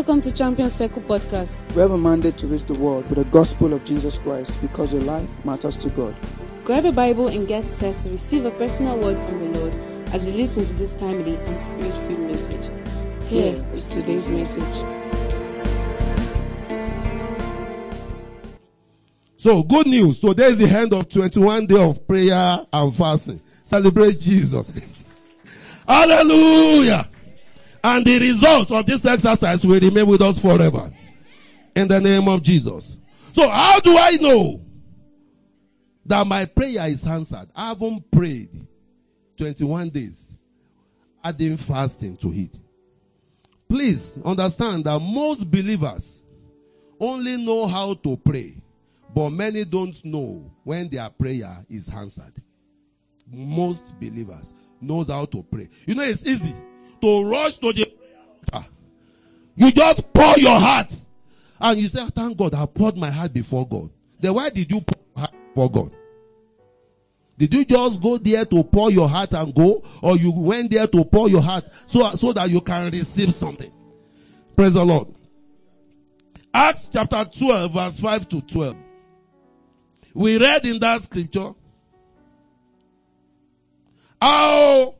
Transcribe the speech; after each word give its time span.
Welcome 0.00 0.22
to 0.22 0.32
Champion 0.32 0.70
Circle 0.70 1.02
Podcast. 1.02 1.60
We 1.74 1.82
have 1.82 1.90
a 1.90 1.98
mandate 1.98 2.38
to 2.38 2.46
reach 2.46 2.64
the 2.64 2.72
world 2.72 3.06
with 3.10 3.18
the 3.18 3.26
gospel 3.26 3.74
of 3.74 3.84
Jesus 3.84 4.16
Christ 4.16 4.58
because 4.62 4.94
your 4.94 5.02
life 5.02 5.28
matters 5.44 5.76
to 5.76 5.90
God. 5.90 6.16
Grab 6.64 6.86
a 6.86 6.90
Bible 6.90 7.28
and 7.28 7.46
get 7.46 7.66
set 7.66 7.98
to 7.98 8.08
receive 8.08 8.46
a 8.46 8.50
personal 8.52 8.96
word 8.96 9.18
from 9.18 9.52
the 9.52 9.58
Lord 9.60 9.74
as 10.14 10.26
you 10.26 10.38
listen 10.38 10.64
to 10.64 10.74
this 10.74 10.96
timely 10.96 11.36
and 11.36 11.60
spirit 11.60 11.92
filled 12.06 12.20
message. 12.20 12.70
Here 13.28 13.62
is 13.74 13.90
today's 13.90 14.30
message. 14.30 14.74
So, 19.36 19.62
good 19.64 19.86
news. 19.86 20.18
Today 20.20 20.46
is 20.46 20.60
the 20.60 20.78
end 20.78 20.94
of 20.94 21.10
21 21.10 21.66
day 21.66 21.78
of 21.78 22.08
prayer 22.08 22.56
and 22.72 22.96
fasting. 22.96 23.42
Celebrate 23.64 24.18
Jesus. 24.18 24.72
Hallelujah. 25.86 27.09
And 27.82 28.04
the 28.04 28.18
result 28.18 28.70
of 28.70 28.84
this 28.86 29.06
exercise 29.06 29.64
will 29.64 29.80
remain 29.80 30.06
with 30.06 30.20
us 30.20 30.38
forever. 30.38 30.90
In 31.74 31.88
the 31.88 32.00
name 32.00 32.28
of 32.28 32.42
Jesus. 32.42 32.98
So, 33.32 33.48
how 33.48 33.80
do 33.80 33.96
I 33.96 34.18
know 34.20 34.60
that 36.04 36.26
my 36.26 36.44
prayer 36.44 36.86
is 36.88 37.06
answered? 37.06 37.48
I 37.54 37.68
haven't 37.68 38.10
prayed 38.10 38.50
21 39.36 39.88
days, 39.90 40.34
adding 41.24 41.56
fasting 41.56 42.16
to 42.18 42.28
it. 42.32 42.58
Please 43.68 44.18
understand 44.24 44.84
that 44.84 44.98
most 45.00 45.50
believers 45.50 46.24
only 46.98 47.36
know 47.36 47.66
how 47.66 47.94
to 47.94 48.16
pray 48.16 48.60
but 49.14 49.30
many 49.30 49.64
don't 49.64 50.04
know 50.04 50.50
when 50.64 50.88
their 50.88 51.08
prayer 51.10 51.64
is 51.68 51.88
answered. 51.88 52.32
Most 53.30 53.98
believers 53.98 54.54
knows 54.80 55.08
how 55.08 55.24
to 55.26 55.42
pray. 55.42 55.68
You 55.86 55.94
know, 55.94 56.02
it's 56.02 56.26
easy 56.26 56.54
to 57.00 57.30
rush 57.30 57.58
to 57.58 57.72
the 57.72 57.92
altar. 58.52 58.66
You 59.56 59.70
just 59.72 60.12
pour 60.12 60.38
your 60.38 60.58
heart 60.58 60.92
and 61.60 61.80
you 61.80 61.88
say, 61.88 62.00
oh, 62.02 62.08
thank 62.08 62.36
God, 62.36 62.54
I 62.54 62.66
poured 62.66 62.96
my 62.96 63.10
heart 63.10 63.32
before 63.32 63.66
God. 63.66 63.90
Then 64.18 64.34
why 64.34 64.50
did 64.50 64.70
you 64.70 64.80
pour 64.80 65.02
your 65.04 65.18
heart 65.18 65.34
before 65.54 65.70
God? 65.70 65.92
Did 67.36 67.54
you 67.54 67.64
just 67.64 68.02
go 68.02 68.18
there 68.18 68.44
to 68.44 68.64
pour 68.64 68.90
your 68.90 69.08
heart 69.08 69.32
and 69.32 69.54
go? 69.54 69.82
Or 70.02 70.16
you 70.16 70.32
went 70.32 70.70
there 70.70 70.86
to 70.86 71.04
pour 71.04 71.28
your 71.28 71.40
heart 71.40 71.64
so, 71.86 72.08
so 72.10 72.32
that 72.34 72.50
you 72.50 72.60
can 72.60 72.90
receive 72.90 73.32
something? 73.32 73.72
Praise 74.54 74.74
the 74.74 74.84
Lord. 74.84 75.08
Acts 76.52 76.90
chapter 76.92 77.24
12 77.24 77.72
verse 77.72 78.00
5 78.00 78.28
to 78.28 78.42
12. 78.42 78.76
We 80.12 80.38
read 80.38 80.66
in 80.66 80.80
that 80.80 81.00
scripture 81.00 81.52
how 84.20 84.94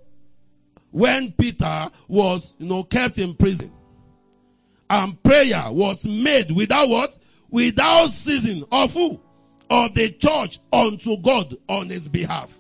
when 0.91 1.33
Peter 1.33 1.89
was, 2.09 2.55
you 2.59 2.67
know, 2.67 2.83
kept 2.83 3.19
in 3.19 3.35
prison 3.35 3.73
and 4.89 5.23
prayer 5.23 5.63
was 5.69 6.05
made 6.07 6.51
without 6.51 6.89
what? 6.89 7.17
Without 7.49 8.09
ceasing 8.09 8.65
of 8.73 8.93
who? 8.93 9.21
Of 9.71 9.95
the 9.95 10.11
church 10.13 10.59
unto 10.73 11.17
God 11.19 11.57
on 11.69 11.89
his 11.89 12.09
behalf. 12.09 12.57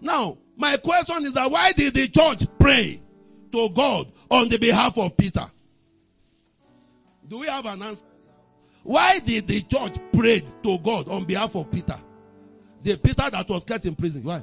Now, 0.00 0.38
my 0.56 0.76
question 0.78 1.24
is 1.24 1.34
that 1.34 1.50
why 1.50 1.72
did 1.72 1.94
the 1.94 2.08
church 2.08 2.44
pray 2.58 3.02
to 3.52 3.68
God 3.70 4.10
on 4.30 4.48
the 4.48 4.58
behalf 4.58 4.96
of 4.98 5.16
Peter? 5.16 5.44
Do 7.28 7.38
we 7.40 7.46
have 7.46 7.66
an 7.66 7.82
answer? 7.82 8.04
Why 8.82 9.18
did 9.18 9.46
the 9.46 9.62
church 9.62 9.96
pray 10.12 10.42
to 10.62 10.78
God 10.78 11.08
on 11.08 11.24
behalf 11.24 11.54
of 11.56 11.70
Peter? 11.70 11.98
The 12.82 12.96
Peter 12.96 13.30
that 13.30 13.48
was 13.48 13.64
kept 13.64 13.86
in 13.86 13.94
prison. 13.94 14.22
Why? 14.22 14.42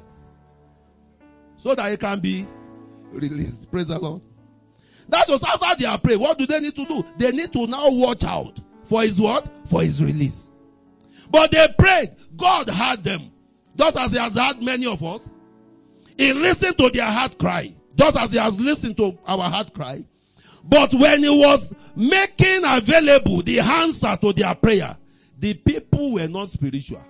So 1.56 1.74
that 1.74 1.90
he 1.90 1.96
can 1.96 2.18
be 2.18 2.46
released. 3.12 3.70
Praise 3.70 3.88
the 3.88 3.98
Lord. 3.98 4.22
That 5.08 5.28
was 5.28 5.42
after 5.44 5.78
they 5.78 5.86
are 5.86 5.98
praying. 5.98 6.20
What 6.20 6.38
do 6.38 6.46
they 6.46 6.60
need 6.60 6.74
to 6.76 6.84
do? 6.84 7.04
They 7.16 7.32
need 7.32 7.52
to 7.52 7.66
now 7.66 7.90
watch 7.90 8.24
out 8.24 8.60
for 8.84 9.02
his 9.02 9.20
what? 9.20 9.50
For 9.66 9.82
his 9.82 10.02
release. 10.02 10.50
But 11.30 11.50
they 11.50 11.66
prayed. 11.78 12.14
God 12.36 12.68
heard 12.68 13.02
them. 13.02 13.32
Just 13.76 13.96
as 13.96 14.12
he 14.12 14.18
has 14.18 14.36
heard 14.36 14.62
many 14.62 14.86
of 14.86 15.02
us. 15.02 15.30
He 16.18 16.32
listened 16.32 16.76
to 16.78 16.90
their 16.90 17.10
heart 17.10 17.38
cry. 17.38 17.74
Just 17.96 18.16
as 18.16 18.32
he 18.32 18.38
has 18.38 18.60
listened 18.60 18.96
to 18.98 19.18
our 19.26 19.48
heart 19.48 19.72
cry. 19.74 20.04
But 20.64 20.94
when 20.94 21.22
he 21.22 21.30
was 21.30 21.74
making 21.96 22.62
available 22.64 23.42
the 23.42 23.60
answer 23.60 24.16
to 24.20 24.32
their 24.32 24.54
prayer, 24.54 24.96
the 25.38 25.54
people 25.54 26.12
were 26.12 26.28
not 26.28 26.48
spiritual. 26.48 27.04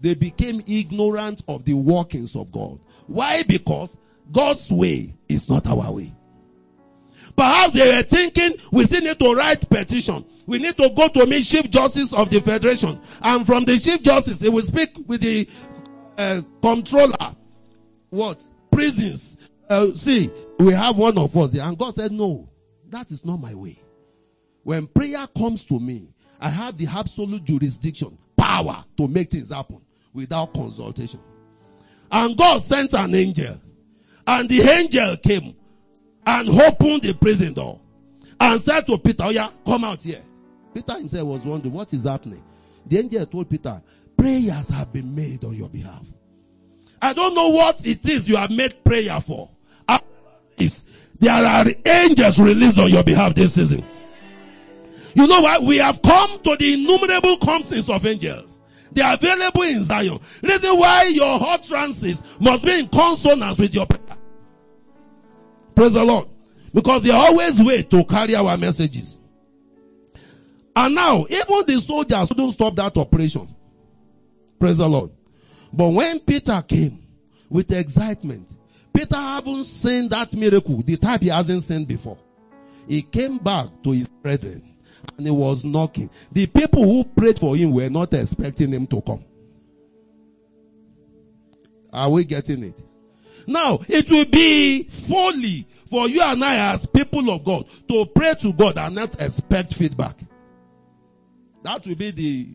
They 0.00 0.14
became 0.14 0.62
ignorant 0.66 1.42
of 1.48 1.64
the 1.64 1.74
workings 1.74 2.34
of 2.34 2.50
God. 2.50 2.80
Why? 3.06 3.42
Because 3.42 3.96
God's 4.30 4.70
way 4.70 5.14
is 5.28 5.48
not 5.48 5.66
our 5.66 5.92
way. 5.92 6.14
Perhaps 7.36 7.72
they 7.74 7.96
were 7.96 8.02
thinking 8.02 8.54
we 8.72 8.84
still 8.84 9.02
need 9.02 9.18
to 9.18 9.34
write 9.34 9.68
petition. 9.70 10.24
We 10.46 10.58
need 10.58 10.76
to 10.76 10.90
go 10.96 11.08
to 11.08 11.26
meet 11.26 11.44
Chief 11.44 11.70
Justice 11.70 12.12
of 12.12 12.30
the 12.30 12.40
Federation. 12.40 12.98
And 13.22 13.46
from 13.46 13.64
the 13.64 13.78
Chief 13.78 14.02
Justice, 14.02 14.38
they 14.38 14.48
will 14.48 14.62
speak 14.62 14.90
with 15.06 15.20
the 15.20 15.48
uh, 16.16 16.40
controller. 16.62 17.36
What? 18.10 18.42
Prisons. 18.72 19.36
Uh, 19.68 19.88
see, 19.88 20.30
we 20.58 20.72
have 20.72 20.96
one 20.96 21.18
of 21.18 21.36
us 21.36 21.52
there. 21.52 21.66
And 21.66 21.78
God 21.78 21.94
said, 21.94 22.12
no, 22.12 22.48
that 22.88 23.10
is 23.10 23.24
not 23.24 23.36
my 23.36 23.54
way. 23.54 23.76
When 24.64 24.86
prayer 24.86 25.26
comes 25.36 25.64
to 25.66 25.78
me, 25.78 26.14
I 26.40 26.48
have 26.48 26.76
the 26.76 26.86
absolute 26.86 27.44
jurisdiction, 27.44 28.16
power 28.36 28.84
to 28.96 29.06
make 29.06 29.30
things 29.30 29.52
happen 29.52 29.80
without 30.12 30.54
consultation. 30.54 31.20
And 32.10 32.36
God 32.36 32.62
sent 32.62 32.94
an 32.94 33.14
angel. 33.14 33.60
And 34.28 34.46
the 34.46 34.60
angel 34.60 35.16
came 35.16 35.56
and 36.26 36.48
opened 36.50 37.00
the 37.00 37.14
prison 37.14 37.54
door 37.54 37.80
and 38.38 38.60
said 38.60 38.86
to 38.86 38.98
Peter, 38.98 39.24
Oh 39.24 39.30
yeah, 39.30 39.48
come 39.64 39.84
out 39.84 40.02
here. 40.02 40.20
Peter 40.74 40.98
himself 40.98 41.26
was 41.26 41.46
wondering 41.46 41.72
what 41.72 41.94
is 41.94 42.04
happening. 42.04 42.44
The 42.86 42.98
angel 42.98 43.24
told 43.24 43.48
Peter, 43.48 43.80
prayers 44.18 44.68
have 44.68 44.92
been 44.92 45.14
made 45.14 45.44
on 45.46 45.54
your 45.54 45.70
behalf. 45.70 46.04
I 47.00 47.14
don't 47.14 47.34
know 47.34 47.48
what 47.48 47.86
it 47.86 48.06
is 48.06 48.28
you 48.28 48.36
have 48.36 48.50
made 48.50 48.84
prayer 48.84 49.18
for. 49.22 49.48
There 51.20 51.32
are 51.32 51.64
angels 51.86 52.38
released 52.38 52.78
on 52.78 52.90
your 52.90 53.04
behalf 53.04 53.34
this 53.34 53.54
season. 53.54 53.82
You 55.14 55.26
know 55.26 55.40
what? 55.40 55.62
We 55.62 55.78
have 55.78 56.02
come 56.02 56.38
to 56.40 56.56
the 56.56 56.74
innumerable 56.74 57.38
companies 57.38 57.88
of 57.88 58.04
angels. 58.04 58.60
They 58.92 59.00
are 59.02 59.14
available 59.14 59.62
in 59.62 59.82
Zion. 59.82 60.18
Reason 60.42 60.78
why 60.78 61.04
your 61.04 61.38
utterances 61.40 62.38
must 62.40 62.66
be 62.66 62.80
in 62.80 62.88
consonance 62.88 63.58
with 63.58 63.74
your 63.74 63.86
prayer. 63.86 64.07
Praise 65.78 65.94
the 65.94 66.04
Lord. 66.04 66.26
Because 66.74 67.04
they 67.04 67.12
always 67.12 67.62
wait 67.62 67.88
to 67.90 68.04
carry 68.04 68.34
our 68.34 68.56
messages. 68.56 69.16
And 70.74 70.92
now, 70.92 71.24
even 71.30 71.66
the 71.68 71.76
soldiers 71.80 72.30
couldn't 72.30 72.50
stop 72.50 72.74
that 72.74 72.96
operation. 72.96 73.46
Praise 74.58 74.78
the 74.78 74.88
Lord. 74.88 75.12
But 75.72 75.90
when 75.90 76.18
Peter 76.18 76.60
came 76.62 77.00
with 77.48 77.70
excitement, 77.70 78.56
Peter 78.92 79.14
haven't 79.14 79.66
seen 79.66 80.08
that 80.08 80.34
miracle, 80.34 80.82
the 80.82 80.96
type 80.96 81.20
he 81.20 81.28
hasn't 81.28 81.62
seen 81.62 81.84
before. 81.84 82.18
He 82.88 83.02
came 83.02 83.38
back 83.38 83.68
to 83.84 83.92
his 83.92 84.08
brethren 84.08 84.74
and 85.16 85.26
he 85.28 85.32
was 85.32 85.64
knocking. 85.64 86.10
The 86.32 86.46
people 86.46 86.82
who 86.82 87.04
prayed 87.04 87.38
for 87.38 87.54
him 87.54 87.70
were 87.70 87.88
not 87.88 88.12
expecting 88.14 88.72
him 88.72 88.88
to 88.88 89.00
come. 89.00 89.24
Are 91.92 92.10
we 92.10 92.24
getting 92.24 92.64
it? 92.64 92.82
Now, 93.48 93.78
it 93.88 94.10
will 94.10 94.26
be 94.26 94.82
folly 94.82 95.66
for 95.86 96.06
you 96.06 96.20
and 96.22 96.44
I 96.44 96.74
as 96.74 96.84
people 96.84 97.30
of 97.30 97.42
God 97.44 97.64
to 97.88 98.04
pray 98.14 98.34
to 98.42 98.52
God 98.52 98.76
and 98.76 98.94
not 98.94 99.14
expect 99.14 99.72
feedback. 99.72 100.16
That 101.62 101.86
will 101.86 101.94
be 101.94 102.10
the, 102.10 102.48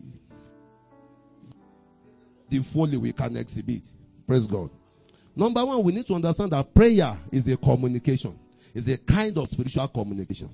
the 2.48 2.58
folly 2.62 2.96
we 2.96 3.10
can 3.10 3.36
exhibit. 3.36 3.90
Praise 4.24 4.46
God. 4.46 4.70
Number 5.34 5.66
one, 5.66 5.82
we 5.82 5.92
need 5.92 6.06
to 6.06 6.14
understand 6.14 6.52
that 6.52 6.72
prayer 6.72 7.18
is 7.32 7.48
a 7.48 7.56
communication. 7.56 8.38
It's 8.72 8.88
a 8.88 8.96
kind 8.96 9.36
of 9.36 9.48
spiritual 9.48 9.88
communication. 9.88 10.48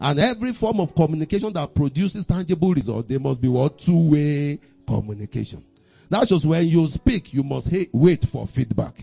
And 0.00 0.18
every 0.20 0.54
form 0.54 0.80
of 0.80 0.94
communication 0.94 1.52
that 1.52 1.74
produces 1.74 2.24
tangible 2.24 2.72
results, 2.72 3.08
there 3.08 3.20
must 3.20 3.42
be 3.42 3.48
what? 3.48 3.78
Two-way 3.78 4.58
communication. 4.86 5.62
That's 6.08 6.30
just 6.30 6.46
when 6.46 6.66
you 6.66 6.86
speak, 6.86 7.34
you 7.34 7.42
must 7.42 7.70
wait 7.92 8.22
for 8.22 8.46
feedback. 8.46 8.94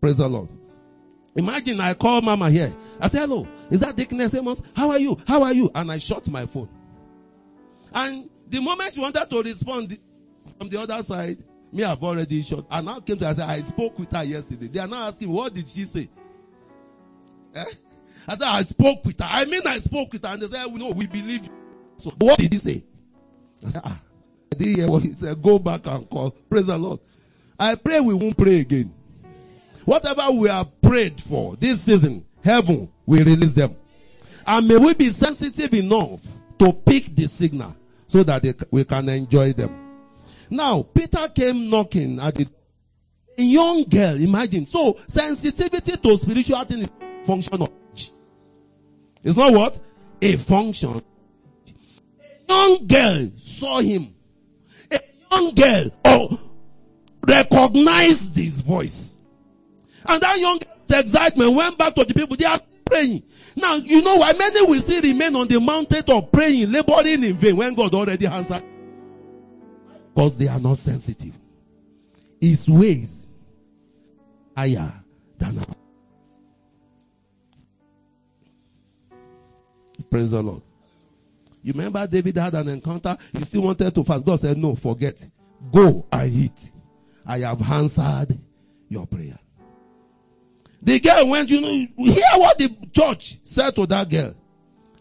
Praise 0.00 0.16
the 0.18 0.28
Lord. 0.28 0.48
Imagine 1.36 1.80
I 1.80 1.94
call 1.94 2.22
mama 2.22 2.50
here. 2.50 2.74
I 3.00 3.06
say, 3.08 3.20
hello, 3.20 3.46
is 3.70 3.80
that 3.80 3.96
Deaconess 3.96 4.34
Amos? 4.34 4.62
How 4.74 4.90
are 4.90 4.98
you? 4.98 5.16
How 5.26 5.42
are 5.42 5.52
you? 5.52 5.70
And 5.74 5.92
I 5.92 5.98
shut 5.98 6.28
my 6.28 6.46
phone. 6.46 6.68
And 7.94 8.28
the 8.48 8.60
moment 8.60 8.94
she 8.94 9.00
wanted 9.00 9.28
to 9.28 9.42
respond 9.42 9.96
from 10.58 10.68
the 10.68 10.80
other 10.80 11.02
side, 11.02 11.38
me 11.72 11.84
I've 11.84 12.02
already 12.02 12.42
shot. 12.42 12.64
And 12.70 12.86
now 12.86 13.00
came 13.00 13.16
to 13.18 13.24
her, 13.24 13.30
I 13.30 13.34
said, 13.34 13.48
I 13.48 13.56
spoke 13.56 13.98
with 13.98 14.10
her 14.10 14.24
yesterday. 14.24 14.66
They 14.66 14.80
are 14.80 14.88
now 14.88 15.06
asking, 15.08 15.30
what 15.30 15.54
did 15.54 15.68
she 15.68 15.84
say? 15.84 16.08
Eh? 17.54 17.64
I 18.26 18.36
said, 18.36 18.48
I 18.48 18.62
spoke 18.62 19.04
with 19.04 19.20
her. 19.20 19.28
I 19.28 19.44
mean, 19.44 19.62
I 19.66 19.78
spoke 19.78 20.12
with 20.12 20.24
her. 20.24 20.32
And 20.32 20.42
they 20.42 20.46
said, 20.46 20.66
no, 20.72 20.90
we 20.90 21.06
believe 21.06 21.44
you. 21.44 21.50
So 21.96 22.10
what 22.18 22.38
did 22.38 22.52
he 22.52 22.58
say? 22.58 22.84
I 23.64 23.68
said, 23.68 23.82
ah, 23.84 24.00
I 24.52 24.56
didn't 24.56 24.76
hear 24.76 24.88
what 24.88 25.02
he 25.02 25.12
said. 25.12 25.40
Go 25.40 25.58
back 25.58 25.86
and 25.86 26.08
call. 26.10 26.30
Praise 26.30 26.66
the 26.66 26.78
Lord. 26.78 26.98
I 27.58 27.74
pray 27.76 28.00
we 28.00 28.14
won't 28.14 28.36
pray 28.36 28.60
again. 28.60 28.92
Whatever 29.90 30.30
we 30.30 30.48
have 30.48 30.80
prayed 30.80 31.20
for 31.20 31.56
this 31.56 31.80
season, 31.82 32.24
heaven 32.44 32.88
will 33.06 33.24
release 33.24 33.54
them. 33.54 33.74
And 34.46 34.68
may 34.68 34.76
we 34.76 34.94
be 34.94 35.10
sensitive 35.10 35.74
enough 35.74 36.20
to 36.60 36.72
pick 36.72 37.06
the 37.06 37.26
signal 37.26 37.74
so 38.06 38.22
that 38.22 38.40
they, 38.40 38.52
we 38.70 38.84
can 38.84 39.08
enjoy 39.08 39.52
them. 39.52 39.76
Now, 40.48 40.84
Peter 40.84 41.26
came 41.34 41.68
knocking 41.68 42.20
at 42.20 42.36
the 42.36 42.46
a 43.36 43.42
young 43.42 43.82
girl, 43.82 44.14
imagine. 44.14 44.64
So, 44.64 44.96
sensitivity 45.08 45.96
to 45.96 46.16
spiritual 46.16 46.60
things 46.60 46.88
is. 47.26 48.12
It's 49.24 49.36
not 49.36 49.52
what? 49.52 49.80
A 50.22 50.36
function. 50.36 51.02
A 52.20 52.22
young 52.48 52.86
girl 52.86 53.28
saw 53.36 53.80
him. 53.80 54.14
A 54.92 55.00
young 55.32 55.52
girl 55.52 55.90
oh, 56.04 56.40
recognized 57.26 58.36
his 58.36 58.60
voice. 58.60 59.16
And 60.06 60.22
that 60.22 60.38
young 60.38 60.58
excitement 60.90 61.54
went 61.54 61.78
back 61.78 61.94
to 61.94 62.04
the 62.04 62.14
people. 62.14 62.36
They 62.36 62.46
are 62.46 62.60
praying. 62.84 63.22
Now, 63.56 63.76
you 63.76 64.02
know 64.02 64.16
why 64.16 64.32
many 64.32 64.62
will 64.62 64.80
still 64.80 65.02
remain 65.02 65.34
on 65.36 65.48
the 65.48 65.60
mountain 65.60 66.04
of 66.08 66.32
praying, 66.32 66.70
laboring 66.70 67.24
in 67.24 67.34
vain 67.34 67.56
when 67.56 67.74
God 67.74 67.94
already 67.94 68.26
answered? 68.26 68.62
Because 70.14 70.36
they 70.36 70.48
are 70.48 70.60
not 70.60 70.76
sensitive. 70.76 71.38
His 72.40 72.68
ways 72.68 73.28
higher 74.56 74.92
than 75.38 75.58
our. 75.58 75.66
Praise 80.10 80.30
the 80.30 80.42
Lord. 80.42 80.62
You 81.62 81.72
remember 81.72 82.06
David 82.06 82.36
had 82.36 82.54
an 82.54 82.68
encounter. 82.68 83.16
He 83.32 83.44
still 83.44 83.62
wanted 83.62 83.94
to 83.94 84.04
fast. 84.04 84.24
God 84.24 84.40
said, 84.40 84.56
No, 84.56 84.74
forget. 84.74 85.22
Go 85.70 86.06
and 86.10 86.32
eat. 86.32 86.70
I 87.26 87.40
have 87.40 87.60
answered 87.70 88.38
your 88.88 89.06
prayer. 89.06 89.38
The 90.82 90.98
girl 90.98 91.28
went, 91.28 91.50
you 91.50 91.60
know, 91.60 91.68
hear 91.68 92.22
what 92.36 92.58
the 92.58 92.74
church 92.92 93.38
said 93.44 93.74
to 93.76 93.86
that 93.86 94.08
girl. 94.08 94.34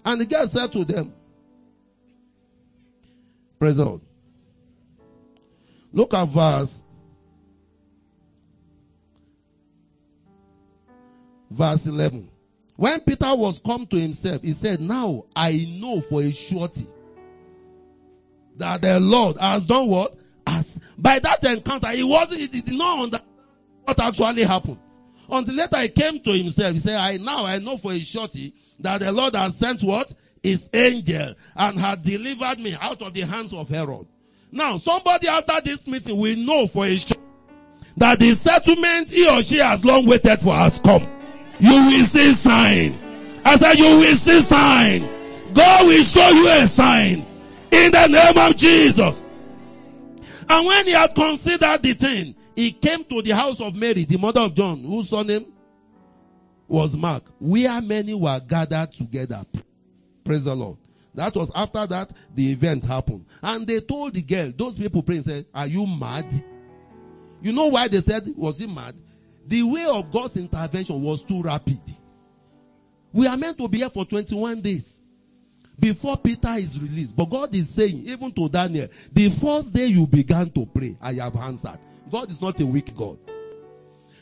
And 0.05 0.19
the 0.19 0.25
girl 0.25 0.45
said 0.45 0.71
to 0.73 0.83
them, 0.83 1.13
Praise 3.57 3.77
the 3.77 3.85
Lord. 3.85 4.01
Look 5.91 6.13
at 6.13 6.25
verse. 6.25 6.83
Verse 11.49 11.87
11. 11.87 12.29
When 12.75 12.99
Peter 13.01 13.35
was 13.35 13.59
come 13.59 13.85
to 13.87 13.97
himself, 13.97 14.41
he 14.41 14.53
said, 14.53 14.79
Now 14.79 15.25
I 15.35 15.67
know 15.79 15.99
for 16.01 16.21
a 16.21 16.31
surety 16.31 16.87
that 18.57 18.81
the 18.81 18.99
Lord 18.99 19.37
has 19.37 19.65
done 19.65 19.87
what? 19.87 20.15
As 20.47 20.79
by 20.97 21.19
that 21.19 21.43
encounter, 21.43 21.89
he 21.89 22.03
wasn't, 22.03 22.41
he 22.41 22.61
did 22.61 22.73
not 22.73 23.03
understand 23.03 23.23
what 23.83 23.99
actually 23.99 24.43
happened. 24.43 24.79
Until 25.31 25.55
later 25.55 25.77
he 25.79 25.89
came 25.89 26.19
to 26.21 26.31
himself. 26.31 26.73
He 26.73 26.79
said, 26.79 26.95
I 26.95 27.17
now 27.17 27.45
I 27.45 27.59
know 27.59 27.77
for 27.77 27.91
a 27.91 27.99
surety 27.99 28.53
that 28.79 28.99
the 29.01 29.11
Lord 29.11 29.35
has 29.35 29.57
sent 29.57 29.81
what? 29.81 30.13
His 30.41 30.69
angel 30.73 31.35
and 31.55 31.79
had 31.79 32.03
delivered 32.03 32.59
me 32.59 32.75
out 32.79 33.01
of 33.01 33.13
the 33.13 33.21
hands 33.21 33.53
of 33.53 33.67
Herod. 33.69 34.07
Now, 34.51 34.77
somebody 34.77 35.27
after 35.27 35.61
this 35.61 35.87
meeting 35.87 36.17
will 36.17 36.37
know 36.37 36.67
for 36.67 36.85
a 36.85 36.95
sure 36.95 37.17
that 37.97 38.19
the 38.19 38.31
settlement 38.31 39.09
he 39.09 39.27
or 39.29 39.41
she 39.41 39.57
has 39.57 39.83
long 39.85 40.05
waited 40.05 40.39
for 40.39 40.53
has 40.53 40.79
come. 40.79 41.07
You 41.59 41.75
will 41.75 42.03
see 42.05 42.31
sign. 42.31 42.97
I 43.43 43.57
said, 43.57 43.73
you 43.77 43.99
will 43.99 44.15
see 44.15 44.41
sign. 44.41 45.01
God 45.53 45.85
will 45.85 46.03
show 46.03 46.29
you 46.29 46.47
a 46.47 46.65
sign 46.65 47.25
in 47.71 47.91
the 47.91 48.07
name 48.07 48.37
of 48.49 48.55
Jesus. 48.55 49.23
And 50.49 50.65
when 50.65 50.85
he 50.85 50.91
had 50.93 51.13
considered 51.13 51.83
the 51.83 51.93
thing, 51.93 52.35
he 52.55 52.71
came 52.71 53.03
to 53.05 53.21
the 53.21 53.31
house 53.31 53.61
of 53.61 53.75
Mary, 53.75 54.03
the 54.05 54.17
mother 54.17 54.41
of 54.41 54.53
John, 54.53 54.83
whose 54.83 55.09
surname 55.09 55.45
was 56.67 56.95
Mark, 56.95 57.23
where 57.39 57.81
many 57.81 58.13
were 58.13 58.39
gathered 58.47 58.91
together. 58.93 59.41
Praise 60.23 60.43
the 60.43 60.55
Lord. 60.55 60.77
That 61.15 61.35
was 61.35 61.51
after 61.55 61.85
that 61.87 62.13
the 62.33 62.51
event 62.51 62.83
happened. 62.83 63.25
And 63.41 63.65
they 63.65 63.79
told 63.79 64.13
the 64.13 64.21
girl, 64.21 64.51
those 64.55 64.77
people 64.77 65.01
praying 65.01 65.23
said, 65.23 65.45
Are 65.53 65.67
you 65.67 65.85
mad? 65.87 66.25
You 67.41 67.51
know 67.51 67.67
why 67.67 67.87
they 67.87 67.99
said, 67.99 68.23
Was 68.35 68.59
he 68.59 68.67
mad? 68.67 68.93
The 69.47 69.63
way 69.63 69.85
of 69.85 70.11
God's 70.11 70.37
intervention 70.37 71.01
was 71.01 71.23
too 71.23 71.41
rapid. 71.41 71.81
We 73.11 73.25
are 73.25 73.37
meant 73.37 73.57
to 73.57 73.67
be 73.67 73.79
here 73.79 73.89
for 73.89 74.05
21 74.05 74.61
days 74.61 75.01
before 75.79 76.17
Peter 76.17 76.53
is 76.57 76.79
released. 76.79 77.15
But 77.15 77.25
God 77.25 77.55
is 77.55 77.69
saying, 77.69 78.03
even 78.05 78.31
to 78.33 78.49
Daniel, 78.49 78.87
the 79.11 79.29
first 79.29 79.73
day 79.73 79.87
you 79.87 80.05
began 80.05 80.49
to 80.51 80.65
pray, 80.67 80.95
I 81.01 81.13
have 81.13 81.35
answered. 81.37 81.79
God 82.11 82.29
is 82.31 82.41
not 82.41 82.59
a 82.59 82.65
weak 82.65 82.95
God. 82.95 83.17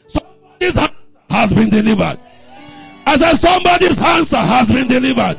Somebody's 0.08 0.78
answer 0.78 0.96
has 1.30 1.54
been 1.54 1.70
delivered. 1.70 2.20
I 3.06 3.18
said, 3.18 3.36
somebody's 3.36 4.02
answer 4.02 4.38
has 4.38 4.72
been 4.72 4.88
delivered. 4.88 5.38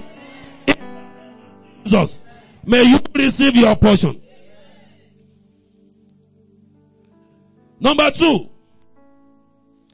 Jesus, 1.85 2.23
may 2.65 2.83
you 2.83 2.99
receive 3.15 3.57
your 3.57 3.77
portion. 3.77 4.21
Number 7.81 8.11
two, 8.11 8.49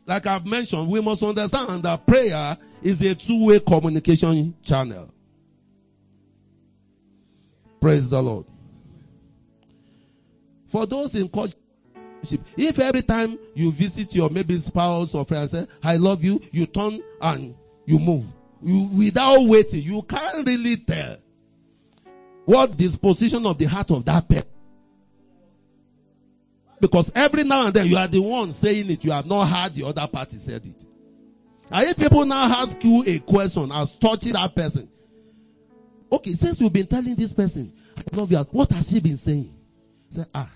like 0.07 0.27
I've 0.27 0.47
mentioned, 0.47 0.89
we 0.89 1.01
must 1.01 1.23
understand 1.23 1.83
that 1.83 2.07
prayer 2.07 2.57
is 2.83 3.03
a 3.03 3.15
two-way 3.15 3.61
communication 3.61 4.55
channel. 4.63 5.13
Praise 7.81 8.09
the 8.09 8.23
Lord. 8.23 8.47
For 10.69 10.87
those 10.87 11.15
in 11.15 11.29
courtship, 12.25 12.41
if 12.57 12.79
every 12.79 13.03
time 13.03 13.39
you 13.55 13.71
visit 13.71 14.15
your 14.15 14.31
maybe 14.31 14.59
spouse 14.59 15.15
or 15.15 15.25
friend, 15.25 15.49
say, 15.49 15.67
I 15.83 15.97
love 15.97 16.25
you, 16.25 16.41
you 16.53 16.67
turn 16.67 17.03
and 17.21 17.55
you 17.87 17.99
move. 17.99 18.25
You, 18.63 18.89
without 18.97 19.47
waiting, 19.47 19.83
you 19.83 20.03
can't 20.03 20.47
really 20.47 20.77
tell 20.77 21.17
what 22.45 22.77
disposition 22.77 23.47
of 23.47 23.59
the 23.59 23.67
heart 23.67 23.91
of 23.91 24.05
that 24.07 24.29
person. 24.29 24.49
Because 26.81 27.13
every 27.15 27.45
now 27.45 27.67
and 27.67 27.75
then 27.75 27.87
you 27.87 27.97
are 27.97 28.09
the 28.09 28.21
one 28.21 28.53
saying 28.53 28.91
it, 28.91 29.05
you 29.05 29.11
have 29.13 29.27
not 29.27 29.47
heard 29.47 29.75
the 29.75 29.85
other 29.87 30.07
party 30.07 30.37
said 30.37 30.65
it. 30.65 30.85
And 31.71 31.89
if 31.89 31.97
people 31.97 32.27
now 32.27 32.45
ask 32.61 32.83
you 32.85 33.05
a 33.07 33.19
question 33.21 33.71
as 33.73 33.93
touching 33.93 34.35
that 34.35 34.55
person, 34.55 34.89
okay, 36.13 36.33
since 36.35 36.61
we've 36.61 36.73
been 36.73 36.87
telling 36.87 37.15
this 37.15 37.33
person, 37.33 37.73
I 37.97 38.17
love 38.17 38.31
you, 38.31 38.39
what 38.51 38.71
has 38.73 38.91
she 38.91 39.01
been 39.01 39.17
saying? 39.17 39.55
Say, 40.11 40.25
ah, 40.35 40.51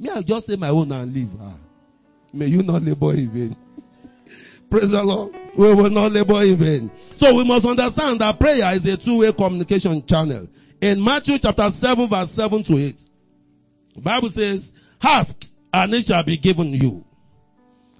me, 0.00 0.10
I'll 0.10 0.22
just 0.22 0.46
say 0.46 0.56
my 0.56 0.68
own 0.70 0.90
and 0.92 1.12
leave. 1.14 1.28
Ah, 1.40 1.54
may 2.32 2.46
you 2.46 2.62
not 2.62 2.82
labor 2.82 3.12
in 3.12 3.28
vain. 3.28 3.56
Praise 4.70 4.90
the 4.90 5.02
Lord. 5.02 5.34
We 5.56 5.74
will 5.74 5.90
not 5.90 6.12
labor 6.12 6.42
in 6.42 6.56
vain. 6.56 6.90
So 7.16 7.36
we 7.36 7.44
must 7.44 7.66
understand 7.66 8.20
that 8.20 8.38
prayer 8.40 8.72
is 8.74 8.86
a 8.86 8.96
two-way 8.96 9.32
communication 9.32 10.04
channel. 10.06 10.48
In 10.80 11.02
Matthew 11.02 11.38
chapter 11.38 11.68
7 11.68 12.08
verse 12.08 12.30
7 12.30 12.62
to 12.64 12.72
8, 12.78 13.06
the 13.96 14.00
Bible 14.00 14.30
says, 14.30 14.72
ask 15.02 15.46
and 15.72 15.92
it 15.94 16.06
shall 16.06 16.24
be 16.24 16.38
given 16.38 16.72
you. 16.72 17.04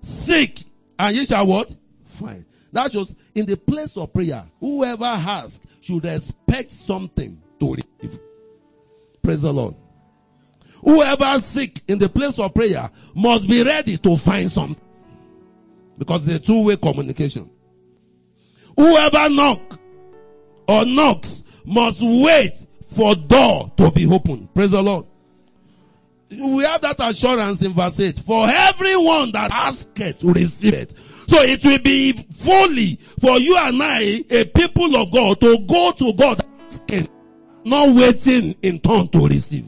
Seek 0.00 0.64
and 0.98 1.14
ye 1.14 1.26
shall 1.26 1.46
what? 1.46 1.74
Find. 2.06 2.44
That 2.72 2.92
shows 2.92 3.14
in 3.34 3.46
the 3.46 3.56
place 3.56 3.96
of 3.96 4.12
prayer, 4.12 4.42
whoever 4.60 5.04
asks 5.04 5.66
should 5.80 6.04
expect 6.04 6.70
something 6.70 7.40
to 7.58 7.74
receive. 7.74 8.18
Praise 9.22 9.42
the 9.42 9.52
Lord. 9.52 9.74
Whoever 10.82 11.38
seek 11.38 11.80
in 11.88 11.98
the 11.98 12.08
place 12.08 12.38
of 12.38 12.54
prayer 12.54 12.90
must 13.14 13.48
be 13.48 13.62
ready 13.62 13.98
to 13.98 14.16
find 14.16 14.50
something. 14.50 14.82
Because 15.98 16.26
it's 16.26 16.36
a 16.36 16.52
two-way 16.52 16.76
communication. 16.76 17.50
Whoever 18.76 19.28
knock 19.30 19.60
or 20.66 20.86
knocks 20.86 21.44
must 21.64 22.00
wait 22.02 22.52
for 22.86 23.14
door 23.14 23.70
to 23.76 23.90
be 23.90 24.06
opened. 24.06 24.52
Praise 24.54 24.70
the 24.70 24.82
Lord. 24.82 25.06
We 26.30 26.64
have 26.64 26.80
that 26.82 27.00
assurance 27.00 27.62
in 27.62 27.72
verse 27.72 28.00
8. 28.00 28.20
For 28.20 28.46
everyone 28.48 29.32
that 29.32 29.50
asketh 29.52 30.20
to 30.20 30.32
receive 30.32 30.74
it. 30.74 30.94
So 31.26 31.42
it 31.42 31.64
will 31.64 31.78
be 31.80 32.12
fully 32.12 32.96
for 33.20 33.38
you 33.38 33.56
and 33.58 33.80
I, 33.82 34.24
a 34.30 34.44
people 34.46 34.96
of 34.96 35.12
God, 35.12 35.40
to 35.40 35.58
go 35.68 35.92
to 35.96 36.12
God 36.14 36.40
asking, 36.66 37.08
not 37.64 37.94
waiting 37.94 38.54
in 38.62 38.80
turn 38.80 39.08
to 39.08 39.26
receive. 39.28 39.66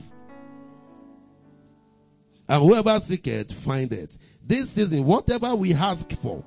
And 2.52 2.62
whoever 2.62 3.00
seeketh, 3.00 3.50
findeth. 3.50 4.18
This 4.46 4.72
season, 4.72 5.06
whatever 5.06 5.54
we 5.54 5.72
ask 5.72 6.12
for, 6.18 6.44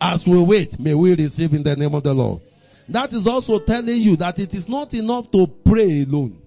as 0.00 0.28
we 0.28 0.40
wait, 0.40 0.78
may 0.78 0.94
we 0.94 1.16
receive 1.16 1.54
in 1.54 1.64
the 1.64 1.74
name 1.74 1.92
of 1.92 2.04
the 2.04 2.14
Lord. 2.14 2.40
That 2.88 3.12
is 3.12 3.26
also 3.26 3.58
telling 3.58 4.00
you 4.00 4.14
that 4.14 4.38
it 4.38 4.54
is 4.54 4.68
not 4.68 4.94
enough 4.94 5.28
to 5.32 5.48
pray 5.64 6.04
alone. 6.04 6.40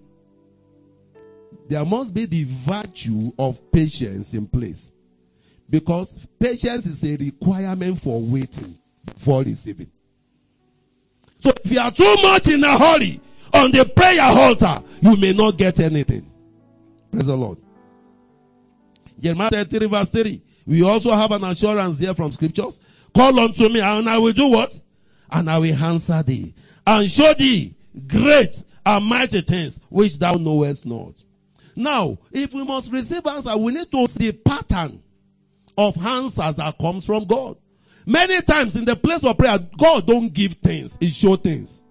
There 1.67 1.85
must 1.85 2.13
be 2.13 2.23
the 2.23 2.45
virtue 2.47 3.33
of 3.37 3.59
patience 3.73 4.33
in 4.35 4.47
place. 4.47 4.93
Because 5.69 6.29
patience 6.39 6.85
is 6.85 7.03
a 7.03 7.17
requirement 7.17 7.99
for 7.99 8.21
waiting 8.21 8.77
for 9.17 9.43
receiving. 9.43 9.91
So 11.39 11.51
if 11.65 11.69
you 11.69 11.79
are 11.81 11.91
too 11.91 12.15
much 12.21 12.47
in 12.47 12.63
a 12.63 12.79
hurry 12.79 13.19
on 13.53 13.71
the 13.71 13.83
prayer 13.93 14.21
altar, 14.21 14.81
you 15.01 15.17
may 15.17 15.33
not 15.33 15.57
get 15.57 15.81
anything. 15.81 16.25
Praise 17.11 17.27
the 17.27 17.35
Lord. 17.35 17.57
Jeremiah 19.21 19.49
33 19.49 19.87
verse 19.87 20.09
3. 20.09 20.41
We 20.65 20.83
also 20.83 21.11
have 21.11 21.31
an 21.31 21.43
assurance 21.43 21.99
here 21.99 22.13
from 22.13 22.31
scriptures. 22.31 22.79
Call 23.13 23.39
unto 23.39 23.69
me 23.69 23.81
and 23.81 24.07
I 24.07 24.17
will 24.17 24.33
do 24.33 24.47
what? 24.47 24.79
And 25.31 25.49
I 25.49 25.57
will 25.57 25.73
answer 25.75 26.21
thee 26.23 26.53
and 26.85 27.09
show 27.09 27.33
thee 27.33 27.73
great 28.07 28.63
and 28.85 29.05
mighty 29.05 29.41
things 29.41 29.79
which 29.89 30.17
thou 30.19 30.33
knowest 30.33 30.85
not. 30.85 31.13
Now, 31.75 32.17
if 32.31 32.53
we 32.53 32.63
must 32.63 32.91
receive 32.91 33.25
answer, 33.25 33.55
we 33.57 33.71
need 33.73 33.91
to 33.91 34.07
see 34.07 34.31
pattern 34.31 35.01
of 35.77 36.05
answers 36.05 36.55
that 36.57 36.77
comes 36.77 37.05
from 37.05 37.25
God. 37.25 37.57
Many 38.05 38.41
times 38.41 38.75
in 38.75 38.85
the 38.85 38.95
place 38.95 39.23
of 39.23 39.37
prayer, 39.37 39.57
God 39.77 40.07
don't 40.07 40.33
give 40.33 40.53
things, 40.53 40.97
He 40.99 41.09
show 41.09 41.35
things. 41.35 41.83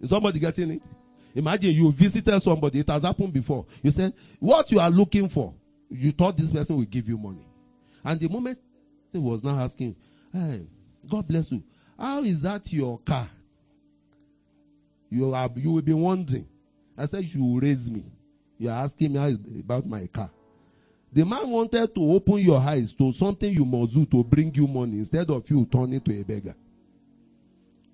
Is 0.00 0.10
somebody 0.10 0.38
getting 0.38 0.70
it? 0.70 0.82
Imagine 1.38 1.70
you 1.70 1.92
visited 1.92 2.40
somebody, 2.40 2.80
it 2.80 2.88
has 2.88 3.04
happened 3.04 3.32
before. 3.32 3.64
You 3.80 3.92
said, 3.92 4.12
what 4.40 4.72
you 4.72 4.80
are 4.80 4.90
looking 4.90 5.28
for, 5.28 5.54
you 5.88 6.10
thought 6.10 6.36
this 6.36 6.50
person 6.50 6.76
will 6.76 6.84
give 6.84 7.08
you 7.08 7.16
money. 7.16 7.46
And 8.04 8.18
the 8.18 8.28
moment 8.28 8.58
he 9.12 9.18
was 9.18 9.44
now 9.44 9.56
asking, 9.56 9.94
hey, 10.32 10.66
God 11.08 11.28
bless 11.28 11.52
you. 11.52 11.62
How 11.96 12.24
is 12.24 12.42
that 12.42 12.72
your 12.72 12.98
car? 12.98 13.28
You 15.10 15.32
are, 15.32 15.48
you 15.54 15.70
will 15.70 15.82
be 15.82 15.92
wondering. 15.92 16.48
I 16.96 17.06
said, 17.06 17.22
you 17.22 17.44
will 17.44 17.60
raise 17.60 17.88
me. 17.88 18.02
You 18.58 18.70
are 18.70 18.82
asking 18.82 19.12
me 19.12 19.60
about 19.60 19.86
my 19.86 20.08
car. 20.08 20.30
The 21.12 21.24
man 21.24 21.48
wanted 21.48 21.94
to 21.94 22.00
open 22.00 22.38
your 22.38 22.58
eyes 22.58 22.92
to 22.94 23.12
something 23.12 23.52
you 23.52 23.64
must 23.64 23.94
do 23.94 24.04
to 24.06 24.24
bring 24.24 24.52
you 24.56 24.66
money 24.66 24.98
instead 24.98 25.30
of 25.30 25.48
you 25.48 25.64
turning 25.66 26.00
to 26.00 26.20
a 26.20 26.24
beggar. 26.24 26.56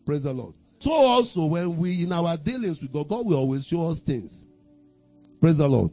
Praise 0.07 0.23
the 0.23 0.33
Lord. 0.33 0.55
So 0.79 0.93
also 0.93 1.47
when 1.47 1.77
we 1.77 2.03
in 2.03 2.13
our 2.13 2.37
dealings 2.37 2.83
with 2.83 2.93
God, 2.93 3.09
God 3.09 3.27
will 3.27 3.39
always 3.39 3.67
show 3.67 3.89
us 3.89 4.01
things. 4.01 4.47
Praise 5.41 5.59
the 5.59 5.69
Lord. 5.69 5.91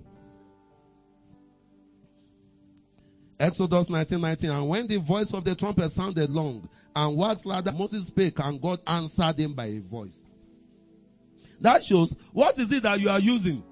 Exodus 3.40 3.90
19, 3.90 4.22
19. 4.22 4.50
And 4.52 4.70
when 4.70 4.88
the 4.88 4.98
voice 4.98 5.34
of 5.34 5.44
the 5.44 5.56
trumpet 5.56 5.90
sounded 5.90 6.30
long 6.30 6.70
and 6.96 7.18
waxed 7.18 7.46
louder, 7.46 7.72
Moses 7.72 8.08
spake 8.08 8.40
and 8.40 8.62
God 8.62 8.80
answered 8.86 9.40
him 9.40 9.54
by 9.54 9.66
a 9.66 9.80
voice. 9.80 10.26
That 11.60 11.84
shows 11.84 12.16
what 12.34 12.58
is 12.60 12.72
it 12.72 12.84
that 12.84 13.00
you 13.00 13.10
are 13.10 13.20
using 13.20 13.64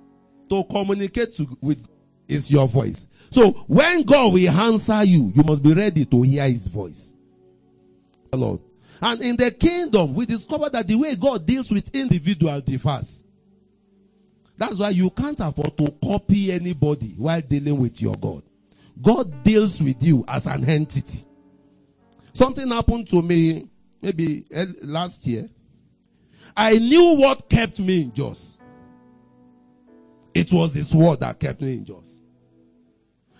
to 0.49 0.63
communicate 0.63 1.33
to, 1.33 1.57
with 1.61 1.87
is 2.27 2.51
your 2.51 2.67
voice. 2.67 3.07
So 3.31 3.51
when 3.67 4.03
God 4.03 4.33
will 4.33 4.49
answer 4.49 5.03
you, 5.03 5.31
you 5.35 5.43
must 5.43 5.63
be 5.63 5.73
ready 5.73 6.05
to 6.05 6.21
hear 6.21 6.43
his 6.43 6.67
voice. 6.67 7.15
Lord. 8.33 8.61
And 9.01 9.21
in 9.21 9.35
the 9.37 9.51
kingdom, 9.51 10.13
we 10.13 10.25
discover 10.25 10.69
that 10.69 10.87
the 10.87 10.95
way 10.95 11.15
God 11.15 11.45
deals 11.45 11.71
with 11.71 11.93
individual 11.95 12.59
differs. 12.61 13.23
That's 14.57 14.77
why 14.77 14.89
you 14.89 15.09
can't 15.11 15.39
afford 15.39 15.77
to 15.77 15.93
copy 16.03 16.51
anybody 16.51 17.13
while 17.17 17.39
dealing 17.41 17.79
with 17.79 18.01
your 18.01 18.15
God. 18.15 18.43
God 19.01 19.43
deals 19.43 19.81
with 19.81 20.03
you 20.03 20.25
as 20.27 20.47
an 20.47 20.69
entity. 20.69 21.23
Something 22.33 22.67
happened 22.67 23.07
to 23.09 23.21
me 23.21 23.69
maybe 24.01 24.45
eh, 24.51 24.65
last 24.83 25.25
year. 25.27 25.47
I 26.57 26.73
knew 26.77 27.15
what 27.15 27.49
kept 27.49 27.79
me 27.79 28.01
in 28.03 28.13
Jos. 28.13 28.57
It 30.35 30.51
was 30.51 30.73
His 30.73 30.93
word 30.93 31.21
that 31.21 31.39
kept 31.39 31.61
me 31.61 31.73
in 31.73 31.85
Jos. 31.85 32.21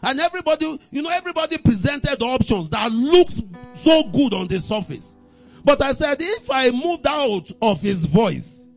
And 0.01 0.19
everybody, 0.21 0.79
you 0.91 1.01
know, 1.01 1.09
everybody 1.09 1.57
presented 1.57 2.21
options 2.23 2.69
that 2.69 2.91
looks 2.91 3.41
so 3.73 4.03
good 4.13 4.33
on 4.33 4.47
the 4.47 4.59
surface. 4.59 5.17
But 5.63 5.81
I 5.83 5.91
said, 5.91 6.17
if 6.19 6.49
I 6.51 6.71
moved 6.71 7.05
out 7.07 7.51
of 7.61 7.81
his 7.81 8.05
voice, 8.05 8.67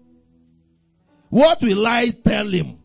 what 1.29 1.62
will 1.62 1.87
I 1.87 2.11
tell 2.11 2.47
him 2.47 2.79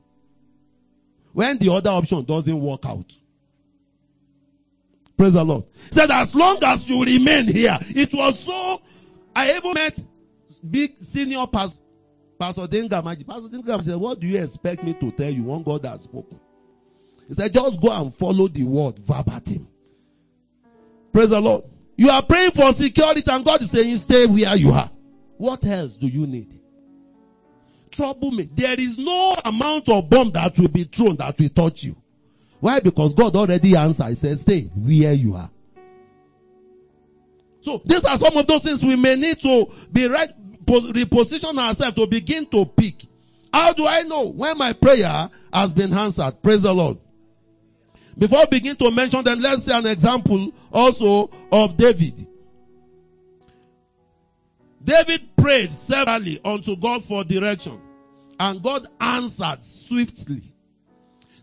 when 1.34 1.58
the 1.58 1.72
other 1.72 1.90
option 1.90 2.24
doesn't 2.24 2.60
work 2.60 2.86
out? 2.86 3.12
Praise 5.18 5.34
the 5.34 5.44
Lord. 5.44 5.66
Said, 5.76 6.12
as 6.12 6.36
long 6.36 6.58
as 6.64 6.90
you 6.90 7.04
remain 7.04 7.48
here, 7.48 7.78
it 7.82 8.14
was 8.14 8.40
so, 8.40 8.82
I 9.36 9.56
even 9.58 9.74
met 9.74 10.00
big 10.70 10.98
senior 11.00 11.46
pastor, 11.48 11.82
Pastor 12.40 12.68
Denga 12.68 13.04
Pastor 13.04 13.50
Denga 13.50 13.82
said, 13.82 13.96
what 13.96 14.20
do 14.20 14.28
you 14.28 14.42
expect 14.42 14.84
me 14.84 14.94
to 14.94 15.12
tell 15.12 15.32
you 15.32 15.46
when 15.46 15.64
God 15.64 15.86
has 15.86 16.04
spoken? 16.04 16.40
He 17.28 17.34
said, 17.34 17.52
just 17.52 17.82
go 17.82 17.92
and 17.92 18.14
follow 18.14 18.48
the 18.48 18.64
word 18.64 19.00
verbatim. 19.00 19.68
Praise 21.12 21.32
the 21.32 21.42
Lord. 21.42 21.64
You 21.98 22.10
are 22.10 22.22
praying 22.22 22.52
for 22.52 22.72
security 22.72 23.24
and 23.30 23.44
God 23.44 23.62
is 23.62 23.72
saying, 23.72 23.96
stay 23.98 24.28
where 24.28 24.56
you 24.56 24.72
are. 24.72 24.90
What 25.38 25.66
else 25.66 25.96
do 25.96 26.08
you 26.08 26.28
need? 26.28 26.60
Trouble 27.90 28.32
me. 28.32 28.48
There 28.54 28.80
is 28.80 29.00
no 29.00 29.36
amount 29.44 29.90
of 29.90 30.10
bomb 30.10 30.32
that 30.32 30.58
will 30.60 30.68
be 30.68 30.84
thrown 30.84 31.16
that 31.18 31.40
will 31.40 31.50
touch 31.50 31.84
you. 31.84 31.96
Why? 32.60 32.80
Because 32.80 33.14
God 33.16 33.36
already 33.36 33.76
answered. 33.76 34.10
He 34.10 34.16
says, 34.16 34.42
stay 34.42 34.62
where 34.76 35.14
you 35.14 35.36
are. 35.36 35.50
So 37.62 37.82
these 37.84 38.06
are 38.06 38.18
some 38.18 38.38
of 38.38 38.46
those 38.46 38.64
things 38.64 38.84
we 38.84 38.96
may 38.96 39.16
need 39.16 39.40
to 39.40 39.66
be 39.92 40.08
right, 40.08 40.30
reposition 40.66 41.58
ourselves 41.58 41.96
to 41.96 42.06
begin 42.08 42.46
to 42.48 42.66
pick. 42.66 43.06
How 43.52 43.74
do 43.74 43.88
I 43.88 44.04
know 44.04 44.28
when 44.28 44.58
my 44.58 44.74
prayer 44.74 45.30
has 45.52 45.74
been 45.74 45.94
answered? 45.94 46.42
Praise 46.44 46.62
the 46.62 46.74
Lord. 46.74 46.98
Before 48.18 48.40
I 48.40 48.46
begin 48.46 48.76
to 48.78 48.90
mention 48.90 49.24
them, 49.24 49.40
let's 49.40 49.64
see 49.64 49.72
an 49.72 49.86
example 49.86 50.52
also 50.72 51.30
of 51.52 51.78
David. 51.78 52.28
David 54.84 55.22
prayed 55.36 55.72
severally 55.72 56.40
unto 56.44 56.76
God 56.78 57.04
for 57.04 57.24
direction, 57.24 57.80
and 58.40 58.64
God 58.64 58.88
answered 59.00 59.64
swiftly. 59.64 60.42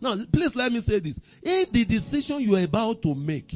Now, 0.01 0.17
please 0.33 0.57
let 0.57 0.73
me 0.73 0.81
say 0.81 0.99
this. 0.99 1.21
If 1.43 1.71
the 1.71 1.85
decision 1.85 2.41
you 2.41 2.57
are 2.57 2.65
about 2.65 3.03
to 3.03 3.15
make, 3.15 3.55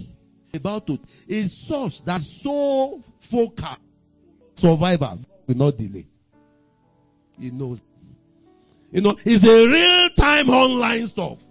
about 0.54 0.86
to, 0.86 0.98
is 1.26 1.56
such 1.56 2.04
that 2.04 2.20
so 2.20 3.02
focal, 3.18 3.76
survivor 4.54 5.16
will 5.46 5.56
not 5.56 5.76
delay. 5.76 6.06
He 7.40 7.50
knows. 7.50 7.82
You 8.92 9.00
know, 9.00 9.16
it's 9.24 9.44
a 9.44 9.66
real 9.66 10.10
time 10.10 10.50
online 10.50 11.06
stuff. 11.06 11.42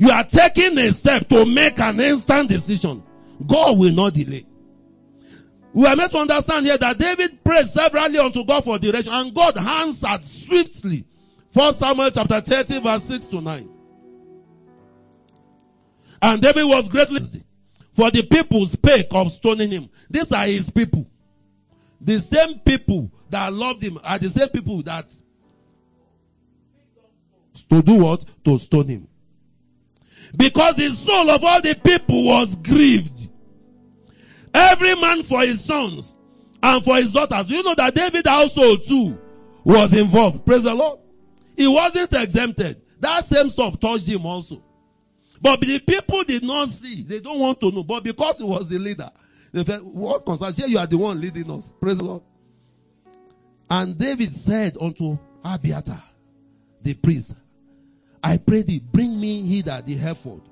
You 0.00 0.08
are 0.08 0.24
taking 0.24 0.78
a 0.78 0.90
step 0.92 1.28
to 1.28 1.44
make 1.44 1.78
an 1.78 2.00
instant 2.00 2.48
decision. 2.48 3.02
God 3.46 3.78
will 3.78 3.92
not 3.92 4.14
delay. 4.14 4.46
We 5.74 5.86
are 5.86 5.94
meant 5.94 6.12
to 6.12 6.18
understand 6.18 6.64
here 6.64 6.78
that 6.78 6.96
David 6.96 7.44
prayed 7.44 7.66
severally 7.66 8.16
unto 8.16 8.42
God 8.46 8.64
for 8.64 8.78
direction 8.78 9.12
and 9.12 9.34
God 9.34 9.58
answered 9.58 10.24
swiftly. 10.24 11.04
1 11.52 11.74
Samuel 11.74 12.10
chapter 12.12 12.40
30 12.40 12.80
verse 12.80 13.02
6 13.02 13.26
to 13.26 13.40
9. 13.42 13.68
And 16.22 16.40
David 16.40 16.64
was 16.64 16.88
greatly 16.88 17.44
for 17.92 18.10
the 18.10 18.22
people 18.22 18.64
spake 18.64 19.08
of 19.10 19.30
stoning 19.30 19.70
him. 19.70 19.90
These 20.08 20.32
are 20.32 20.46
his 20.46 20.70
people. 20.70 21.06
The 22.00 22.20
same 22.20 22.58
people 22.60 23.12
that 23.28 23.52
loved 23.52 23.82
him 23.82 23.98
are 24.02 24.18
the 24.18 24.30
same 24.30 24.48
people 24.48 24.80
that 24.84 25.14
to 27.68 27.82
do 27.82 28.02
what? 28.02 28.24
To 28.46 28.56
stone 28.56 28.88
him. 28.88 29.08
Because 30.36 30.76
the 30.76 30.88
soul 30.88 31.30
of 31.30 31.42
all 31.42 31.60
the 31.60 31.74
people 31.82 32.24
was 32.24 32.56
grieved. 32.56 33.28
Every 34.52 34.94
man 34.96 35.22
for 35.22 35.40
his 35.40 35.64
sons 35.64 36.16
and 36.62 36.84
for 36.84 36.96
his 36.96 37.12
daughters. 37.12 37.48
You 37.50 37.62
know 37.62 37.74
that 37.74 37.94
David 37.94 38.26
household 38.26 38.82
too 38.86 39.18
was 39.64 39.96
involved? 39.96 40.44
Praise 40.46 40.64
the 40.64 40.74
Lord. 40.74 40.98
He 41.56 41.68
wasn't 41.68 42.12
exempted. 42.12 42.80
That 43.00 43.24
same 43.24 43.50
stuff 43.50 43.78
touched 43.80 44.06
him 44.06 44.24
also. 44.26 44.62
But 45.40 45.60
the 45.60 45.78
people 45.80 46.22
did 46.24 46.42
not 46.42 46.68
see. 46.68 47.02
They 47.02 47.20
don't 47.20 47.38
want 47.38 47.60
to 47.60 47.70
know. 47.70 47.82
But 47.82 48.04
because 48.04 48.38
he 48.38 48.44
was 48.44 48.68
the 48.68 48.78
leader, 48.78 49.10
they 49.52 49.64
felt, 49.64 49.84
what 49.84 50.24
concerns 50.24 50.58
you? 50.58 50.66
You 50.68 50.78
are 50.78 50.86
the 50.86 50.98
one 50.98 51.20
leading 51.20 51.50
us. 51.50 51.72
Praise 51.80 51.98
the 51.98 52.04
Lord. 52.04 52.22
And 53.70 53.96
David 53.96 54.34
said 54.34 54.76
unto 54.80 55.18
Abiathar, 55.44 56.02
the 56.82 56.94
priest, 56.94 57.36
I 58.22 58.36
pray 58.36 58.62
thee, 58.62 58.80
bring 58.80 59.18
me 59.18 59.42
hither 59.42 59.82
the 59.84 59.94
ephod. 59.94 60.42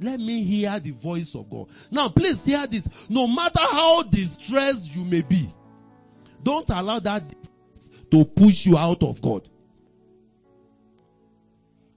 Let 0.00 0.18
me 0.18 0.42
hear 0.42 0.80
the 0.80 0.92
voice 0.92 1.34
of 1.34 1.50
God. 1.50 1.68
Now, 1.90 2.08
please 2.08 2.44
hear 2.44 2.66
this. 2.66 2.88
No 3.10 3.26
matter 3.26 3.60
how 3.60 4.02
distressed 4.04 4.96
you 4.96 5.04
may 5.04 5.20
be, 5.20 5.46
don't 6.42 6.68
allow 6.70 6.98
that 7.00 7.22
to 8.10 8.24
push 8.24 8.64
you 8.64 8.78
out 8.78 9.02
of 9.02 9.20
God, 9.20 9.48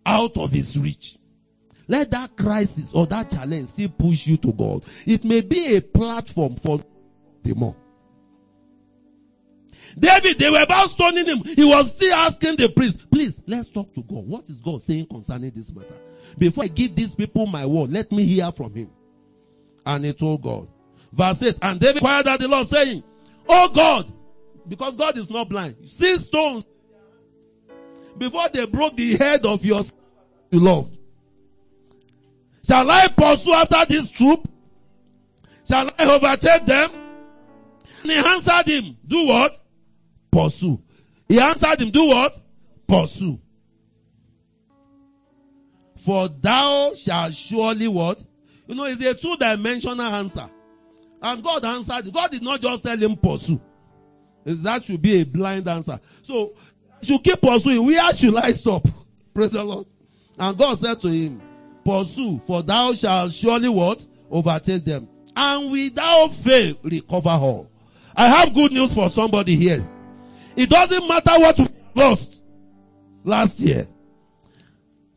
out 0.06 0.38
of 0.38 0.52
His 0.52 0.78
reach. 0.78 1.18
Let 1.88 2.12
that 2.12 2.36
crisis 2.36 2.94
or 2.94 3.06
that 3.08 3.32
challenge 3.32 3.70
still 3.70 3.90
push 3.90 4.28
you 4.28 4.38
to 4.38 4.54
God. 4.54 4.84
It 5.06 5.24
may 5.24 5.42
be 5.42 5.78
a 5.78 5.82
platform 5.82 6.56
for 6.56 6.82
the 7.44 7.56
more. 7.56 7.76
David, 9.98 10.40
they 10.40 10.50
were 10.50 10.64
about 10.64 10.90
stoning 10.90 11.26
him. 11.26 11.44
He 11.44 11.64
was 11.64 11.96
still 11.96 12.14
asking 12.14 12.56
the 12.56 12.70
priest, 12.70 13.10
please, 13.12 13.44
let's 13.48 13.70
talk 13.70 13.94
to 13.94 14.04
God. 14.04 14.26
What 14.28 14.50
is 14.50 14.60
God 14.60 14.82
saying 14.82 15.08
concerning 15.08 15.52
this 15.52 15.74
matter? 15.74 15.96
Before 16.38 16.64
I 16.64 16.68
give 16.68 16.96
these 16.96 17.14
people 17.14 17.46
my 17.46 17.66
word, 17.66 17.92
let 17.92 18.12
me 18.12 18.24
hear 18.24 18.52
from 18.52 18.74
him. 18.74 18.90
And 19.86 20.06
he 20.06 20.14
told 20.14 20.42
God. 20.42 20.68
Verse 21.12 21.44
8, 21.44 21.58
and 21.62 21.80
David 21.80 21.98
inquired 21.98 22.28
at 22.28 22.40
the 22.40 22.48
Lord 22.48 22.66
saying, 22.66 23.04
Oh 23.48 23.70
God, 23.74 24.12
because 24.68 24.96
God 24.96 25.18
is 25.18 25.30
not 25.30 25.50
blind. 25.50 25.76
See 25.86 26.16
stones 26.16 26.66
before 28.18 28.50
they 28.50 28.66
broke 28.66 28.96
the 28.96 29.16
head 29.18 29.46
of 29.46 29.64
your 29.64 29.82
you. 30.52 30.90
Shall 32.66 32.90
I 32.90 33.08
pursue 33.10 33.54
after 33.54 33.86
this 33.90 34.12
troop? 34.12 34.48
Shall 35.68 35.90
I 36.00 36.06
overtake 36.06 36.66
them? 36.66 36.90
And 38.04 38.12
he 38.12 38.18
answered 38.18 38.68
him, 38.68 38.98
Do 39.06 39.28
what? 39.28 39.60
Pursue. 40.34 40.82
He 41.28 41.40
answered 41.40 41.80
him, 41.80 41.92
do 41.92 42.08
what? 42.08 42.36
Pursue. 42.88 43.40
For 45.98 46.28
thou 46.28 46.94
shalt 46.96 47.34
surely 47.34 47.88
what? 47.88 48.24
You 48.68 48.74
know, 48.74 48.86
it's 48.86 49.06
a 49.06 49.14
two-dimensional 49.14 50.02
answer. 50.02 50.50
And 51.22 51.44
God 51.44 51.64
answered. 51.64 52.12
God 52.12 52.32
did 52.32 52.42
not 52.42 52.60
just 52.60 52.84
tell 52.84 52.98
him 52.98 53.16
pursue. 53.16 53.62
That 54.44 54.84
should 54.84 55.02
be 55.02 55.22
a 55.22 55.24
blind 55.24 55.68
answer. 55.68 56.00
So, 56.24 56.54
should 57.02 57.24
keep 57.24 57.40
pursuing. 57.40 57.86
Where 57.86 58.14
should 58.16 58.36
I 58.36 58.52
stop? 58.52 58.86
Praise 59.34 59.52
the 59.52 59.64
Lord. 59.64 59.86
And 60.40 60.58
God 60.58 60.80
said 60.80 61.00
to 61.02 61.08
him, 61.08 61.42
pursue, 61.86 62.40
for 62.40 62.64
thou 62.64 62.94
shalt 62.94 63.32
surely 63.32 63.70
what? 63.70 64.04
Overtake 64.32 64.84
them. 64.84 65.08
And 65.38 65.72
without 65.72 66.30
fail, 66.30 66.76
recover 66.82 67.30
all. 67.30 67.70
I 68.16 68.28
have 68.28 68.54
good 68.54 68.72
news 68.72 68.94
for 68.94 69.10
somebody 69.10 69.56
here. 69.56 69.88
It 70.56 70.70
doesn't 70.70 71.08
matter 71.08 71.32
what 71.40 71.58
we 71.58 71.68
lost 71.96 72.44
last 73.24 73.60
year. 73.60 73.88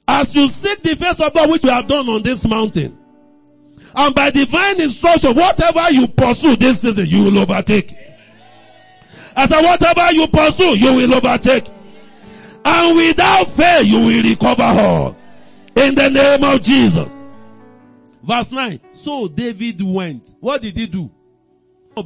As 0.08 0.34
you 0.34 0.46
seek 0.46 0.82
the 0.82 0.96
face 0.96 1.20
of 1.20 1.34
God, 1.34 1.50
which 1.50 1.62
we 1.62 1.70
have 1.70 1.86
done 1.86 2.08
on 2.08 2.22
this 2.22 2.46
mountain, 2.46 2.96
and 3.94 4.14
by 4.14 4.30
divine 4.30 4.80
instruction, 4.80 5.34
whatever 5.34 5.90
you 5.90 6.06
pursue 6.06 6.56
this 6.56 6.82
season, 6.82 7.06
you 7.06 7.24
will 7.24 7.38
overtake. 7.38 7.94
I 9.34 9.46
said, 9.46 9.62
whatever 9.62 10.12
you 10.12 10.26
pursue, 10.28 10.78
you 10.78 10.94
will 10.94 11.14
overtake. 11.14 11.68
And 12.64 12.96
without 12.96 13.48
fail, 13.50 13.82
you 13.82 13.98
will 14.00 14.22
recover 14.22 14.62
all. 14.62 15.16
In 15.76 15.94
the 15.94 16.10
name 16.10 16.42
of 16.44 16.62
Jesus. 16.62 17.08
Verse 18.22 18.50
9. 18.52 18.80
So 18.92 19.28
David 19.28 19.80
went. 19.82 20.32
What 20.40 20.62
did 20.62 20.76
he 20.76 20.86
do? 20.86 21.10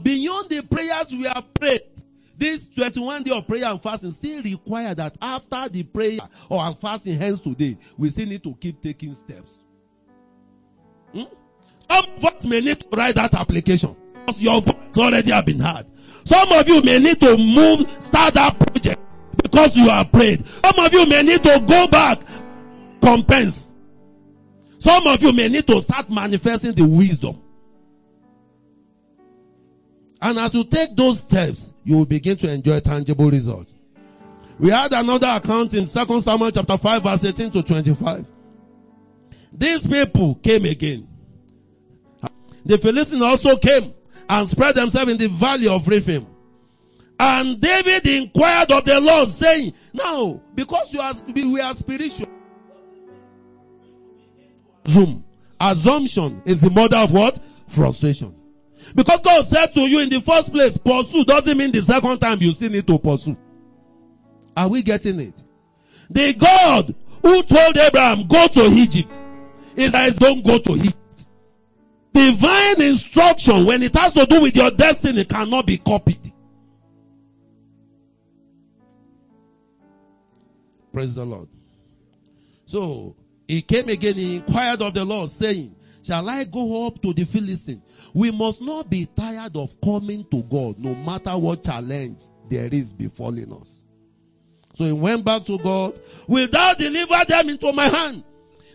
Beyond 0.02 0.50
the 0.50 0.62
prayers 0.62 1.10
we 1.10 1.22
have 1.24 1.52
prayed, 1.54 1.80
this 2.40 2.68
21 2.68 3.22
day 3.22 3.30
of 3.36 3.46
prayer 3.46 3.66
and 3.66 3.80
fasting 3.80 4.10
still 4.10 4.42
require 4.42 4.94
that 4.94 5.14
after 5.20 5.68
the 5.68 5.82
prayer 5.84 6.18
or 6.48 6.60
and 6.62 6.76
fasting 6.78 7.18
hence 7.18 7.38
today, 7.38 7.76
we 7.98 8.08
still 8.08 8.26
need 8.26 8.42
to 8.42 8.54
keep 8.54 8.80
taking 8.80 9.12
steps. 9.12 9.62
Hmm? 11.12 11.24
Some 11.88 12.04
of 12.16 12.24
us 12.24 12.44
may 12.46 12.60
need 12.60 12.80
to 12.80 12.88
write 12.96 13.14
that 13.16 13.34
application 13.34 13.94
because 14.14 14.42
your 14.42 14.60
voice 14.62 14.98
already 14.98 15.30
have 15.30 15.44
been 15.46 15.60
heard. 15.60 15.86
Some 16.24 16.50
of 16.52 16.66
you 16.66 16.82
may 16.82 16.98
need 16.98 17.20
to 17.20 17.36
move, 17.36 17.88
start 18.02 18.34
that 18.34 18.58
project 18.58 19.00
because 19.42 19.76
you 19.76 19.90
are 19.90 20.04
prayed. 20.04 20.46
Some 20.46 20.84
of 20.84 20.92
you 20.92 21.06
may 21.06 21.22
need 21.22 21.42
to 21.42 21.62
go 21.66 21.86
back, 21.88 22.20
compense. 23.02 23.72
Some 24.78 25.06
of 25.06 25.22
you 25.22 25.32
may 25.32 25.48
need 25.48 25.66
to 25.66 25.82
start 25.82 26.08
manifesting 26.10 26.72
the 26.72 26.86
wisdom. 26.88 27.40
And 30.22 30.38
as 30.38 30.54
you 30.54 30.64
take 30.64 30.94
those 30.96 31.20
steps, 31.20 31.72
you 31.84 31.96
will 31.98 32.06
begin 32.06 32.36
to 32.38 32.52
enjoy 32.52 32.80
tangible 32.80 33.30
results. 33.30 33.74
We 34.58 34.70
had 34.70 34.92
another 34.92 35.28
account 35.28 35.72
in 35.72 35.86
2 35.86 36.20
Samuel 36.20 36.50
chapter 36.50 36.76
5 36.76 37.02
verse 37.02 37.24
18 37.24 37.50
to 37.52 37.62
25. 37.62 38.26
These 39.52 39.86
people 39.86 40.34
came 40.36 40.66
again. 40.66 41.08
The 42.64 42.76
Philistines 42.76 43.22
also 43.22 43.56
came 43.56 43.94
and 44.28 44.46
spread 44.46 44.74
themselves 44.74 45.10
in 45.10 45.16
the 45.18 45.28
valley 45.28 45.68
of 45.68 45.88
Rephaim. 45.88 46.26
And 47.18 47.60
David 47.60 48.06
inquired 48.06 48.70
of 48.70 48.84
the 48.84 49.00
Lord 49.00 49.28
saying, 49.28 49.72
now, 49.92 50.40
because 50.54 50.92
you 50.92 51.00
are, 51.00 51.12
we 51.34 51.60
are 51.60 51.74
spiritual. 51.74 52.28
Zoom. 54.86 55.24
Assumption 55.60 56.42
is 56.46 56.60
the 56.60 56.70
mother 56.70 56.96
of 56.98 57.12
what? 57.12 57.38
Frustration. 57.68 58.34
Because 58.94 59.22
God 59.22 59.44
said 59.44 59.66
to 59.74 59.80
you 59.80 60.00
in 60.00 60.08
the 60.08 60.20
first 60.20 60.52
place, 60.52 60.76
pursue 60.76 61.24
doesn't 61.24 61.56
mean 61.56 61.70
the 61.70 61.82
second 61.82 62.18
time 62.18 62.38
you 62.40 62.52
still 62.52 62.70
need 62.70 62.86
to 62.86 62.98
pursue. 62.98 63.36
Are 64.56 64.68
we 64.68 64.82
getting 64.82 65.20
it? 65.20 65.34
The 66.10 66.34
God 66.34 66.94
who 67.22 67.42
told 67.42 67.76
Abraham, 67.76 68.26
go 68.26 68.46
to 68.48 68.62
Egypt, 68.66 69.22
is 69.76 69.92
says, 69.92 70.16
don't 70.16 70.44
go 70.44 70.58
to 70.58 70.72
Egypt. 70.72 70.96
Divine 72.12 72.82
instruction, 72.82 73.64
when 73.64 73.82
it 73.82 73.94
has 73.96 74.14
to 74.14 74.26
do 74.26 74.42
with 74.42 74.56
your 74.56 74.70
destiny, 74.70 75.24
cannot 75.24 75.66
be 75.66 75.78
copied. 75.78 76.32
Praise 80.92 81.14
the 81.14 81.24
Lord. 81.24 81.48
So, 82.66 83.14
he 83.46 83.62
came 83.62 83.88
again, 83.88 84.14
he 84.14 84.36
inquired 84.36 84.82
of 84.82 84.94
the 84.94 85.04
Lord, 85.04 85.30
saying, 85.30 85.74
Shall 86.02 86.28
I 86.28 86.44
go 86.44 86.86
up 86.86 87.00
to 87.02 87.12
the 87.12 87.24
Philistine? 87.24 87.82
We 88.14 88.30
must 88.30 88.60
not 88.60 88.90
be 88.90 89.06
tired 89.06 89.56
of 89.56 89.80
coming 89.80 90.24
to 90.24 90.42
God, 90.44 90.78
no 90.78 90.94
matter 90.94 91.30
what 91.38 91.64
challenge 91.64 92.18
there 92.48 92.68
is 92.72 92.92
befalling 92.92 93.52
us. 93.52 93.82
So 94.74 94.84
he 94.84 94.92
went 94.92 95.24
back 95.24 95.44
to 95.44 95.58
God. 95.58 96.00
Will 96.26 96.48
thou 96.48 96.74
deliver 96.74 97.24
them 97.28 97.48
into 97.50 97.72
my 97.72 97.86
hand? 97.86 98.24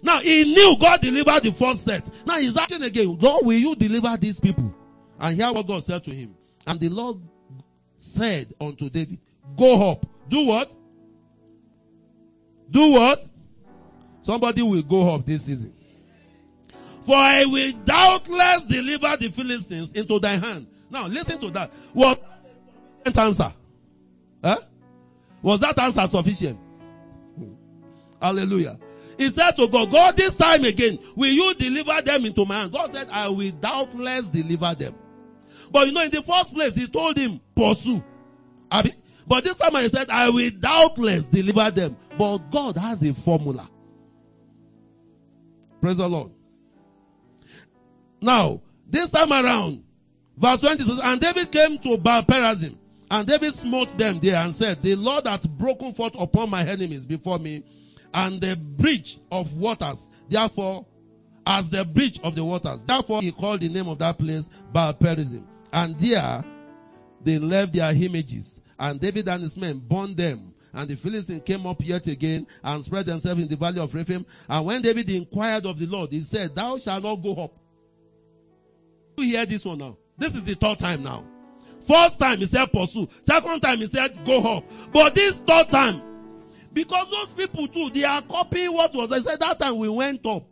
Now 0.02 0.20
he 0.20 0.44
knew 0.44 0.76
God 0.80 1.02
delivered 1.02 1.44
the 1.44 1.52
first 1.52 1.84
set. 1.84 2.10
Now 2.26 2.38
he's 2.38 2.58
asking 2.58 2.84
again, 2.84 3.18
God, 3.18 3.46
will 3.46 3.58
you 3.58 3.76
deliver 3.76 4.16
these 4.18 4.40
people? 4.40 4.74
And 5.20 5.36
hear 5.36 5.52
what 5.52 5.68
God 5.68 5.84
said 5.84 6.04
to 6.04 6.12
him. 6.12 6.36
And 6.68 6.80
the 6.80 6.90
Lord 6.90 7.18
said 7.98 8.54
unto 8.60 8.90
David, 8.90 9.20
Go 9.56 9.92
up. 9.92 10.06
Do 10.30 10.48
what? 10.48 10.74
Do 12.70 12.92
what? 12.92 13.26
Somebody 14.22 14.62
will 14.62 14.82
go 14.82 15.14
up 15.14 15.26
this 15.26 15.46
season. 15.46 15.75
For 17.06 17.16
I 17.16 17.46
will 17.46 17.72
doubtless 17.86 18.66
deliver 18.66 19.16
the 19.18 19.30
Philistines 19.30 19.94
into 19.94 20.20
thy 20.20 20.32
hand. 20.32 20.68
Now 20.90 21.08
listen 21.08 21.40
to 21.42 21.50
that. 21.52 21.72
What 21.94 22.22
answer? 23.06 23.54
Huh? 24.44 24.58
Was 25.42 25.60
that 25.60 25.78
answer 25.80 26.02
sufficient? 26.08 26.60
Hallelujah. 28.22 28.80
He 29.18 29.30
said 29.30 29.52
to 29.52 29.68
God, 29.68 29.92
God, 29.92 30.18
this 30.18 30.36
time 30.36 30.64
again, 30.64 30.98
will 31.16 31.32
you 31.32 31.54
deliver 31.54 32.02
them 32.02 32.26
into 32.26 32.44
my 32.46 32.62
hand? 32.62 32.72
God 32.72 32.92
said, 32.92 33.08
I 33.12 33.30
will 33.30 33.52
doubtless 33.52 34.30
deliver 34.30 34.74
them. 34.74 34.96
But 35.72 35.88
you 35.88 35.94
know, 35.94 36.02
in 36.02 36.12
the 36.12 36.24
first 36.24 36.54
place, 36.54 36.76
he 36.76 36.88
told 36.88 37.18
him, 37.18 37.40
pursue. 37.56 38.04
But 39.28 39.44
this 39.44 39.58
time 39.58 39.76
he 39.76 39.88
said, 39.88 40.10
I 40.10 40.30
will 40.30 40.52
doubtless 40.60 41.28
deliver 41.28 41.70
them. 41.72 41.96
But 42.18 42.40
God 42.52 42.78
has 42.78 43.04
a 43.04 43.14
formula. 43.14 43.70
Praise 45.82 45.98
the 45.98 46.08
Lord. 46.08 46.32
Now, 48.26 48.60
this 48.90 49.12
time 49.12 49.32
around, 49.32 49.84
verse 50.36 50.60
20 50.60 50.84
says, 50.84 51.00
And 51.04 51.22
David 51.22 51.52
came 51.52 51.78
to 51.78 51.96
Baal 51.98 52.24
Perazim, 52.24 52.76
and 53.12 53.28
David 53.28 53.54
smote 53.54 53.90
them 54.00 54.20
there 54.20 54.38
and 54.38 54.52
said, 54.52 54.82
The 54.82 54.96
Lord 54.96 55.28
hath 55.28 55.48
broken 55.48 55.94
forth 55.94 56.20
upon 56.20 56.50
my 56.50 56.64
enemies 56.66 57.06
before 57.06 57.38
me, 57.38 57.64
and 58.16 58.42
the 58.42 58.56
breach 58.56 59.20
of 59.32 59.56
waters, 59.56 60.10
therefore, 60.28 60.88
as 61.46 61.70
the 61.70 61.86
breach 61.86 62.20
of 62.24 62.34
the 62.34 62.44
waters. 62.44 62.84
Therefore, 62.84 63.22
he 63.22 63.32
called 63.32 63.60
the 63.60 63.70
name 63.70 63.88
of 63.88 64.00
that 64.00 64.18
place 64.18 64.50
Baal 64.74 64.96
Perazim. 64.96 65.44
And 65.72 65.96
there, 66.00 66.44
they 67.22 67.38
left 67.38 67.74
their 67.74 67.94
images, 67.94 68.60
and 68.80 69.00
David 69.00 69.30
and 69.30 69.44
his 69.44 69.56
men 69.56 69.78
burned 69.78 70.18
them. 70.18 70.52
And 70.74 70.90
the 70.90 70.96
Philistines 70.98 71.44
came 71.46 71.68
up 71.68 71.78
yet 71.86 72.08
again 72.08 72.48
and 72.64 72.84
spread 72.84 73.06
themselves 73.06 73.40
in 73.40 73.48
the 73.48 73.56
valley 73.56 73.80
of 73.80 73.94
Rephaim. 73.94 74.26
And 74.50 74.66
when 74.66 74.82
David 74.82 75.10
inquired 75.12 75.68
of 75.68 75.78
the 75.78 75.86
Lord, 75.86 76.12
he 76.12 76.22
said, 76.22 76.56
Thou 76.56 76.80
shalt 76.80 77.04
not 77.04 77.18
go 77.18 77.36
up 77.36 77.54
hear 79.36 79.46
this 79.46 79.66
one 79.66 79.78
now? 79.78 79.98
This 80.18 80.36
is 80.36 80.46
the 80.46 80.56
third 80.56 80.80
time 80.80 81.04
now. 81.04 81.24
First 81.88 82.20
time 82.20 82.40
he 82.40 82.46
said 82.46 82.68
pursue. 82.72 83.08
Second 83.22 83.62
time 83.62 83.78
he 83.78 83.88
said 83.88 84.18
go 84.26 84.58
up. 84.58 84.64
But 84.92 85.16
this 85.16 85.40
third 85.40 85.70
time, 85.70 86.02
because 86.74 87.10
those 87.12 87.30
people 87.30 87.68
too, 87.68 87.90
they 87.92 88.04
are 88.04 88.22
copying 88.22 88.74
what 88.74 88.94
was. 88.96 89.12
I 89.12 89.20
said 89.20 89.40
that 89.40 89.60
time 89.60 89.78
we 89.78 89.90
went 89.90 90.26
up. 90.26 90.44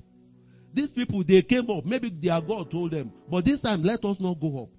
These 0.74 0.92
people, 0.94 1.24
they 1.24 1.42
came 1.44 1.70
up. 1.70 1.86
Maybe 1.86 2.10
their 2.10 2.42
God 2.42 2.72
told 2.72 2.92
them. 2.92 3.12
But 3.30 3.46
this 3.46 3.62
time, 3.62 3.84
let 3.84 4.04
us 4.06 4.20
not 4.20 4.40
go 4.40 4.64
up. 4.64 4.70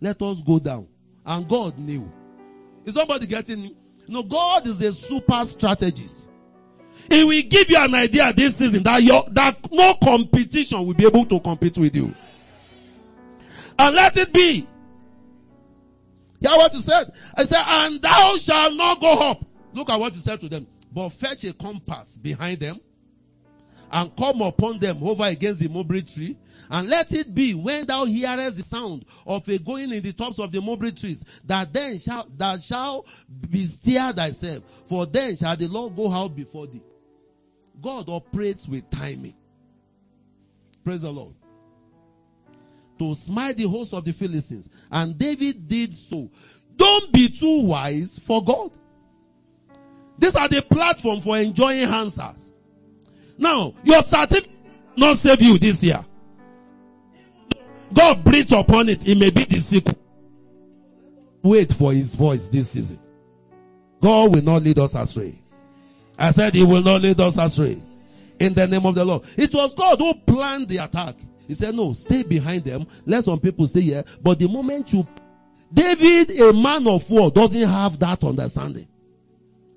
Let 0.00 0.20
us 0.20 0.42
go 0.42 0.58
down. 0.58 0.86
And 1.24 1.48
God 1.48 1.78
knew. 1.78 2.12
Is 2.84 2.94
somebody 2.94 3.26
getting 3.26 3.62
me? 3.62 3.76
No, 4.06 4.22
God 4.22 4.66
is 4.66 4.82
a 4.82 4.92
super 4.92 5.42
strategist. 5.46 6.28
He 7.10 7.24
will 7.24 7.42
give 7.48 7.70
you 7.70 7.78
an 7.78 7.94
idea 7.94 8.32
this 8.34 8.56
season 8.56 8.82
that 8.82 9.02
your, 9.02 9.24
that 9.30 9.56
no 9.72 9.94
competition 10.02 10.86
will 10.86 10.92
be 10.92 11.06
able 11.06 11.24
to 11.24 11.40
compete 11.40 11.78
with 11.78 11.96
you 11.96 12.14
and 13.78 13.96
let 13.96 14.16
it 14.16 14.32
be. 14.32 14.66
Hear 16.40 16.56
what 16.56 16.72
he 16.72 16.80
said? 16.80 17.12
I 17.36 17.44
said, 17.44 17.62
and 17.66 18.02
thou 18.02 18.36
shalt 18.36 18.74
not 18.74 19.00
go 19.00 19.30
up. 19.30 19.44
Look 19.72 19.90
at 19.90 19.98
what 19.98 20.12
he 20.12 20.20
said 20.20 20.40
to 20.40 20.48
them. 20.48 20.66
But 20.92 21.08
fetch 21.10 21.44
a 21.44 21.52
compass 21.54 22.18
behind 22.18 22.60
them 22.60 22.78
and 23.92 24.14
come 24.16 24.42
upon 24.42 24.78
them 24.78 25.02
over 25.02 25.24
against 25.24 25.60
the 25.60 25.68
mulberry 25.68 26.02
tree. 26.02 26.36
And 26.70 26.88
let 26.88 27.12
it 27.12 27.34
be 27.34 27.54
when 27.54 27.86
thou 27.86 28.04
hearest 28.04 28.56
the 28.56 28.62
sound 28.62 29.04
of 29.26 29.46
a 29.48 29.58
going 29.58 29.92
in 29.92 30.02
the 30.02 30.12
tops 30.12 30.38
of 30.38 30.50
the 30.50 30.60
mulberry 30.60 30.92
trees, 30.92 31.24
that 31.44 31.72
then 31.72 31.98
shall 31.98 32.26
that 32.38 32.62
shall 32.62 33.04
bestir 33.28 34.12
thyself, 34.12 34.64
for 34.86 35.04
then 35.06 35.36
shall 35.36 35.56
the 35.56 35.68
Lord 35.68 35.94
go 35.94 36.10
out 36.10 36.34
before 36.34 36.66
thee. 36.66 36.82
God 37.82 38.08
operates 38.08 38.66
with 38.66 38.88
timing. 38.88 39.34
Praise 40.84 41.02
the 41.02 41.10
Lord 41.10 41.34
to 42.98 43.14
smite 43.14 43.56
the 43.56 43.68
host 43.68 43.92
of 43.92 44.04
the 44.04 44.12
Philistines. 44.12 44.68
And 44.90 45.16
David 45.18 45.66
did 45.68 45.92
so. 45.92 46.30
Don't 46.76 47.12
be 47.12 47.28
too 47.28 47.66
wise 47.66 48.18
for 48.18 48.42
God. 48.44 48.72
These 50.18 50.36
are 50.36 50.48
the 50.48 50.62
platform 50.62 51.20
for 51.20 51.36
enjoying 51.36 51.88
answers. 51.88 52.52
Now, 53.36 53.74
your 53.82 54.02
certificate 54.02 54.50
not 54.96 55.16
save 55.16 55.42
you 55.42 55.58
this 55.58 55.82
year. 55.82 56.04
God 57.92 58.24
breathes 58.24 58.52
upon 58.52 58.88
it. 58.88 59.06
It 59.06 59.18
may 59.18 59.30
be 59.30 59.44
the 59.44 59.58
sequel. 59.58 59.98
Wait 61.42 61.72
for 61.72 61.92
his 61.92 62.14
voice 62.14 62.48
this 62.48 62.70
season. 62.70 62.98
God 64.00 64.32
will 64.34 64.42
not 64.42 64.62
lead 64.62 64.78
us 64.78 64.94
astray. 64.94 65.38
I 66.18 66.30
said 66.30 66.54
he 66.54 66.64
will 66.64 66.82
not 66.82 67.02
lead 67.02 67.20
us 67.20 67.38
astray. 67.38 67.80
In 68.38 68.52
the 68.54 68.66
name 68.66 68.84
of 68.86 68.94
the 68.94 69.04
Lord. 69.04 69.22
It 69.36 69.52
was 69.52 69.74
God 69.74 69.98
who 69.98 70.14
planned 70.14 70.68
the 70.68 70.78
attack. 70.78 71.14
He 71.46 71.54
said, 71.54 71.74
no, 71.74 71.92
stay 71.92 72.22
behind 72.22 72.64
them. 72.64 72.86
Let 73.04 73.24
some 73.24 73.40
people 73.40 73.66
stay 73.66 73.82
here. 73.82 74.04
But 74.22 74.38
the 74.38 74.48
moment 74.48 74.92
you, 74.92 75.06
David, 75.72 76.38
a 76.40 76.52
man 76.52 76.86
of 76.88 77.08
war, 77.10 77.30
doesn't 77.30 77.68
have 77.68 77.98
that 77.98 78.22
understanding. 78.24 78.88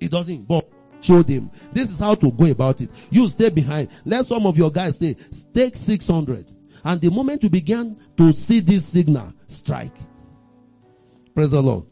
He 0.00 0.08
doesn't. 0.08 0.46
But 0.46 0.68
show 1.00 1.22
them. 1.22 1.50
This 1.72 1.90
is 1.90 2.00
how 2.00 2.14
to 2.14 2.30
go 2.32 2.50
about 2.50 2.80
it. 2.80 2.90
You 3.10 3.28
stay 3.28 3.50
behind. 3.50 3.88
Let 4.04 4.26
some 4.26 4.46
of 4.46 4.56
your 4.56 4.70
guys 4.70 4.96
stay. 4.96 5.14
Take 5.52 5.76
600. 5.76 6.46
And 6.84 7.00
the 7.00 7.10
moment 7.10 7.42
you 7.42 7.50
begin 7.50 7.98
to 8.16 8.32
see 8.32 8.60
this 8.60 8.86
signal, 8.86 9.32
strike. 9.46 9.94
Praise 11.34 11.50
the 11.50 11.60
Lord. 11.60 11.84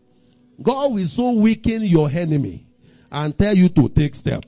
God 0.62 0.92
will 0.92 1.06
so 1.06 1.32
weaken 1.32 1.82
your 1.82 2.08
enemy 2.08 2.66
and 3.12 3.36
tell 3.36 3.54
you 3.54 3.68
to 3.70 3.88
take 3.88 4.14
step. 4.14 4.44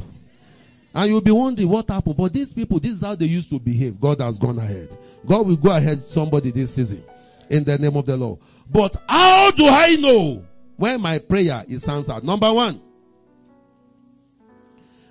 And 0.94 1.11
you'll 1.11 1.20
be 1.20 1.31
wondering 1.31 1.68
what 1.68 1.88
happened. 1.88 2.16
But 2.16 2.33
these 2.33 2.53
people, 2.53 2.79
this 2.81 2.92
is 2.92 3.01
how 3.03 3.14
they 3.14 3.27
used 3.27 3.51
to 3.51 3.59
behave. 3.59 4.01
God 4.01 4.20
has 4.20 4.38
gone 4.38 4.59
ahead. 4.59 4.88
God 5.27 5.46
will 5.46 5.57
go 5.57 5.70
ahead 5.77 5.98
somebody 5.98 6.51
this 6.51 6.74
season 6.74 7.05
in 7.51 7.64
the 7.64 7.79
name 7.79 7.96
of 7.96 8.07
the 8.07 8.16
Lord. 8.16 8.38
But 8.70 8.96
how 9.09 9.51
do 9.53 9.66
I 9.66 9.96
know 9.96 10.44
when 10.77 11.01
my 11.01 11.18
prayer 11.18 11.64
is 11.68 11.88
answered? 11.88 12.24
Number 12.24 12.53
one, 12.53 12.81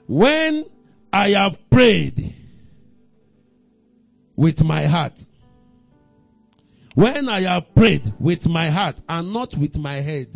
when 0.07 0.65
I 1.11 1.29
have 1.29 1.69
prayed 1.69 2.33
with 4.35 4.63
my 4.63 4.83
heart, 4.83 5.19
when 6.93 7.29
I 7.29 7.41
have 7.41 7.75
prayed 7.75 8.11
with 8.19 8.47
my 8.47 8.69
heart 8.69 8.99
and 9.07 9.31
not 9.31 9.55
with 9.55 9.77
my 9.77 9.93
head, 9.95 10.29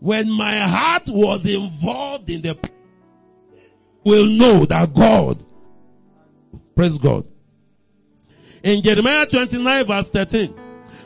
when 0.00 0.30
my 0.30 0.56
heart 0.58 1.04
was 1.08 1.46
involved 1.46 2.28
in 2.30 2.42
the 2.42 2.54
will 4.04 4.26
know 4.26 4.64
that 4.66 4.94
God 4.94 5.38
praise 6.74 6.98
God. 6.98 7.26
In 8.62 8.82
Jeremiah 8.82 9.26
29 9.26 9.86
verse 9.86 10.10
13 10.10 10.54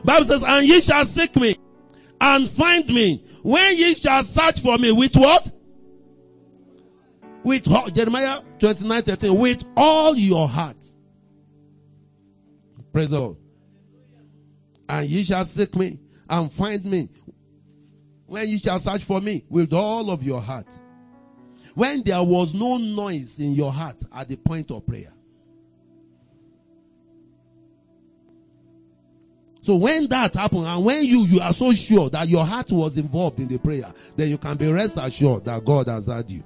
Bible 0.05 0.25
says 0.25 0.45
and 0.47 0.67
ye 0.67 0.81
shall 0.81 1.05
seek 1.05 1.35
me 1.37 1.57
and 2.21 2.49
find 2.49 2.89
me 2.89 3.25
when 3.43 3.77
ye 3.77 3.95
shall 3.95 4.23
search 4.23 4.61
for 4.61 4.79
me 4.79 4.93
with 4.93 5.15
what? 5.17 5.51
With 7.45 7.65
Jeremiah 7.95 8.41
29 8.59 9.03
13 9.03 9.35
with 9.37 9.65
all 9.77 10.15
your 10.17 10.49
heart. 10.49 10.83
Praise 12.93 13.13
Lord 13.13 13.37
and 14.89 15.09
ye 15.09 15.23
shall 15.23 15.45
seek 15.45 15.75
me 15.77 15.99
and 16.31 16.53
find 16.53 16.85
me 16.85 17.09
when 18.27 18.49
ye 18.49 18.59
shall 18.59 18.79
search 18.79 19.03
for 19.03 19.21
me 19.21 19.45
with 19.49 19.73
all 19.73 20.11
of 20.11 20.23
your 20.23 20.41
heart. 20.41 20.73
When 21.79 22.03
there 22.03 22.21
was 22.25 22.55
no 22.55 22.77
noise 22.77 23.39
in 23.39 23.53
your 23.53 23.73
heart 23.73 24.03
at 24.13 24.29
the 24.29 24.35
point 24.35 24.73
of 24.73 24.85
prayer. 24.85 25.13
So 29.61 29.77
when 29.77 30.09
that 30.09 30.35
happened 30.35 30.67
and 30.67 30.85
when 30.85 31.05
you, 31.05 31.21
you 31.27 31.41
are 31.41 31.53
so 31.53 31.73
sure 31.73 32.11
that 32.11 32.27
your 32.27 32.45
heart 32.45 32.73
was 32.73 32.99
involved 32.99 33.39
in 33.39 33.47
the 33.47 33.61
prayer, 33.61 33.85
then 34.17 34.29
you 34.29 34.39
can 34.39 34.57
be 34.57 34.69
rest 34.73 34.99
assured 35.01 35.45
that 35.45 35.65
God 35.65 35.87
has 35.87 36.09
heard 36.09 36.29
you. 36.29 36.43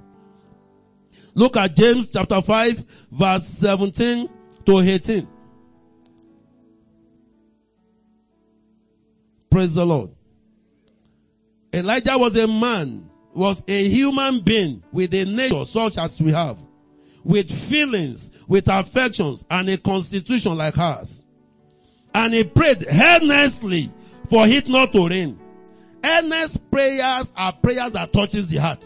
Look 1.33 1.57
at 1.57 1.75
James 1.75 2.09
chapter 2.09 2.39
5 2.39 2.85
verse 3.09 3.47
17 3.47 4.29
to 4.67 4.79
18. 4.81 5.27
Praise 9.49 9.73
the 9.73 9.83
Lord. 9.83 10.11
Elijah 11.73 12.19
was 12.19 12.37
a 12.37 12.47
man, 12.47 13.09
was 13.33 13.63
a 13.67 13.89
human 13.89 14.39
being 14.41 14.83
with 14.91 15.13
a 15.13 15.25
nature 15.25 15.65
such 15.65 15.97
as 15.97 16.21
we 16.21 16.31
have, 16.31 16.57
with 17.23 17.51
feelings, 17.51 18.31
with 18.47 18.67
affections, 18.69 19.45
and 19.49 19.69
a 19.69 19.77
constitution 19.77 20.57
like 20.57 20.77
ours. 20.77 21.23
And 22.13 22.33
he 22.33 22.43
prayed 22.43 22.85
earnestly 22.87 23.91
for 24.29 24.47
it 24.47 24.67
not 24.67 24.91
to 24.93 25.07
rain. 25.07 25.39
Earnest 26.03 26.69
prayers 26.69 27.33
are 27.35 27.53
prayers 27.53 27.93
that 27.93 28.11
touches 28.13 28.49
the 28.49 28.57
heart. 28.57 28.85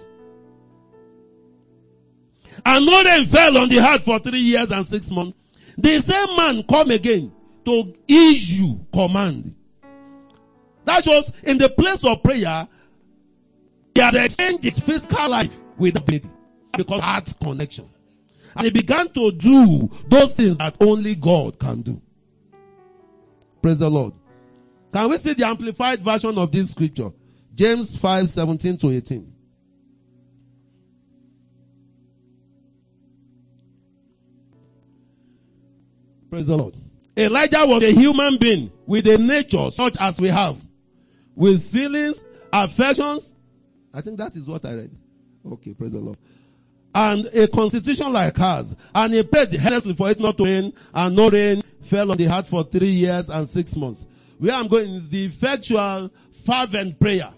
And 2.66 2.86
no 2.86 3.04
rain 3.04 3.26
fell 3.26 3.58
on 3.58 3.70
the 3.70 3.78
heart 3.78 4.02
for 4.02 4.20
three 4.20 4.40
years 4.40 4.72
and 4.72 4.86
six 4.86 5.12
months. 5.12 5.36
The 5.78 6.00
same 6.00 6.36
man 6.38 6.64
come 6.64 6.92
again 6.92 7.32
to 7.66 7.94
issue 8.08 8.80
command. 8.94 9.54
That 10.86 11.04
shows 11.04 11.32
in 11.44 11.58
the 11.58 11.70
place 11.70 12.04
of 12.06 12.24
prayer, 12.24 12.68
he 13.98 14.04
has 14.04 14.14
exchanged 14.14 14.64
his 14.64 14.78
physical 14.80 15.28
life 15.28 15.58
with 15.76 15.96
the 15.96 16.00
divinity 16.00 16.30
because 16.78 17.02
heart 17.02 17.34
connection. 17.42 17.90
And 18.56 18.66
he 18.66 18.72
began 18.72 19.10
to 19.10 19.32
do 19.32 19.90
those 20.08 20.36
things 20.36 20.56
that 20.58 20.78
only 20.80 21.16
God 21.16 21.58
can 21.58 21.82
do. 21.82 22.00
Praise 23.60 23.80
the 23.80 23.90
Lord. 23.90 24.14
Can 24.94 25.10
we 25.10 25.18
see 25.18 25.34
the 25.34 25.48
amplified 25.48 26.02
version 26.02 26.38
of 26.38 26.52
this 26.52 26.70
scripture? 26.70 27.10
James 27.56 27.98
5 27.98 28.30
17 28.30 28.78
to 28.78 28.92
18. 28.92 29.34
Praise 36.30 36.46
the 36.46 36.56
Lord. 36.56 36.76
Elijah 37.18 37.66
was 37.66 37.82
a 37.84 37.92
human 37.92 38.38
being 38.38 38.72
with 38.86 39.08
a 39.08 39.18
nature 39.18 39.72
such 39.72 39.98
as 40.00 40.22
we 40.22 40.28
have, 40.28 40.64
with 41.36 41.64
feelings, 41.72 42.24
affections, 42.54 43.34
I 43.98 44.02
think 44.02 44.20
that 44.20 44.36
is 44.36 44.48
what 44.48 44.64
I 44.64 44.76
read. 44.76 44.92
Okay, 45.54 45.74
praise 45.74 45.94
the 45.94 46.00
Lord. 46.00 46.20
And 46.94 47.26
a 47.34 47.48
constitution 47.48 48.14
like 48.14 48.40
ours. 48.40 48.76
And 48.94 49.12
he 49.12 49.24
prayed 49.24 49.56
earnestly 49.56 49.96
for 49.96 50.08
it 50.12 50.20
not 50.20 50.38
to 50.38 50.44
rain, 50.44 50.72
and 50.94 51.16
no 51.16 51.32
rain 51.32 51.64
fell 51.82 52.12
on 52.12 52.18
the 52.18 52.26
heart 52.26 52.46
for 52.46 52.64
three 52.64 52.90
years 52.90 53.30
and 53.30 53.50
six 53.50 53.76
months. 53.76 54.08
Where 54.38 54.54
I'm 54.54 54.68
going 54.68 54.92
is 54.92 55.10
the 55.10 55.26
effectual, 55.26 56.12
fervent 56.46 57.00
prayer 57.00 57.34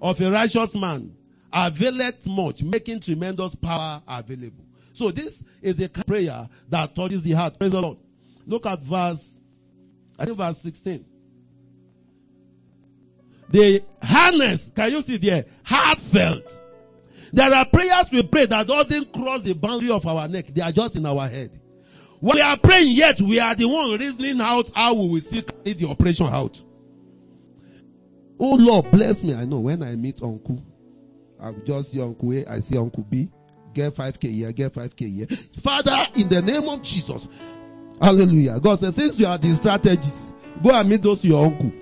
of 0.00 0.20
a 0.20 0.30
righteous 0.30 0.76
man 0.76 1.12
availeth 1.52 2.28
much, 2.28 2.62
making 2.62 3.00
tremendous 3.00 3.56
power 3.56 4.00
available. 4.06 4.64
So 4.92 5.10
this 5.10 5.42
is 5.60 5.80
a 5.80 5.88
prayer 5.88 6.48
that 6.68 6.94
touches 6.94 7.24
the 7.24 7.32
heart. 7.32 7.58
Praise 7.58 7.72
the 7.72 7.82
Lord. 7.82 7.98
Look 8.46 8.66
at 8.66 8.78
verse, 8.78 9.40
I 10.16 10.26
think 10.26 10.36
verse 10.36 10.58
16 10.58 11.04
the 13.50 13.82
harness, 14.02 14.70
can 14.74 14.90
you 14.92 15.02
see 15.02 15.16
there? 15.16 15.44
Heartfelt. 15.64 16.62
There 17.32 17.52
are 17.52 17.66
prayers 17.66 18.10
we 18.12 18.22
pray 18.22 18.46
that 18.46 18.66
doesn't 18.66 19.12
cross 19.12 19.42
the 19.42 19.54
boundary 19.54 19.90
of 19.90 20.06
our 20.06 20.28
neck. 20.28 20.46
They 20.46 20.62
are 20.62 20.72
just 20.72 20.96
in 20.96 21.04
our 21.04 21.28
head. 21.28 21.50
When 22.20 22.36
we 22.36 22.40
are 22.40 22.56
praying 22.56 22.94
yet, 22.94 23.20
we 23.20 23.40
are 23.40 23.54
the 23.54 23.66
one 23.66 23.98
reasoning 23.98 24.40
out 24.40 24.70
how 24.74 24.94
we 24.94 25.08
will 25.08 25.20
see 25.20 25.40
the 25.40 25.88
operation 25.90 26.26
out. 26.26 26.60
Oh 28.38 28.56
Lord, 28.56 28.90
bless 28.90 29.22
me. 29.24 29.34
I 29.34 29.44
know 29.44 29.60
when 29.60 29.82
I 29.82 29.94
meet 29.96 30.22
Uncle, 30.22 30.64
I 31.40 31.50
will 31.50 31.64
just 31.64 31.92
see 31.92 32.00
Uncle 32.00 32.32
A, 32.32 32.46
I 32.46 32.58
see 32.60 32.78
Uncle 32.78 33.04
B, 33.04 33.28
get 33.72 33.92
5k 33.94 34.30
here, 34.30 34.52
get 34.52 34.72
5k 34.72 35.14
here. 35.14 35.26
Father, 35.60 36.06
in 36.16 36.28
the 36.28 36.40
name 36.40 36.68
of 36.68 36.82
Jesus. 36.82 37.28
Hallelujah. 38.00 38.58
God 38.60 38.78
says, 38.78 38.94
since 38.96 39.20
you 39.20 39.26
are 39.26 39.38
the 39.38 39.48
strategists, 39.48 40.32
go 40.62 40.70
and 40.72 40.88
meet 40.88 41.02
those 41.02 41.24
your 41.24 41.46
uncle. 41.46 41.72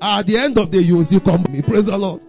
At 0.00 0.26
the 0.26 0.36
end 0.36 0.58
of 0.58 0.70
the 0.70 0.78
day, 0.78 0.84
you 0.84 0.96
will 0.96 1.04
see 1.04 1.20
company. 1.20 1.62
Praise 1.62 1.86
the 1.86 1.98
Lord. 1.98 2.22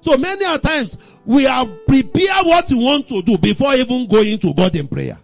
So 0.00 0.16
many 0.16 0.44
a 0.44 0.58
times 0.58 0.98
we 1.24 1.44
have 1.44 1.68
prepared 1.86 2.44
what 2.44 2.68
we 2.70 2.76
want 2.76 3.06
to 3.08 3.22
do 3.22 3.38
before 3.38 3.74
even 3.74 4.08
going 4.08 4.38
to 4.38 4.52
God 4.52 4.74
in 4.74 4.88
prayer. 4.88 5.18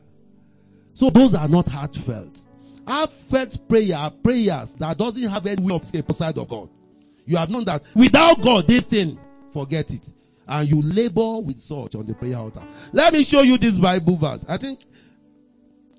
So 0.94 1.10
those 1.10 1.34
are 1.34 1.48
not 1.48 1.68
heartfelt. 1.68 2.42
Heartfelt 2.86 3.68
prayer 3.68 4.10
prayers 4.22 4.74
that 4.74 4.96
doesn't 4.96 5.28
have 5.28 5.46
any 5.46 5.62
way 5.62 5.74
of 5.74 5.84
say 5.84 6.00
beside 6.00 6.38
of 6.38 6.48
God. 6.48 6.68
You 7.26 7.36
have 7.36 7.50
known 7.50 7.64
that 7.64 7.82
without 7.94 8.40
God, 8.40 8.66
this 8.66 8.86
thing, 8.86 9.18
forget 9.52 9.90
it. 9.90 10.10
And 10.46 10.68
you 10.68 10.80
labor 10.80 11.40
with 11.40 11.58
such 11.58 11.94
on 11.94 12.06
the 12.06 12.14
prayer 12.14 12.38
altar. 12.38 12.62
Let 12.92 13.12
me 13.12 13.24
show 13.24 13.42
you 13.42 13.58
this 13.58 13.78
Bible 13.78 14.16
verse. 14.16 14.46
I 14.48 14.56
think, 14.56 14.80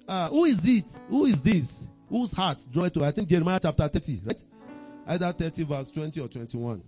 uh, 0.08 0.30
who 0.30 0.46
is 0.46 0.68
it? 0.68 0.86
Who 1.10 1.26
is 1.26 1.42
this? 1.44 1.86
Whose 2.10 2.32
heart 2.32 2.66
draw 2.72 2.86
it 2.86 2.94
to? 2.96 3.04
I 3.04 3.12
think 3.12 3.28
Jeremiah 3.28 3.60
chapter 3.62 3.88
30, 3.88 4.22
right? 4.26 4.44
Either 5.10 5.32
30 5.32 5.64
verse 5.64 5.92
20 5.92 6.22
or 6.22 6.28
21. 6.28 6.82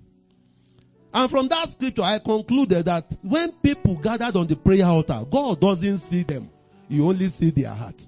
And 1.14 1.30
from 1.30 1.48
that 1.50 1.68
scripture, 1.68 2.04
I 2.04 2.20
concluded 2.20 2.86
that 2.86 3.06
when 3.22 3.52
people 3.54 3.96
gathered 3.96 4.38
on 4.38 4.48
the 4.48 4.56
prayer 4.56 4.86
altar, 4.86 5.26
God 5.30 5.60
doesn't 5.60 5.98
see 5.98 6.24
them. 6.24 6.50
He 6.88 7.02
only 7.02 7.26
sees 7.26 7.54
their 7.54 7.74
heart. 7.74 8.08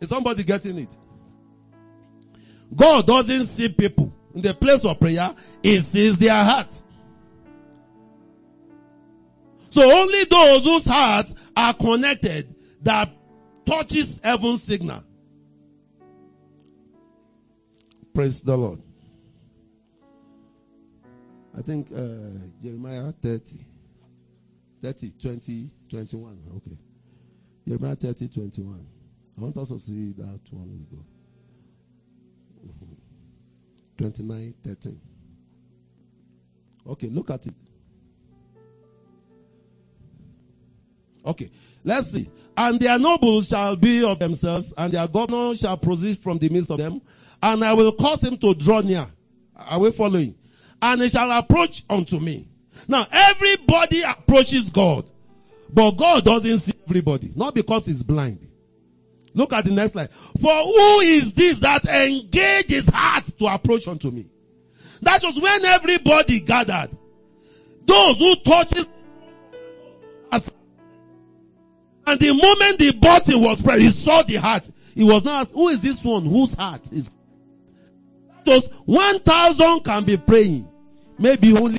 Is 0.00 0.08
somebody 0.08 0.44
getting 0.44 0.78
it? 0.78 0.96
God 2.74 3.06
doesn't 3.06 3.44
see 3.46 3.68
people 3.68 4.12
in 4.34 4.40
the 4.40 4.54
place 4.54 4.84
of 4.84 4.98
prayer. 4.98 5.30
He 5.62 5.78
sees 5.80 6.18
their 6.18 6.42
hearts. 6.42 6.84
So 9.70 9.82
only 9.82 10.24
those 10.24 10.64
whose 10.64 10.86
hearts 10.86 11.34
are 11.56 11.74
connected 11.74 12.54
that 12.82 13.10
touches 13.66 14.20
heaven's 14.22 14.62
signal. 14.62 15.02
Praise 18.14 18.40
the 18.40 18.56
Lord. 18.56 18.83
I 21.56 21.62
think 21.62 21.92
uh, 21.92 22.38
Jeremiah 22.62 23.12
30, 23.12 23.64
30, 24.82 25.12
20, 25.22 25.70
21. 25.88 26.38
Okay. 26.56 26.76
Jeremiah 27.66 27.94
30, 27.94 28.28
21. 28.28 28.86
I 29.36 29.40
want 29.40 29.56
us 29.56 29.68
to 29.68 29.78
see 29.78 30.12
that 30.18 30.40
one 30.50 30.86
we 30.90 30.96
go. 30.96 31.04
29, 33.96 34.54
13. 34.62 35.00
Okay, 36.86 37.06
look 37.08 37.30
at 37.30 37.46
it. 37.46 37.54
Okay, 41.26 41.50
let's 41.84 42.10
see. 42.10 42.28
And 42.56 42.78
their 42.78 42.98
nobles 42.98 43.48
shall 43.48 43.76
be 43.76 44.04
of 44.04 44.18
themselves, 44.18 44.74
and 44.76 44.92
their 44.92 45.08
governor 45.08 45.54
shall 45.56 45.76
proceed 45.76 46.18
from 46.18 46.38
the 46.38 46.48
midst 46.48 46.70
of 46.70 46.78
them, 46.78 47.00
and 47.42 47.64
I 47.64 47.72
will 47.72 47.92
cause 47.92 48.22
him 48.22 48.36
to 48.38 48.54
draw 48.54 48.80
near. 48.80 49.06
Are 49.70 49.80
we 49.80 49.90
following? 49.92 50.34
And 50.82 51.00
he 51.00 51.08
shall 51.08 51.30
approach 51.30 51.82
unto 51.88 52.20
me. 52.20 52.48
Now, 52.88 53.06
everybody 53.10 54.02
approaches 54.02 54.70
God, 54.70 55.08
but 55.72 55.92
God 55.92 56.24
doesn't 56.24 56.58
see 56.58 56.74
everybody, 56.86 57.32
not 57.34 57.54
because 57.54 57.86
he's 57.86 58.02
blind. 58.02 58.46
Look 59.32 59.52
at 59.52 59.64
the 59.64 59.72
next 59.72 59.92
slide. 59.92 60.10
For 60.10 60.52
who 60.52 61.00
is 61.00 61.34
this 61.34 61.60
that 61.60 61.84
engage 61.86 62.70
his 62.70 62.88
heart 62.88 63.24
to 63.38 63.46
approach 63.46 63.88
unto 63.88 64.10
me? 64.10 64.26
That 65.02 65.22
was 65.22 65.40
when 65.40 65.64
everybody 65.64 66.40
gathered. 66.40 66.90
Those 67.86 68.18
who 68.18 68.36
touches 68.36 68.88
and 72.06 72.20
the 72.20 72.28
moment 72.34 72.78
the 72.78 72.92
body 73.00 73.34
was 73.34 73.62
pressed, 73.62 73.80
he 73.80 73.88
saw 73.88 74.22
the 74.22 74.36
heart. 74.36 74.68
He 74.94 75.04
was 75.04 75.24
not, 75.24 75.50
who 75.50 75.68
is 75.68 75.82
this 75.82 76.04
one 76.04 76.24
whose 76.24 76.54
heart 76.54 76.82
is? 76.92 77.10
Just 78.44 78.72
1,000 78.84 79.84
can 79.84 80.04
be 80.04 80.16
praying. 80.16 80.68
Maybe 81.18 81.56
only. 81.56 81.78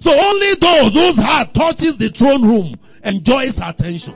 So 0.00 0.10
only 0.10 0.54
those 0.54 0.94
whose 0.94 1.22
heart 1.22 1.54
touches 1.54 1.98
the 1.98 2.08
throne 2.08 2.42
room 2.42 2.74
enjoys 3.04 3.58
attention. 3.60 4.14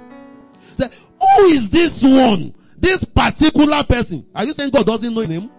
Say, 0.75 0.87
who 1.21 1.45
is 1.45 1.71
this 1.71 2.03
one? 2.03 2.55
This 2.79 3.05
particular 3.05 3.83
person. 3.85 4.27
Are 4.35 4.45
you 4.45 4.53
saying 4.53 4.71
God 4.71 4.87
doesn't 4.87 5.15
know 5.15 5.23
him? 5.23 5.51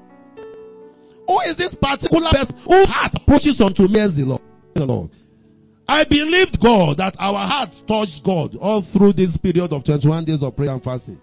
Who 1.27 1.39
is 1.41 1.57
this 1.57 1.73
particular 1.73 2.29
person 2.29 2.57
whose 2.57 2.87
heart 2.89 3.15
approaches 3.15 3.61
unto 3.61 3.87
me 3.87 3.99
as 3.99 4.15
the 4.15 4.25
Lord? 4.25 4.41
The 4.73 4.85
Lord. 4.85 5.11
I 5.87 6.03
believed 6.03 6.59
God 6.59 6.97
that 6.97 7.15
our 7.19 7.39
hearts 7.39 7.81
touched 7.81 8.23
God 8.23 8.55
all 8.55 8.81
through 8.81 9.13
this 9.13 9.37
period 9.37 9.71
of 9.71 9.83
21 9.83 10.25
days 10.25 10.41
of 10.41 10.55
prayer 10.55 10.71
and 10.71 10.83
fasting. 10.83 11.21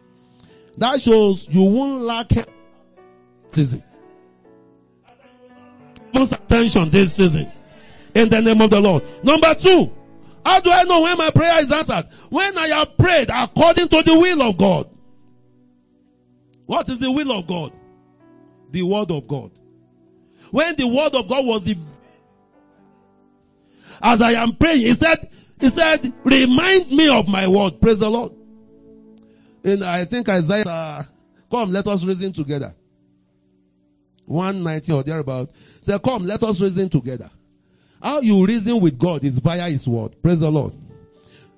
That 0.78 1.00
shows 1.00 1.48
you 1.52 1.62
won't 1.62 2.02
lack 2.02 2.28
season. 3.54 3.82
Most 6.14 6.32
attention 6.32 6.90
this 6.90 7.14
season. 7.16 7.50
In 8.14 8.28
the 8.28 8.40
name 8.42 8.60
of 8.60 8.70
the 8.70 8.80
Lord. 8.80 9.02
Number 9.24 9.54
two, 9.54 9.90
how 10.44 10.60
do 10.60 10.70
I 10.70 10.84
know 10.84 11.02
when 11.02 11.16
my 11.16 11.30
prayer 11.30 11.60
is 11.60 11.72
answered? 11.72 12.06
When 12.30 12.56
I 12.58 12.68
have 12.68 12.96
prayed 12.98 13.28
according 13.32 13.88
to 13.88 14.02
the 14.02 14.18
will 14.18 14.42
of 14.42 14.56
God. 14.56 14.88
What 16.66 16.88
is 16.88 16.98
the 16.98 17.10
will 17.10 17.32
of 17.32 17.46
God? 17.46 17.72
The 18.70 18.82
word 18.82 19.10
of 19.10 19.26
God. 19.26 19.50
When 20.50 20.76
the 20.76 20.86
word 20.86 21.14
of 21.14 21.28
God 21.28 21.46
was 21.46 21.64
the 21.64 21.76
as 24.02 24.20
I 24.20 24.32
am 24.32 24.52
praying, 24.54 24.82
he 24.82 24.92
said, 24.92 25.30
he 25.60 25.68
said, 25.68 26.12
remind 26.24 26.90
me 26.90 27.08
of 27.08 27.28
my 27.28 27.46
word. 27.46 27.80
Praise 27.80 28.00
the 28.00 28.10
Lord. 28.10 28.32
And 29.64 29.84
I 29.84 30.04
think 30.04 30.28
Isaiah, 30.28 30.64
uh, 30.66 31.04
come, 31.50 31.70
let 31.70 31.86
us 31.86 32.04
reason 32.04 32.32
together. 32.32 32.74
119 34.26 34.94
or 34.94 35.02
thereabout. 35.02 35.50
Say, 35.80 35.98
come, 35.98 36.24
let 36.26 36.42
us 36.42 36.60
reason 36.60 36.88
together. 36.88 37.30
How 38.02 38.20
you 38.20 38.44
reason 38.44 38.80
with 38.80 38.98
God 38.98 39.24
is 39.24 39.38
via 39.38 39.70
his 39.70 39.86
word. 39.86 40.20
Praise 40.22 40.40
the 40.40 40.50
Lord. 40.50 40.74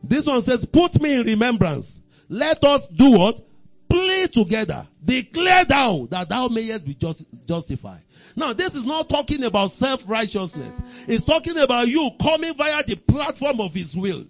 This 0.02 0.26
one 0.26 0.42
says, 0.42 0.64
put 0.64 1.00
me 1.00 1.14
in 1.14 1.26
remembrance. 1.26 2.00
Let 2.28 2.62
us 2.64 2.88
do 2.88 3.18
what? 3.18 3.40
Play 3.88 4.26
together. 4.26 4.86
Declare 5.02 5.64
thou 5.66 6.06
that 6.10 6.28
thou 6.28 6.48
mayest 6.48 6.86
be 6.86 6.94
just, 6.94 7.24
justified. 7.46 8.00
Now, 8.36 8.52
this 8.52 8.74
is 8.74 8.84
not 8.84 9.08
talking 9.08 9.44
about 9.44 9.70
self-righteousness. 9.70 10.82
It's 11.06 11.24
talking 11.24 11.56
about 11.58 11.88
you 11.88 12.10
coming 12.20 12.54
via 12.54 12.82
the 12.82 12.96
platform 12.96 13.60
of 13.60 13.72
his 13.72 13.94
will 13.94 14.24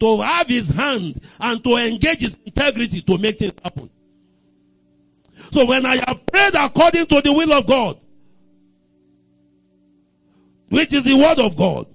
to 0.00 0.20
have 0.22 0.48
his 0.48 0.70
hand 0.70 1.20
and 1.40 1.62
to 1.64 1.76
engage 1.76 2.20
his 2.20 2.38
integrity 2.44 3.02
to 3.02 3.18
make 3.18 3.38
things 3.38 3.52
happen. 3.62 3.90
So 5.50 5.66
when 5.66 5.84
I 5.86 5.96
have 6.06 6.26
prayed 6.26 6.54
according 6.54 7.06
to 7.06 7.20
the 7.20 7.32
will 7.32 7.52
of 7.52 7.66
God, 7.66 7.98
which 10.68 10.92
is 10.94 11.04
the 11.04 11.16
word 11.16 11.44
of 11.44 11.56
God, 11.56 11.86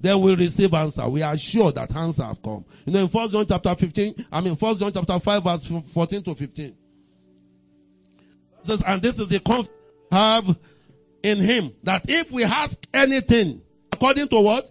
then 0.00 0.20
we 0.20 0.34
receive 0.34 0.74
answer. 0.74 1.08
We 1.08 1.22
are 1.22 1.36
sure 1.36 1.72
that 1.72 1.94
answer 1.96 2.24
have 2.24 2.42
come. 2.42 2.64
You 2.84 2.92
know, 2.92 3.00
in 3.00 3.08
First 3.08 3.32
John 3.32 3.46
chapter 3.46 3.74
15, 3.74 4.26
I 4.32 4.40
mean 4.40 4.56
First 4.56 4.80
John 4.80 4.92
chapter 4.92 5.18
5 5.18 5.44
verse 5.44 5.66
14 5.66 6.22
to 6.24 6.34
15. 6.34 6.76
Says, 8.62 8.82
and 8.86 9.00
this 9.00 9.18
is 9.18 9.28
the 9.28 9.40
confidence 9.40 9.78
have 10.14 10.58
in 11.22 11.38
him 11.38 11.72
that 11.82 12.04
if 12.08 12.30
we 12.30 12.44
ask 12.44 12.86
anything 12.94 13.60
according 13.92 14.28
to 14.28 14.40
what? 14.40 14.70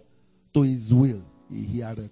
To 0.54 0.62
his 0.62 0.92
will, 0.92 1.22
he 1.50 1.64
heareth. 1.64 2.10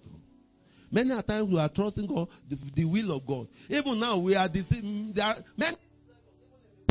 Many 0.91 1.13
a 1.13 1.23
times 1.23 1.49
we 1.49 1.59
are 1.59 1.71
trusting 1.71 2.07
God, 2.07 2.29
the, 2.47 2.59
the, 2.75 2.85
will 2.85 3.13
of 3.17 3.27
God. 3.27 3.49
Even 3.71 3.99
now 3.99 4.19
we 4.19 4.37
are 4.37 4.47
deceiving. 4.47 5.13
There 5.13 5.25
are 5.25 5.37
many 5.57 5.77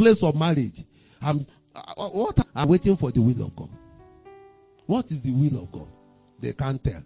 place 0.02 0.24
of 0.24 0.36
marriage. 0.36 0.84
I'm, 1.22 1.46
uh, 1.76 2.10
what 2.10 2.40
I'm 2.56 2.68
waiting 2.68 2.98
for 2.98 3.12
the 3.12 3.22
will 3.22 3.46
of 3.46 3.56
God. 3.56 3.70
What 4.88 5.12
is 5.12 5.22
the 5.22 5.32
will 5.32 5.62
of 5.62 5.72
God? 5.72 5.88
They 6.40 6.54
can't 6.54 6.84
tell. 6.84 7.04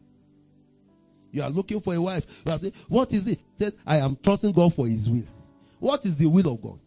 You 1.30 1.44
are 1.44 1.50
looking 1.50 1.82
for 1.82 1.94
a 1.94 2.02
wife. 2.02 2.44
You 2.46 2.54
are 2.54 2.58
saying, 2.58 2.74
what 2.88 3.12
is 3.12 3.28
it? 3.28 3.40
Said, 3.58 3.74
I 3.86 3.98
am 3.98 4.18
trusting 4.24 4.54
God 4.54 4.74
for 4.74 4.88
his 4.88 5.10
will. 5.10 5.28
What 5.80 6.06
is 6.06 6.18
the 6.18 6.28
will 6.28 6.54
of 6.54 6.62
God? 6.62 6.80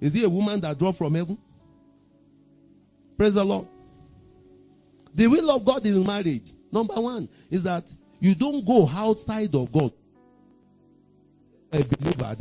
Is 0.00 0.14
he 0.14 0.24
a 0.24 0.28
woman 0.28 0.60
that 0.62 0.76
dropped 0.76 0.98
from 0.98 1.14
heaven? 1.14 1.38
Praise 3.16 3.34
the 3.34 3.44
Lord. 3.44 3.68
The 5.14 5.28
will 5.28 5.52
of 5.52 5.64
God 5.64 5.86
in 5.86 6.04
marriage, 6.04 6.50
number 6.72 6.94
one, 6.94 7.28
is 7.48 7.62
that 7.62 7.88
you 8.18 8.34
don't 8.34 8.66
go 8.66 8.88
outside 8.88 9.54
of 9.54 9.70
God. 9.70 9.92
A 11.72 11.84
believer. 11.84 12.36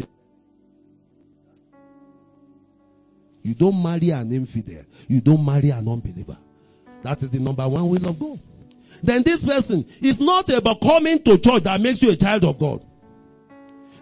You 3.43 3.55
don't 3.55 3.81
marry 3.81 4.11
an 4.11 4.31
infidel. 4.31 4.83
You 5.07 5.21
don't 5.21 5.43
marry 5.45 5.69
an 5.69 5.87
unbeliever. 5.87 6.37
That 7.01 7.23
is 7.23 7.31
the 7.31 7.39
number 7.39 7.67
one 7.67 7.89
will 7.89 8.07
of 8.07 8.19
God. 8.19 8.39
Then 9.03 9.23
this 9.23 9.43
person 9.43 9.85
is 10.01 10.21
not 10.21 10.49
about 10.49 10.81
coming 10.81 11.21
to 11.23 11.37
church 11.37 11.63
that 11.63 11.81
makes 11.81 12.01
you 12.03 12.11
a 12.11 12.15
child 12.15 12.43
of 12.43 12.59
God. 12.59 12.85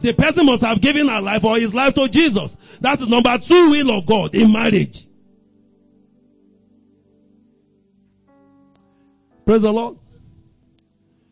The 0.02 0.14
person 0.14 0.46
must 0.46 0.64
have 0.64 0.82
given 0.82 1.08
her 1.08 1.22
life 1.22 1.44
or 1.44 1.58
his 1.58 1.74
life 1.76 1.94
to 1.96 2.08
Jesus. 2.10 2.56
That's 2.82 3.06
the 3.06 3.10
number 3.10 3.38
two 3.38 3.70
will 3.70 3.92
of 3.92 4.06
God 4.06 4.36
in 4.36 4.52
marriage. 4.52 5.06
Praise 9.46 9.62
the 9.64 9.72
Lord. 9.72 9.98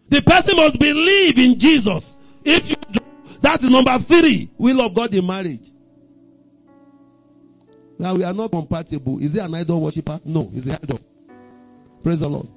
The 0.10 0.22
person 0.22 0.56
must 0.56 0.80
believe 0.80 1.38
in 1.38 1.60
Jesus. 1.60 2.16
If 2.44 2.70
you 2.70 2.76
do, 2.92 3.00
that 3.42 3.62
is 3.62 3.70
number 3.70 3.98
three, 4.00 4.50
will 4.58 4.82
of 4.82 4.94
God 4.94 5.14
in 5.14 5.28
marriage. 5.28 5.70
Now 8.00 8.16
we 8.16 8.24
are 8.24 8.34
not 8.34 8.52
compatible. 8.52 9.20
Is 9.20 9.34
he 9.34 9.40
an 9.40 9.54
idol 9.56 9.82
worshiper? 9.82 10.20
No, 10.26 10.50
he's 10.54 10.68
an 10.68 10.78
idol. 10.82 11.00
Praise 12.04 12.20
the 12.20 12.30
Lord. 12.30 12.48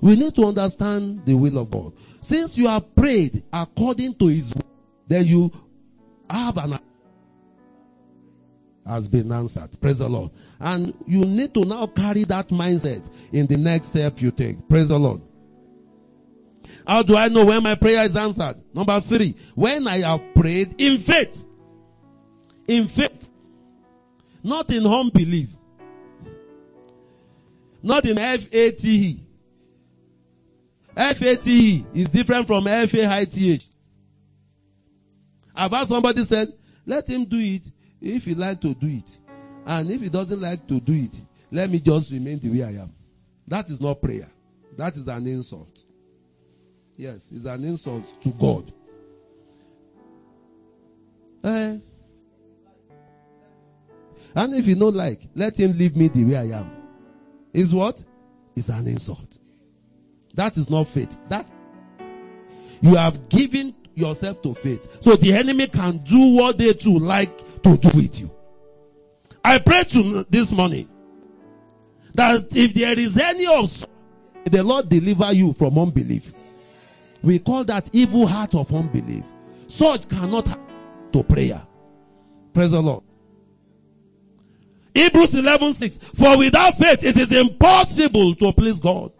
We 0.00 0.16
need 0.16 0.34
to 0.36 0.44
understand 0.44 1.26
the 1.26 1.34
will 1.34 1.58
of 1.58 1.70
God. 1.70 1.92
Since 2.20 2.56
you 2.56 2.68
have 2.68 2.94
prayed 2.94 3.42
according 3.52 4.14
to 4.14 4.26
his 4.26 4.54
will, 4.54 4.62
then 5.08 5.26
you 5.26 5.52
have 6.30 6.56
an 6.58 6.78
has 8.88 9.06
been 9.06 9.30
answered. 9.30 9.68
Praise 9.80 9.98
the 9.98 10.08
Lord. 10.08 10.30
And 10.60 10.94
you 11.06 11.24
need 11.24 11.52
to 11.54 11.64
now 11.64 11.86
carry 11.86 12.24
that 12.24 12.48
mindset 12.48 13.10
in 13.32 13.46
the 13.46 13.58
next 13.58 13.88
step 13.88 14.20
you 14.20 14.30
take. 14.30 14.66
Praise 14.68 14.88
the 14.88 14.98
Lord. 14.98 15.20
How 16.86 17.02
do 17.02 17.14
I 17.14 17.28
know 17.28 17.44
when 17.44 17.62
my 17.62 17.74
prayer 17.74 18.02
is 18.04 18.16
answered? 18.16 18.56
Number 18.72 18.98
three, 19.00 19.34
when 19.54 19.86
I 19.86 19.98
have 19.98 20.34
prayed 20.34 20.74
in 20.78 20.98
faith. 20.98 21.44
In 22.66 22.86
faith. 22.86 23.27
Not 24.42 24.70
in 24.70 24.86
unbelief. 24.86 25.50
Not 27.82 28.04
in 28.06 28.18
F-A-T-E. 28.18 29.20
F-A-T-E 30.96 31.86
is 31.94 32.10
different 32.10 32.46
from 32.46 32.66
F-A-I-T-H. 32.66 33.66
I've 35.54 35.72
heard 35.72 35.86
somebody 35.86 36.22
said, 36.22 36.52
let 36.86 37.08
him 37.08 37.24
do 37.24 37.38
it 37.38 37.70
if 38.00 38.24
he 38.24 38.34
like 38.34 38.60
to 38.60 38.74
do 38.74 38.86
it. 38.86 39.18
And 39.66 39.90
if 39.90 40.00
he 40.00 40.08
doesn't 40.08 40.40
like 40.40 40.66
to 40.68 40.80
do 40.80 40.92
it, 40.92 41.20
let 41.50 41.70
me 41.70 41.78
just 41.78 42.12
remain 42.12 42.38
the 42.38 42.50
way 42.50 42.64
I 42.64 42.82
am. 42.82 42.92
That 43.46 43.68
is 43.70 43.80
not 43.80 44.00
prayer. 44.00 44.28
That 44.76 44.96
is 44.96 45.08
an 45.08 45.26
insult. 45.26 45.84
Yes, 46.96 47.30
it's 47.32 47.44
an 47.44 47.62
insult 47.64 48.06
to 48.22 48.30
God. 48.30 48.72
Eh? 51.44 51.78
And 54.34 54.54
if 54.54 54.66
you 54.66 54.74
don't 54.74 54.94
like, 54.94 55.20
let 55.34 55.58
him 55.58 55.76
leave 55.76 55.96
me 55.96 56.08
the 56.08 56.24
way 56.24 56.36
I 56.36 56.58
am. 56.58 56.70
Is 57.52 57.74
what? 57.74 58.02
Is 58.54 58.68
an 58.68 58.86
insult. 58.86 59.38
That 60.34 60.56
is 60.56 60.70
not 60.70 60.86
faith. 60.86 61.16
That 61.28 61.50
you 62.80 62.94
have 62.94 63.28
given 63.28 63.74
yourself 63.94 64.42
to 64.42 64.54
faith. 64.54 65.02
So 65.02 65.16
the 65.16 65.32
enemy 65.32 65.66
can 65.66 65.98
do 65.98 66.36
what 66.36 66.58
they 66.58 66.72
too 66.72 66.98
like 66.98 67.36
to 67.62 67.76
do 67.76 67.90
with 67.94 68.20
you. 68.20 68.30
I 69.44 69.58
pray 69.58 69.82
to 69.84 70.24
this 70.30 70.52
morning 70.52 70.88
that 72.14 72.54
if 72.54 72.74
there 72.74 72.98
is 72.98 73.18
any 73.18 73.46
of 73.46 73.88
the 74.44 74.62
Lord 74.62 74.88
deliver 74.88 75.32
you 75.32 75.52
from 75.52 75.78
unbelief. 75.78 76.32
We 77.22 77.38
call 77.38 77.64
that 77.64 77.90
evil 77.92 78.26
heart 78.26 78.54
of 78.54 78.72
unbelief. 78.74 79.24
Such 79.66 80.08
cannot 80.08 80.46
to 81.12 81.22
prayer. 81.24 81.60
Praise 82.52 82.70
the 82.70 82.80
Lord. 82.80 83.04
Hebrews 84.98 85.34
11 85.34 85.72
6. 85.74 85.98
For 85.98 86.36
without 86.38 86.74
faith 86.74 87.04
it 87.04 87.16
is 87.16 87.32
impossible 87.32 88.34
to 88.36 88.52
please 88.52 88.80
God. 88.80 89.12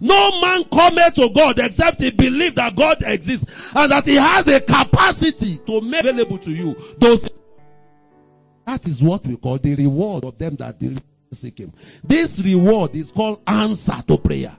No 0.00 0.40
man 0.40 0.64
cometh 0.64 1.14
to 1.14 1.28
God 1.34 1.58
except 1.58 2.00
he 2.00 2.10
believe 2.10 2.54
that 2.54 2.74
God 2.74 2.98
exists 3.02 3.72
and 3.76 3.92
that 3.92 4.06
he 4.06 4.16
has 4.16 4.48
a 4.48 4.60
capacity 4.60 5.58
to 5.66 5.80
make 5.82 6.04
available 6.04 6.38
to 6.38 6.50
you 6.50 6.74
those. 6.98 7.28
That 8.66 8.86
is 8.86 9.02
what 9.02 9.26
we 9.26 9.36
call 9.36 9.58
the 9.58 9.74
reward 9.74 10.24
of 10.24 10.38
them 10.38 10.56
that 10.56 10.80
seek 11.32 11.58
him. 11.58 11.72
This 12.02 12.42
reward 12.42 12.94
is 12.94 13.12
called 13.12 13.42
answer 13.46 14.02
to 14.08 14.16
prayer. 14.16 14.56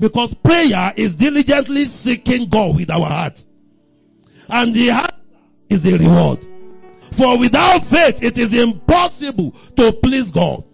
Because 0.00 0.34
prayer 0.34 0.92
is 0.96 1.14
diligently 1.14 1.84
seeking 1.84 2.48
God 2.48 2.76
with 2.76 2.90
our 2.90 3.06
heart. 3.06 3.44
And 4.48 4.74
the 4.74 4.88
heart 4.88 5.12
is 5.68 5.82
the 5.82 5.98
reward. 5.98 6.53
For 7.14 7.38
without 7.38 7.84
faith, 7.84 8.24
it 8.24 8.38
is 8.38 8.54
impossible 8.58 9.52
to 9.76 9.92
please 10.02 10.32
God. 10.32 10.64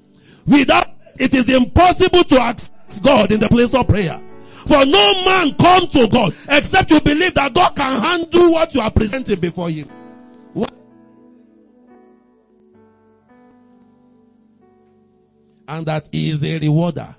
Without, 0.47 0.87
it 1.19 1.35
is 1.35 1.55
impossible 1.55 2.25
to 2.25 2.41
access 2.41 3.01
God 3.01 3.31
in 3.31 3.41
the 3.41 3.49
place 3.49 3.75
of 3.75 3.87
prayer. 3.87 4.19
For 4.67 4.87
no 4.87 5.25
man 5.25 5.55
come 5.57 5.87
to 5.89 6.09
God 6.09 6.35
except 6.49 6.91
you 6.91 7.01
believe 7.01 7.35
that 7.35 7.53
God 7.53 7.77
can 7.77 8.01
handle 8.01 8.53
what 8.53 8.75
you 8.75 8.81
are 8.81 8.91
presenting 8.91 9.39
before 9.39 9.69
him. 9.69 9.89
What? 10.55 10.73
And 15.69 15.87
that 15.87 16.09
he 16.11 16.31
is 16.31 16.43
a 16.43 16.59
rewarder 16.59 17.15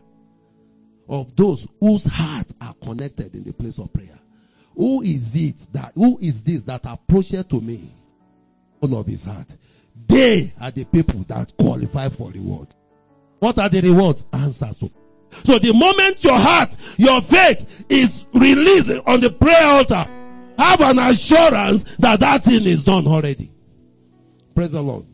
of 1.07 1.35
those 1.35 1.67
whose 1.79 2.05
hearts 2.05 2.55
are 2.59 2.73
connected 2.81 3.35
in 3.35 3.43
the 3.43 3.53
place 3.53 3.77
of 3.77 3.93
prayer. 3.93 4.19
Who 4.75 5.03
is 5.03 5.35
it 5.35 5.67
that, 5.73 5.91
who 5.93 6.17
is 6.19 6.43
this 6.43 6.63
that 6.63 6.85
approached 6.85 7.49
to 7.49 7.61
me? 7.61 7.91
One 8.81 8.93
of 8.95 9.05
his 9.05 9.25
heart. 9.25 9.55
They 10.07 10.51
are 10.59 10.71
the 10.71 10.85
people 10.85 11.19
that 11.27 11.53
qualify 11.57 12.09
for 12.09 12.31
reward. 12.31 12.67
What 13.39 13.59
are 13.59 13.69
the 13.69 13.81
rewards? 13.81 14.25
Answers 14.33 14.79
to. 14.79 14.91
So 15.29 15.59
the 15.59 15.71
moment 15.71 16.23
your 16.23 16.37
heart, 16.37 16.75
your 16.97 17.21
faith 17.21 17.85
is 17.89 18.27
released 18.33 18.91
on 19.05 19.21
the 19.21 19.29
prayer 19.29 19.65
altar, 19.65 20.05
have 20.57 20.81
an 20.81 20.99
assurance 20.99 21.95
that 21.97 22.19
that 22.19 22.43
thing 22.43 22.63
is 22.65 22.83
done 22.83 23.07
already. 23.07 23.51
Praise 24.55 24.73
the 24.73 24.81
Lord. 24.81 25.05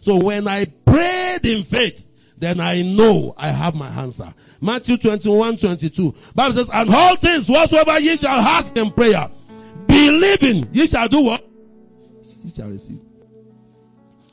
So 0.00 0.24
when 0.24 0.48
I 0.48 0.64
prayed 0.84 1.44
in 1.44 1.62
faith, 1.62 2.08
then 2.38 2.60
I 2.60 2.82
know 2.82 3.34
I 3.36 3.48
have 3.48 3.76
my 3.76 3.88
answer. 3.88 4.32
Matthew 4.60 4.96
21, 4.96 5.58
22. 5.58 6.14
Bible 6.34 6.54
says, 6.54 6.70
and 6.72 6.90
all 6.90 7.16
things 7.16 7.48
whatsoever 7.48 8.00
ye 8.00 8.16
shall 8.16 8.40
ask 8.40 8.76
in 8.76 8.90
prayer, 8.90 9.30
believing 9.86 10.68
ye 10.72 10.86
shall 10.88 11.08
do 11.08 11.22
what? 11.22 11.46
Ye 12.42 12.50
shall 12.50 12.68
receive. 12.68 13.00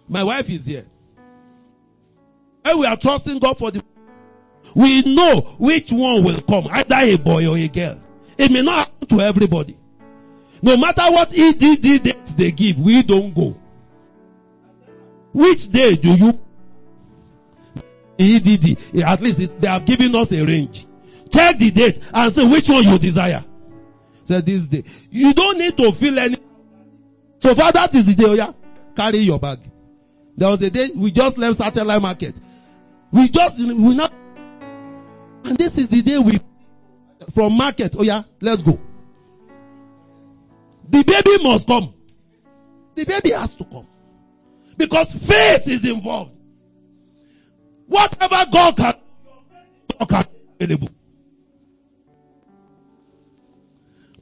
My 0.08 0.24
wife 0.24 0.50
is 0.50 0.66
here. 0.66 0.86
And 2.66 2.80
we 2.80 2.86
are 2.86 2.98
trusting 2.98 3.40
God 3.40 3.58
for 3.58 3.72
the, 3.72 3.84
we 4.76 5.02
know 5.02 5.42
which 5.60 5.92
one 5.92 6.24
will 6.24 6.42
come, 6.42 6.68
either 6.72 6.96
a 6.96 7.16
boy 7.16 7.48
or 7.48 7.58
a 7.58 7.68
girl. 7.68 8.00
It 8.38 8.52
may 8.52 8.62
not 8.62 8.88
happen 8.88 9.08
to 9.08 9.22
everybody. 9.22 9.78
No 10.62 10.78
matter 10.78 11.04
what 11.08 11.38
EDD 11.38 12.04
dates 12.04 12.34
they 12.34 12.52
give, 12.52 12.80
we 12.80 13.02
don't 13.02 13.34
go. 13.34 13.56
Which 15.32 15.72
day 15.72 15.96
do 15.96 16.14
you 16.14 16.40
EDD. 18.20 19.02
At 19.02 19.22
least 19.22 19.60
they 19.62 19.68
have 19.68 19.86
given 19.86 20.14
us 20.16 20.34
a 20.34 20.46
range. 20.46 20.86
Check 21.32 21.58
the 21.58 21.72
date 21.72 22.00
and 22.14 22.32
say 22.32 22.46
which 22.46 22.70
one 22.70 22.84
you 22.84 23.00
desire. 23.00 23.44
Say 24.26 24.42
this 24.42 24.68
day. 24.68 24.84
You 25.10 25.34
don't 25.34 25.58
need 25.58 25.78
to 25.78 25.92
feel 25.94 26.20
any. 26.20 26.36
So 27.40 27.56
far 27.56 27.72
that 27.72 27.94
is 27.96 28.06
the 28.06 28.22
day. 28.22 28.30
Oh 28.30 28.34
yeah, 28.34 28.52
carry 28.96 29.18
your 29.20 29.40
bag. 29.40 29.60
There 30.36 30.50
was 30.50 30.62
a 30.62 30.70
day 30.70 30.90
we 30.96 31.12
just 31.12 31.38
left 31.38 31.56
satellite 31.56 32.02
market. 32.02 32.40
We 33.12 33.28
just 33.30 33.60
we 33.60 33.96
not. 33.96 34.14
And 35.46 35.58
this 35.58 35.78
is 35.78 35.90
the 35.90 36.02
day 36.02 36.18
we 36.20 36.40
from 37.34 37.58
market. 37.58 37.96
Oh 37.98 38.04
yeah, 38.04 38.22
let's 38.42 38.62
go. 38.62 38.80
The 40.90 41.04
baby 41.04 41.44
must 41.44 41.68
come. 41.68 41.94
The 42.96 43.06
baby 43.06 43.32
has 43.32 43.56
to 43.56 43.64
come 43.66 43.88
because 44.78 45.14
faith 45.14 45.68
is 45.68 45.90
involved. 45.90 46.32
Whatever 47.88 48.50
God 48.52 48.78
can, 48.78 48.94
God 50.00 50.10
can 50.10 50.26
available. 50.60 50.90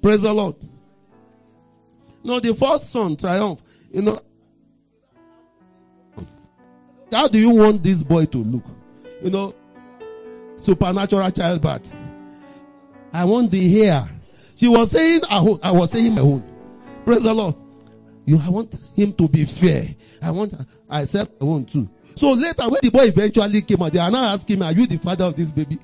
Praise 0.01 0.21
the 0.21 0.33
Lord. 0.33 0.55
No, 2.27 2.41
the 2.41 2.53
first 2.53 2.89
son 2.89 3.15
triumph. 3.15 3.61
You 3.89 4.01
know, 4.01 4.19
how 7.09 7.29
do 7.29 7.39
you 7.39 7.51
want 7.51 7.81
this 7.81 8.03
boy 8.03 8.25
to 8.25 8.37
look? 8.39 8.65
You 9.23 9.29
know, 9.29 9.55
supernatural 10.57 11.31
childbirth. 11.31 11.95
I 13.13 13.23
want 13.23 13.49
the 13.49 13.79
hair. 13.79 14.05
She 14.57 14.67
was 14.67 14.91
saying, 14.91 15.21
I, 15.29 15.37
I 15.63 15.71
was 15.71 15.91
saying 15.91 16.15
my 16.15 16.21
own. 16.21 16.43
Praise 17.05 17.23
the 17.23 17.33
Lord. 17.33 17.55
You, 18.25 18.41
I 18.43 18.49
want 18.49 18.75
him 18.93 19.13
to 19.13 19.29
be 19.29 19.45
fair. 19.45 19.85
I 20.21 20.31
want, 20.31 20.53
I 20.89 21.05
said 21.05 21.29
my 21.39 21.47
own 21.47 21.63
too. 21.63 21.89
So 22.15 22.33
later, 22.33 22.63
when 22.69 22.81
the 22.83 22.91
boy 22.91 23.05
eventually 23.05 23.61
came 23.61 23.81
out, 23.81 23.93
they 23.93 23.99
are 23.99 24.11
now 24.11 24.33
asking 24.33 24.59
me, 24.59 24.65
Are 24.65 24.73
you 24.73 24.85
the 24.85 24.97
father 24.97 25.23
of 25.23 25.35
this 25.37 25.53
baby? 25.53 25.77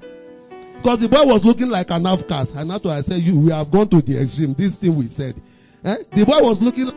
Because 0.75 0.99
the 0.99 1.07
boy 1.07 1.23
was 1.23 1.45
looking 1.45 1.69
like 1.69 1.89
an 1.89 2.05
outcast. 2.05 2.57
And 2.57 2.69
why 2.69 2.97
I 2.97 2.99
said, 3.01 3.21
You, 3.21 3.39
we 3.39 3.51
have 3.53 3.71
gone 3.71 3.87
to 3.87 4.01
the 4.01 4.19
extreme. 4.19 4.53
This 4.55 4.77
thing 4.77 4.93
we 4.97 5.05
said. 5.05 5.35
Eh? 5.85 5.95
The 6.13 6.25
boy 6.25 6.39
was 6.41 6.61
looking 6.61 6.91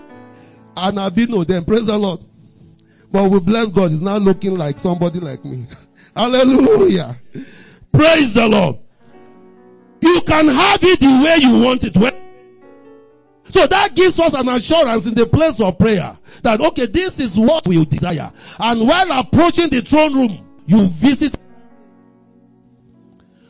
been 1.14 1.38
with 1.38 1.48
them. 1.48 1.64
Praise 1.64 1.86
the 1.86 1.96
Lord. 1.98 2.20
But 3.10 3.30
we 3.30 3.40
bless 3.40 3.72
God, 3.72 3.90
he's 3.90 4.02
now 4.02 4.18
looking 4.18 4.58
like 4.58 4.78
somebody 4.78 5.20
like 5.20 5.44
me. 5.44 5.66
Hallelujah. 6.16 7.16
Praise 7.92 8.34
the 8.34 8.48
Lord. 8.48 8.76
You 10.00 10.20
can 10.26 10.46
have 10.48 10.80
it 10.82 11.00
the 11.00 11.22
way 11.24 11.36
you 11.40 11.64
want 11.64 11.84
it. 11.84 11.94
So 13.44 13.66
that 13.66 13.94
gives 13.94 14.18
us 14.18 14.34
an 14.34 14.48
assurance 14.48 15.06
in 15.06 15.14
the 15.14 15.26
place 15.26 15.60
of 15.60 15.78
prayer 15.78 16.16
that, 16.42 16.60
okay, 16.60 16.86
this 16.86 17.20
is 17.20 17.38
what 17.38 17.66
we 17.66 17.84
desire. 17.84 18.30
And 18.58 18.86
while 18.86 19.20
approaching 19.20 19.70
the 19.70 19.82
throne 19.82 20.14
room, 20.14 20.62
you 20.66 20.86
visit 20.88 21.38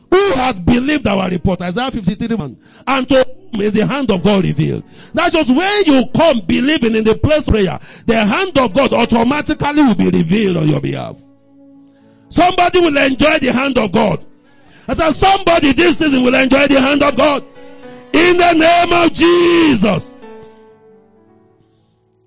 who 0.09 0.31
had 0.33 0.65
believed 0.65 1.07
our 1.07 1.29
report, 1.29 1.61
Isaiah 1.61 1.91
53 1.91 2.35
1, 2.35 2.57
and 2.87 3.09
to 3.09 3.36
is 3.53 3.73
the 3.73 3.85
hand 3.85 4.11
of 4.11 4.23
God 4.23 4.43
revealed. 4.43 4.83
That's 5.13 5.33
just 5.33 5.49
when 5.49 5.85
you 5.85 6.03
come 6.15 6.41
believing 6.41 6.95
in 6.95 7.03
the 7.03 7.15
place 7.15 7.49
prayer, 7.49 7.79
the 8.05 8.25
hand 8.25 8.57
of 8.57 8.73
God 8.73 8.93
automatically 8.93 9.83
will 9.83 9.95
be 9.95 10.09
revealed 10.09 10.57
on 10.57 10.67
your 10.67 10.81
behalf. 10.81 11.17
Somebody 12.29 12.79
will 12.79 12.97
enjoy 12.97 13.39
the 13.39 13.51
hand 13.51 13.77
of 13.77 13.91
God. 13.91 14.25
I 14.87 14.93
said, 14.93 15.11
somebody 15.11 15.73
this 15.73 15.97
season 15.97 16.23
will 16.23 16.35
enjoy 16.35 16.67
the 16.67 16.79
hand 16.79 17.03
of 17.03 17.15
God. 17.15 17.43
In 18.13 18.37
the 18.37 18.53
name 18.53 18.93
of 18.93 19.13
Jesus. 19.13 20.13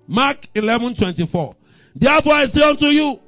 Mark 0.07 0.45
11 0.53 0.93
24. 0.95 1.55
Therefore 1.95 2.33
I 2.33 2.45
say 2.45 2.69
unto 2.69 2.85
you, 2.85 3.19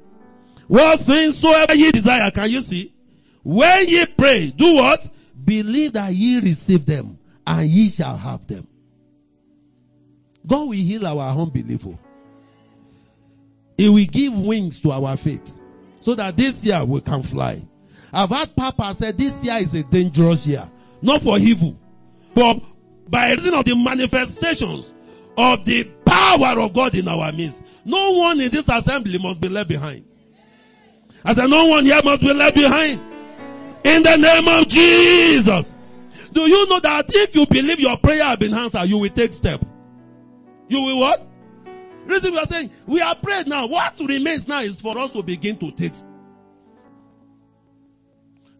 what 0.68 1.00
things 1.00 1.38
soever 1.38 1.74
ye 1.74 1.90
desire, 1.90 2.30
can 2.30 2.50
you 2.50 2.60
see? 2.60 2.92
When 3.42 3.86
ye 3.86 4.06
pray, 4.06 4.50
do 4.50 4.76
what? 4.76 5.06
Believe 5.44 5.92
that 5.92 6.12
ye 6.12 6.40
receive 6.40 6.86
them 6.86 7.18
and 7.46 7.68
ye 7.68 7.90
shall 7.90 8.16
have 8.16 8.46
them. 8.46 8.66
God 10.46 10.68
will 10.68 10.72
heal 10.72 11.06
our 11.06 11.38
unbelief. 11.38 11.86
He 13.76 13.88
will 13.88 14.06
give 14.06 14.38
wings 14.38 14.80
to 14.82 14.90
our 14.92 15.16
faith 15.16 15.60
so 16.00 16.14
that 16.14 16.36
this 16.36 16.64
year 16.64 16.84
we 16.84 17.00
can 17.00 17.22
fly. 17.22 17.62
I've 18.12 18.30
heard 18.30 18.54
Papa 18.54 18.94
say 18.94 19.12
this 19.12 19.44
year 19.44 19.56
is 19.56 19.74
a 19.74 19.88
dangerous 19.90 20.46
year, 20.46 20.70
not 21.02 21.22
for 21.22 21.38
evil, 21.38 21.78
but 22.34 22.60
by 23.08 23.32
reason 23.32 23.54
of 23.54 23.64
the 23.64 23.74
manifestations 23.74 24.94
of 25.36 25.64
the 25.64 25.84
power 26.06 26.60
of 26.60 26.72
God 26.72 26.94
in 26.94 27.08
our 27.08 27.32
midst. 27.32 27.64
No 27.84 28.12
one 28.12 28.40
in 28.40 28.50
this 28.50 28.68
assembly 28.68 29.18
must 29.18 29.40
be 29.40 29.48
left 29.48 29.68
behind. 29.68 30.04
I 31.24 31.32
said, 31.34 31.48
no 31.48 31.66
one 31.66 31.84
here 31.84 32.00
must 32.04 32.20
be 32.20 32.32
left 32.32 32.54
behind. 32.54 33.00
In 33.84 34.02
the 34.02 34.16
name 34.16 34.48
of 34.48 34.68
Jesus. 34.68 35.73
Do 36.34 36.42
you 36.42 36.68
know 36.68 36.80
that 36.80 37.06
if 37.08 37.36
you 37.36 37.46
believe 37.46 37.78
your 37.78 37.96
prayer 37.96 38.24
has 38.24 38.36
been 38.38 38.52
answered, 38.52 38.86
you 38.86 38.98
will 38.98 39.08
take 39.08 39.32
step? 39.32 39.64
You 40.68 40.82
will 40.82 40.98
what? 40.98 41.24
Reason 42.06 42.32
we 42.32 42.38
are 42.38 42.44
saying, 42.46 42.70
we 42.86 43.00
are 43.00 43.14
prayed 43.14 43.46
now. 43.46 43.68
What 43.68 43.98
remains 44.00 44.48
now 44.48 44.60
is 44.60 44.80
for 44.80 44.98
us 44.98 45.12
to 45.12 45.22
begin 45.22 45.56
to 45.58 45.70
take. 45.70 45.92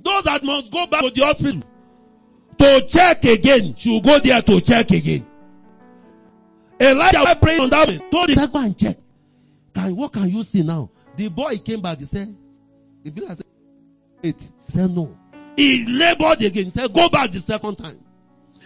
Those 0.01 0.23
that 0.23 0.45
must 0.45 0.73
go 0.73 0.87
back 0.87 1.03
to 1.03 1.11
the 1.11 1.25
hospital 1.25 1.63
to 2.59 2.87
check 2.89 3.25
again 3.25 3.75
should 3.75 4.05
go 4.05 4.21
there 4.21 4.41
to 4.41 4.61
check 4.61 4.91
again. 4.93 5.27
Elijah 6.81 7.19
was 7.19 7.61
on 7.61 7.71
that 7.71 7.89
man. 7.89 8.11
Told 8.11 8.31
him, 8.31 8.51
go 8.51 8.59
and 8.61 8.79
check. 8.79 8.97
Can, 9.75 9.97
what 9.97 10.13
can 10.13 10.31
you 10.31 10.45
see 10.45 10.63
now? 10.63 10.91
The 11.17 11.29
boy 11.29 11.57
came 11.59 11.81
back. 11.81 11.99
He 11.99 12.05
said, 12.05 12.35
the 13.03 13.11
village 13.11 13.37
said, 13.37 13.47
eight. 14.23 14.41
He 14.67 14.71
said, 14.71 14.91
no. 14.91 15.17
He 15.57 15.87
labored 15.87 16.43
again. 16.43 16.65
He 16.65 16.71
said, 16.71 16.93
go 16.93 17.09
back 17.09 17.31
the 17.31 17.39
second 17.39 17.77
time. 17.77 18.01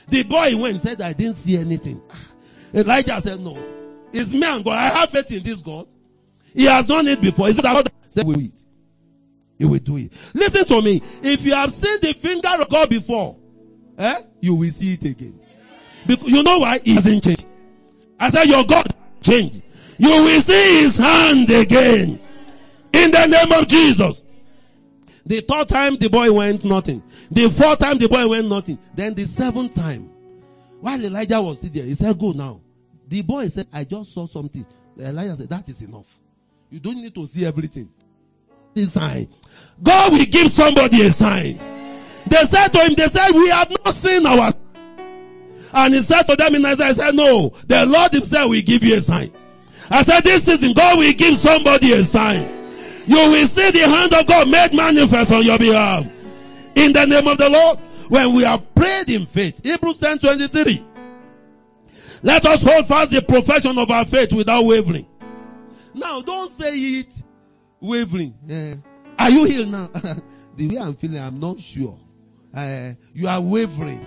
The 0.09 0.23
boy 0.23 0.57
went 0.57 0.73
and 0.73 0.81
said, 0.81 1.03
I 1.03 1.13
didn't 1.13 1.35
see 1.35 1.57
anything. 1.57 2.03
Elijah 2.73 3.21
said, 3.21 3.41
no. 3.41 3.57
It's 4.13 4.33
me 4.33 4.43
and 4.45 4.65
God. 4.65 4.73
I 4.73 4.89
have 5.01 5.11
faith 5.11 5.31
in 5.33 5.43
this 5.43 5.61
God. 5.61 5.87
He 6.55 6.65
has 6.65 6.87
done 6.87 7.07
it 7.07 7.21
before. 7.21 7.49
He 7.49 7.55
said, 7.55 7.65
God 7.65 7.91
said, 8.09 8.27
we 8.27 8.35
will. 8.37 8.51
He 9.59 9.65
will 9.65 9.79
do 9.79 9.97
it. 9.97 10.13
Listen 10.35 10.65
to 10.65 10.81
me. 10.83 11.03
If 11.23 11.45
you 11.45 11.53
have 11.53 11.71
seen 11.71 11.99
the 12.01 12.15
finger 12.15 12.49
of 12.61 12.69
God 12.69 12.89
before, 12.89 13.37
eh, 13.99 14.21
you 14.41 14.55
will 14.55 14.71
see 14.71 14.95
it 14.95 15.05
again. 15.05 15.39
Because 16.07 16.31
you 16.31 16.43
know 16.43 16.61
why? 16.61 16.79
He 16.79 16.95
hasn't 16.95 17.25
changed. 17.25 17.45
I 18.19 18.31
said, 18.31 18.45
your 18.45 18.65
God 18.65 18.87
changed. 19.21 19.63
You 19.99 20.23
will 20.23 20.41
see 20.41 20.81
his 20.83 20.97
hand 20.97 21.51
again. 21.51 22.21
In 22.93 23.11
the 23.11 23.27
name 23.27 23.61
of 23.61 23.69
Jesus. 23.69 24.25
The 25.29 25.43
third 25.43 25.69
time 25.69 25.97
the 25.97 26.09
boy 26.09 26.33
went 26.33 26.65
nothing. 26.65 27.03
The 27.31 27.51
fourth 27.51 27.81
time 27.81 27.99
the 27.99 28.09
boy 28.09 28.27
went 28.27 28.49
nothing. 28.49 28.79
Then 28.95 29.13
the 29.13 29.25
seventh 29.25 29.75
time, 29.75 30.11
while 30.81 30.99
Elijah 30.99 31.43
was 31.43 31.61
sitting 31.61 31.77
there, 31.77 31.85
he 31.85 31.93
said, 31.93 32.19
go 32.19 32.33
now. 32.33 32.61
The 33.07 33.21
boy 33.21 33.47
said, 33.49 33.67
I 33.71 33.85
just 33.85 34.15
saw 34.15 34.25
something. 34.27 34.65
Elijah 34.99 35.37
said, 35.37 35.51
that 35.51 35.69
is 35.69 35.83
enough. 35.83 36.17
You 36.71 36.81
don't 36.81 36.97
need 36.97 37.15
to 37.15 37.27
see 37.27 37.45
everything. 37.45 37.91
This 38.73 38.95
sign. 38.95 39.29
God 39.83 40.13
will 40.13 40.25
give 40.25 40.49
somebody 40.49 41.03
a 41.03 41.11
sign. 41.11 41.59
They 42.27 42.45
said 42.45 42.69
to 42.69 42.79
him, 42.79 42.95
they 42.95 43.07
said, 43.07 43.31
we 43.33 43.51
have 43.51 43.69
not 43.69 43.89
seen 43.89 44.25
our 44.25 44.51
and 45.75 45.93
he 45.93 46.01
said 46.01 46.23
to 46.23 46.37
them 46.37 46.55
in 46.55 46.65
Isaiah, 46.65 46.89
I 46.89 46.93
said, 46.93 47.15
no, 47.15 47.51
the 47.67 47.85
Lord 47.85 48.13
himself 48.13 48.49
will 48.49 48.63
give 48.63 48.83
you 48.83 48.97
a 48.97 49.01
sign. 49.03 49.31
I 49.91 50.03
said, 50.03 50.23
this 50.23 50.45
season, 50.45 50.73
God 50.73 50.99
will 50.99 51.13
give 51.13 51.37
somebody 51.37 51.93
a 51.93 52.03
sign. 52.03 52.58
You 53.09 53.31
will 53.31 53.47
see 53.47 53.71
the 53.71 53.89
hand 53.89 54.13
of 54.13 54.27
God 54.27 54.49
made 54.51 54.75
manifest 54.75 55.33
on 55.33 55.43
your 55.43 55.59
behalf. 55.59 56.05
In 56.75 56.93
the 56.93 57.07
name 57.07 57.27
of 57.27 57.39
the 57.39 57.49
Lord. 57.49 57.79
When 58.09 58.35
we 58.35 58.45
are 58.45 58.59
prayed 58.59 59.09
in 59.11 59.25
faith. 59.27 59.63
Hebrews 59.65 59.99
10 59.99 60.19
23. 60.19 60.85
Let 62.23 62.45
us 62.45 62.63
hold 62.63 62.87
fast 62.87 63.13
the 63.13 63.23
profession 63.23 63.79
of 63.79 63.91
our 63.91 64.05
faith 64.05 64.33
without 64.35 64.65
wavering. 64.65 65.07
Now, 65.95 66.21
don't 66.21 66.51
say 66.51 66.75
it 66.75 67.23
wavering. 67.81 68.35
Uh, 68.51 69.23
are 69.23 69.31
you 69.31 69.45
healed 69.47 69.69
now? 69.69 69.87
the 70.57 70.69
way 70.69 70.77
I'm 70.79 70.95
feeling, 70.95 71.21
I'm 71.21 71.41
not 71.41 71.59
sure. 71.61 71.99
Uh, 72.55 72.91
you 73.15 73.27
are 73.29 73.41
wavering. 73.41 74.07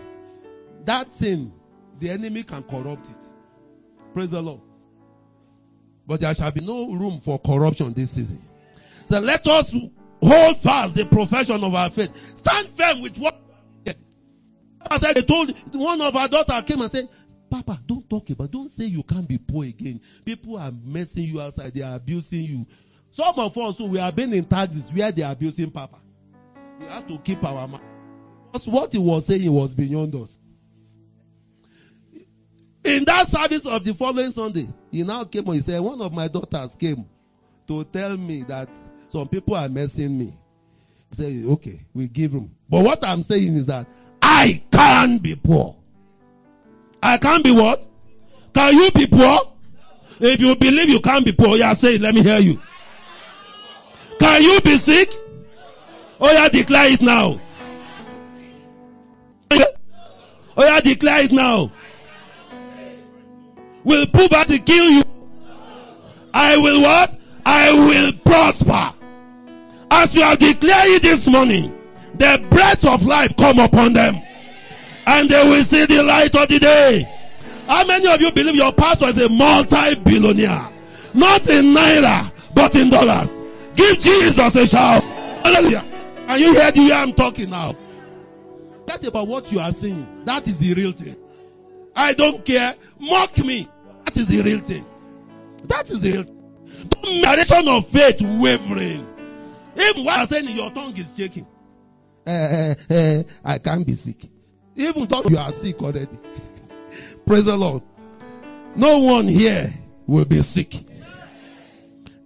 That 0.85 1.07
thing, 1.07 1.53
the 1.99 2.09
enemy 2.11 2.43
can 2.43 2.63
corrupt 2.63 3.09
it. 3.09 3.25
Praise 4.13 4.31
the 4.31 4.41
Lord. 4.41 4.61
But 6.05 6.21
there 6.21 6.33
shall 6.33 6.51
be 6.51 6.61
no 6.61 6.91
room 6.91 7.19
for 7.19 7.39
corruption 7.39 7.93
this 7.93 8.11
season. 8.11 8.43
So 9.11 9.19
let 9.19 9.45
us 9.45 9.75
hold 10.23 10.57
fast 10.59 10.95
the 10.95 11.03
profession 11.03 11.61
of 11.61 11.75
our 11.75 11.89
faith. 11.89 12.15
Stand 12.37 12.69
firm 12.69 13.01
with 13.01 13.17
what 13.17 13.37
I 14.89 14.97
said 14.97 15.17
they 15.17 15.21
told 15.21 15.53
one 15.73 15.99
of 15.99 16.15
our 16.15 16.29
daughter 16.29 16.61
came 16.65 16.79
and 16.79 16.89
said, 16.89 17.09
Papa, 17.49 17.77
don't 17.85 18.09
talk 18.09 18.29
about, 18.29 18.49
don't 18.51 18.69
say 18.69 18.85
you 18.85 19.03
can't 19.03 19.27
be 19.27 19.37
poor 19.37 19.65
again. 19.65 19.99
People 20.23 20.57
are 20.57 20.71
messing 20.85 21.25
you 21.25 21.41
outside, 21.41 21.73
they 21.73 21.81
are 21.81 21.97
abusing 21.97 22.45
you. 22.45 22.65
Some 23.11 23.37
of 23.37 23.57
us 23.57 23.79
who 23.79 23.87
we 23.87 23.99
have 23.99 24.15
been 24.15 24.31
in 24.31 24.45
taxes 24.45 24.89
where 24.93 25.11
they 25.11 25.23
are 25.23 25.33
abusing 25.33 25.69
Papa. 25.69 25.97
We 26.79 26.85
have 26.85 27.05
to 27.09 27.17
keep 27.17 27.43
our 27.43 27.67
mind. 27.67 27.83
Because 28.49 28.69
what 28.69 28.93
he 28.93 28.97
was 28.97 29.27
saying 29.27 29.51
was 29.51 29.75
beyond 29.75 30.15
us. 30.15 30.39
In 32.85 33.03
that 33.03 33.27
service 33.27 33.65
of 33.65 33.83
the 33.83 33.93
following 33.93 34.31
Sunday, 34.31 34.69
he 34.89 35.03
now 35.03 35.25
came 35.25 35.45
and 35.47 35.55
he 35.55 35.61
said, 35.61 35.81
one 35.81 36.01
of 36.01 36.13
my 36.13 36.29
daughters 36.29 36.75
came 36.75 37.05
to 37.67 37.83
tell 37.83 38.15
me 38.15 38.43
that 38.43 38.69
some 39.11 39.27
people 39.27 39.55
are 39.55 39.67
messing 39.67 40.17
me. 40.17 40.33
Said, 41.11 41.43
okay, 41.45 41.81
we 41.93 42.07
give 42.07 42.31
him. 42.31 42.49
But 42.69 42.85
what 42.85 43.05
I'm 43.05 43.21
saying 43.21 43.57
is 43.57 43.65
that 43.65 43.85
I 44.21 44.63
can't 44.71 45.21
be 45.21 45.35
poor. 45.35 45.75
I 47.03 47.17
can't 47.17 47.43
be 47.43 47.51
what? 47.51 47.85
Can 48.53 48.73
you 48.73 48.89
be 48.91 49.07
poor? 49.07 49.39
If 50.21 50.39
you 50.39 50.55
believe 50.55 50.87
you 50.87 51.01
can't 51.01 51.25
be 51.25 51.33
poor, 51.33 51.57
yeah, 51.57 51.73
say. 51.73 51.97
Let 51.97 52.15
me 52.15 52.23
hear 52.23 52.39
you. 52.39 52.61
Can 54.17 54.43
you 54.43 54.61
be 54.61 54.75
sick? 54.77 55.09
Oh 56.21 56.31
yeah, 56.31 56.47
declare 56.47 56.93
it 56.93 57.01
now. 57.01 57.41
Oh 59.51 60.65
yeah, 60.65 60.79
declare 60.79 61.25
it 61.25 61.33
now. 61.33 61.69
Will 63.83 64.05
poverty 64.07 64.59
kill 64.59 64.89
you? 64.89 65.03
I 66.33 66.55
will 66.55 66.81
what? 66.81 67.17
I 67.45 67.73
will 67.73 68.13
prosper. 68.23 69.00
As 69.91 70.15
you 70.15 70.23
have 70.23 70.39
declared 70.39 70.87
it 70.87 71.01
this 71.01 71.27
morning, 71.27 71.77
the 72.15 72.45
breath 72.49 72.87
of 72.87 73.03
life 73.03 73.35
come 73.35 73.59
upon 73.59 73.93
them. 73.93 74.15
And 75.05 75.29
they 75.29 75.43
will 75.43 75.63
see 75.63 75.85
the 75.85 76.01
light 76.01 76.33
of 76.35 76.47
the 76.47 76.59
day. 76.59 77.07
How 77.67 77.85
many 77.85 78.07
of 78.07 78.21
you 78.21 78.31
believe 78.31 78.55
your 78.55 78.71
pastor 78.71 79.07
is 79.07 79.21
a 79.21 79.29
multi-billionaire? 79.29 80.69
Not 81.13 81.47
in 81.49 81.73
naira, 81.73 82.31
but 82.53 82.75
in 82.75 82.89
dollars. 82.89 83.41
Give 83.75 83.99
Jesus 83.99 84.55
a 84.55 84.65
shout. 84.65 85.03
Hallelujah. 85.43 85.85
And 86.27 86.41
you 86.41 86.53
hear 86.53 86.71
the 86.71 86.81
way 86.81 86.93
I'm 86.93 87.13
talking 87.13 87.49
now. 87.49 87.75
That 88.85 89.05
about 89.05 89.27
what 89.27 89.51
you 89.51 89.59
are 89.59 89.71
saying. 89.71 90.25
That 90.25 90.47
is 90.47 90.59
the 90.59 90.73
real 90.73 90.91
thing. 90.91 91.15
I 91.95 92.13
don't 92.13 92.45
care. 92.45 92.73
Mock 92.99 93.37
me. 93.39 93.67
That 94.05 94.15
is 94.17 94.29
the 94.29 94.41
real 94.41 94.59
thing. 94.59 94.85
That 95.65 95.89
is 95.89 96.01
the 96.01 96.11
real 96.11 96.23
thing. 96.23 96.37
Don't 96.89 97.21
narration 97.21 97.67
of 97.67 97.87
faith 97.87 98.21
wavering. 98.21 99.07
Even 99.79 100.07
I'm 100.07 100.25
saying, 100.25 100.49
your 100.49 100.69
tongue 100.71 100.95
is 100.97 101.11
shaking. 101.15 101.47
Uh, 102.25 102.75
uh, 102.89 103.23
I 103.45 103.57
can't 103.57 103.85
be 103.85 103.93
sick. 103.93 104.29
Even 104.75 105.05
though 105.05 105.23
you 105.29 105.37
are 105.37 105.49
sick 105.49 105.81
already. 105.81 106.07
Praise 107.25 107.45
the 107.45 107.57
Lord. 107.57 107.83
No 108.75 108.99
one 108.99 109.27
here 109.27 109.73
will 110.07 110.25
be 110.25 110.41
sick. 110.41 110.73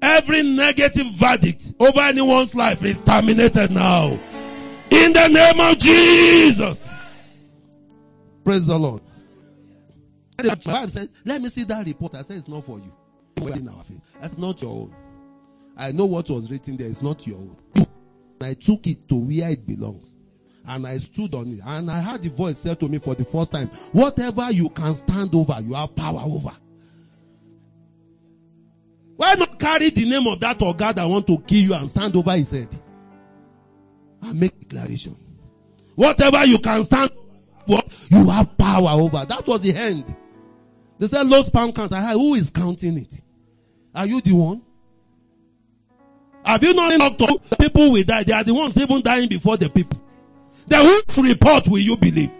Every 0.02 0.44
negative 0.44 1.08
verdict 1.14 1.74
over 1.80 2.02
anyone's 2.02 2.54
life 2.54 2.84
is 2.84 3.04
terminated 3.04 3.72
now. 3.72 4.20
In 4.92 5.14
the 5.14 5.28
name 5.28 5.60
of 5.60 5.80
Jesus. 5.80 6.86
Praise 8.44 8.68
the 8.68 8.78
Lord. 8.78 9.02
The 10.38 10.88
said, 10.88 11.10
let 11.24 11.42
me 11.42 11.50
see 11.50 11.64
that 11.64 11.86
report. 11.86 12.14
I 12.16 12.22
said, 12.22 12.38
it's 12.38 12.48
not 12.48 12.66
for 12.66 12.80
you. 12.80 12.94
That's 14.20 14.38
not 14.38 14.62
your 14.62 14.72
own. 14.72 14.96
I 15.78 15.92
know 15.92 16.06
what 16.06 16.30
was 16.30 16.52
written 16.52 16.78
there. 16.78 16.88
It's 16.88 17.02
not 17.02 17.26
your 17.28 17.38
own. 17.38 17.58
I 18.42 18.54
took 18.54 18.88
it 18.88 19.08
to 19.10 19.16
where 19.16 19.50
it 19.50 19.66
belongs. 19.66 20.16
And 20.68 20.88
I 20.88 20.98
stood 20.98 21.34
on 21.34 21.48
it. 21.54 21.60
And 21.66 21.92
I 21.92 22.02
heard 22.02 22.24
the 22.24 22.30
voice 22.30 22.60
say 22.60 22.76
to 22.76 22.88
me 22.88 22.98
for 22.98 23.16
the 23.16 23.26
first 23.26 23.52
time, 23.52 23.68
whatever 23.92 24.52
you 24.52 24.70
can 24.70 24.96
stand 24.96 25.34
over, 25.36 25.58
you 25.62 25.74
have 25.74 25.96
power 25.96 26.22
over. 26.24 26.52
Why 29.16 29.36
not 29.36 29.60
carry 29.60 29.90
the 29.92 30.10
name 30.10 30.28
of 30.28 30.40
that 30.42 30.62
or 30.62 30.76
God 30.76 30.96
that 30.96 31.06
want 31.06 31.28
to 31.28 31.38
kill 31.40 31.60
you 31.60 31.74
and 31.74 31.90
stand 31.90 32.16
over 32.16 32.32
his 32.32 32.52
head? 32.52 32.68
And 34.22 34.40
make 34.40 34.60
declaration. 34.68 35.16
Whatever 35.96 36.46
you 36.46 36.58
can 36.58 36.84
stand 36.84 37.12
what 37.66 37.88
you 38.10 38.30
have 38.30 38.58
power 38.58 38.90
over. 38.90 39.26
That 39.26 39.48
was 39.48 39.62
the 39.62 39.74
end. 39.76 40.16
They 41.00 41.08
said 41.08 41.28
low 41.28 41.44
pound 41.52 41.76
count. 41.76 41.94
I 41.94 42.02
heard, 42.02 42.14
who 42.14 42.36
is 42.36 42.50
counting 42.50 42.98
it? 42.98 43.22
Are 43.94 44.06
you 44.06 44.22
the 44.22 44.34
one? 44.34 44.62
Have 46.46 46.64
you 46.64 46.74
not 46.74 46.98
knocked 46.98 47.60
People 47.60 47.92
will 47.92 48.04
die. 48.04 48.24
They 48.24 48.34
are 48.34 48.44
the 48.44 48.54
ones 48.54 48.78
even 48.78 49.02
dying 49.02 49.28
before 49.28 49.58
the 49.58 49.70
people. 49.70 50.00
Then 50.68 50.86
whose 50.86 51.18
report 51.18 51.68
will 51.68 51.80
you 51.80 51.98
believe? 51.98 52.32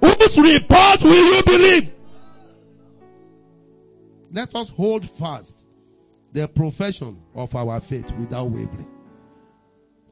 Whose 0.00 0.38
report 0.38 1.02
will 1.02 1.36
you 1.36 1.42
believe? 1.44 1.92
Let 4.32 4.54
us 4.54 4.70
hold 4.70 5.08
fast 5.08 5.68
the 6.32 6.46
profession 6.48 7.20
of 7.34 7.54
our 7.54 7.80
faith 7.80 8.10
without 8.12 8.46
wavering. 8.46 8.88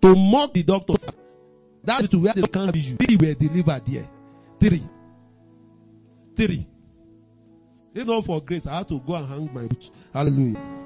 To 0.02 0.14
mock 0.14 0.52
the 0.52 0.62
doctors, 0.62 1.06
that 1.84 2.02
is 2.02 2.16
where 2.16 2.34
they 2.34 2.42
can't 2.42 2.72
be 2.72 2.80
you. 2.80 2.96
Three 2.96 3.16
were 3.16 3.34
delivered 3.34 3.86
there. 3.86 4.08
Three. 4.60 4.82
Three. 6.36 6.66
You 7.94 8.04
know, 8.04 8.20
for 8.22 8.40
grace, 8.42 8.66
I 8.66 8.78
have 8.78 8.88
to 8.88 9.00
go 9.00 9.14
and 9.14 9.26
hang 9.26 9.54
my 9.54 9.66
boots. 9.66 9.90
Hallelujah. 10.12 10.77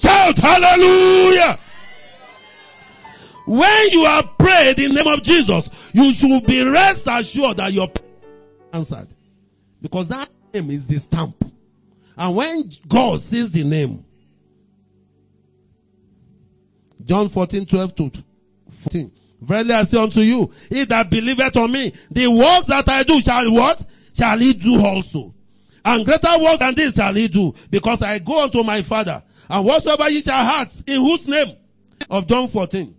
Shout 0.00 0.38
hallelujah. 0.38 1.58
when 3.46 3.90
you 3.90 4.02
are 4.02 4.22
prayed 4.38 4.78
in 4.78 4.94
the 4.94 5.02
name 5.02 5.12
of 5.12 5.22
Jesus, 5.22 5.90
you 5.92 6.12
should 6.12 6.46
be 6.46 6.62
rest 6.62 7.08
assured 7.10 7.56
that 7.56 7.72
your 7.72 7.88
answered. 8.72 9.08
Because 9.82 10.08
that 10.08 10.28
name 10.52 10.70
is 10.70 10.86
the 10.86 10.98
stamp. 10.98 11.34
And 12.16 12.36
when 12.36 12.70
God 12.86 13.20
sees 13.20 13.50
the 13.50 13.64
name, 13.64 14.04
John 17.04 17.28
14, 17.28 17.66
12 17.66 17.94
to 17.96 18.12
14. 18.70 19.12
Verily 19.40 19.72
I 19.72 19.84
say 19.84 20.02
unto 20.02 20.20
you, 20.20 20.52
he 20.68 20.84
that 20.84 21.10
believeth 21.10 21.56
on 21.56 21.72
me, 21.72 21.92
the 22.10 22.28
works 22.28 22.66
that 22.66 22.88
I 22.88 23.02
do 23.02 23.20
shall 23.20 23.50
what? 23.52 23.82
Shall 24.14 24.38
he 24.38 24.52
do 24.52 24.84
also. 24.84 25.34
And 25.84 26.04
greater 26.04 26.38
works 26.38 26.58
than 26.58 26.74
this 26.74 26.94
shall 26.94 27.14
he 27.14 27.26
do, 27.26 27.54
because 27.70 28.02
I 28.02 28.18
go 28.18 28.44
unto 28.44 28.62
my 28.62 28.82
father. 28.82 29.22
And 29.50 29.66
whatsoever 29.66 30.08
ye 30.08 30.20
shall 30.20 30.34
ask, 30.34 30.88
in 30.88 31.00
whose 31.00 31.26
name? 31.26 31.56
Of 32.08 32.26
John 32.26 32.48
14. 32.48 32.94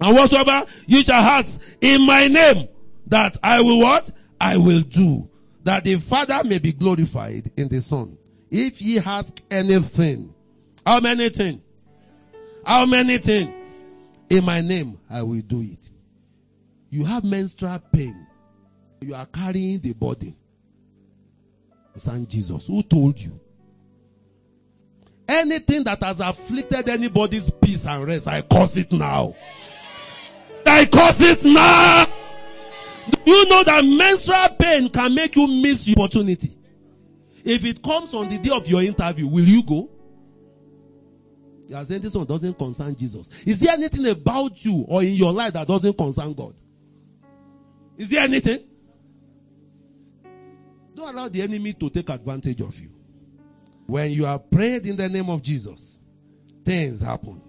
And 0.00 0.16
whatsoever 0.16 0.62
you 0.86 1.02
shall 1.02 1.22
ask 1.22 1.60
in 1.80 2.06
my 2.06 2.28
name, 2.28 2.68
that 3.06 3.36
I 3.42 3.60
will 3.60 3.80
what? 3.80 4.10
I 4.40 4.56
will 4.56 4.80
do. 4.80 5.28
That 5.64 5.84
the 5.84 5.96
Father 5.96 6.42
may 6.44 6.58
be 6.58 6.72
glorified 6.72 7.50
in 7.56 7.68
the 7.68 7.80
Son. 7.80 8.16
If 8.50 8.80
ye 8.80 8.98
ask 8.98 9.40
anything, 9.50 10.34
how 10.86 11.00
many 11.00 11.28
things? 11.28 11.60
How 12.64 12.86
many 12.86 13.18
things? 13.18 13.54
In 14.30 14.44
my 14.44 14.60
name, 14.60 14.98
I 15.10 15.22
will 15.22 15.40
do 15.40 15.62
it. 15.62 15.90
You 16.90 17.04
have 17.04 17.24
menstrual 17.24 17.78
pain. 17.92 18.26
You 19.00 19.14
are 19.14 19.26
carrying 19.26 19.78
the 19.80 19.92
body. 19.94 20.34
Son 21.94 22.26
Jesus, 22.26 22.66
who 22.66 22.82
told 22.82 23.20
you? 23.20 23.38
Anything 25.28 25.84
that 25.84 26.02
has 26.02 26.20
afflicted 26.20 26.88
anybody's 26.88 27.50
peace 27.50 27.86
and 27.86 28.06
rest, 28.06 28.28
I 28.28 28.40
curse 28.40 28.78
it 28.78 28.92
now. 28.92 29.34
I 30.64 30.86
curse 30.86 31.20
it 31.20 31.44
now. 31.44 32.06
Do 33.24 33.30
you 33.30 33.48
know 33.48 33.62
that 33.62 33.84
menstrual 33.84 34.56
pain 34.58 34.88
can 34.88 35.14
make 35.14 35.36
you 35.36 35.46
miss 35.46 35.86
your 35.86 35.98
opportunity? 35.98 36.56
If 37.44 37.64
it 37.64 37.82
comes 37.82 38.14
on 38.14 38.28
the 38.28 38.38
day 38.38 38.50
of 38.50 38.66
your 38.66 38.82
interview, 38.82 39.26
will 39.28 39.44
you 39.44 39.62
go? 39.62 39.90
You 41.68 41.76
are 41.76 41.84
saying 41.84 42.00
this 42.00 42.14
one 42.14 42.26
doesn't 42.26 42.56
concern 42.56 42.96
Jesus. 42.96 43.28
Is 43.46 43.60
there 43.60 43.74
anything 43.74 44.08
about 44.08 44.64
you 44.64 44.86
or 44.88 45.02
in 45.02 45.12
your 45.12 45.32
life 45.32 45.52
that 45.52 45.68
doesn't 45.68 45.96
concern 45.96 46.32
God? 46.32 46.54
Is 47.98 48.08
there 48.08 48.24
anything? 48.24 48.60
Don't 50.94 51.14
allow 51.14 51.28
the 51.28 51.42
enemy 51.42 51.74
to 51.74 51.90
take 51.90 52.08
advantage 52.08 52.60
of 52.62 52.78
you. 52.80 52.97
When 53.88 54.10
you 54.10 54.26
are 54.26 54.38
prayed 54.38 54.86
in 54.86 54.96
the 54.96 55.08
name 55.08 55.30
of 55.30 55.42
Jesus, 55.42 55.98
things 56.62 57.00
happen. 57.00 57.40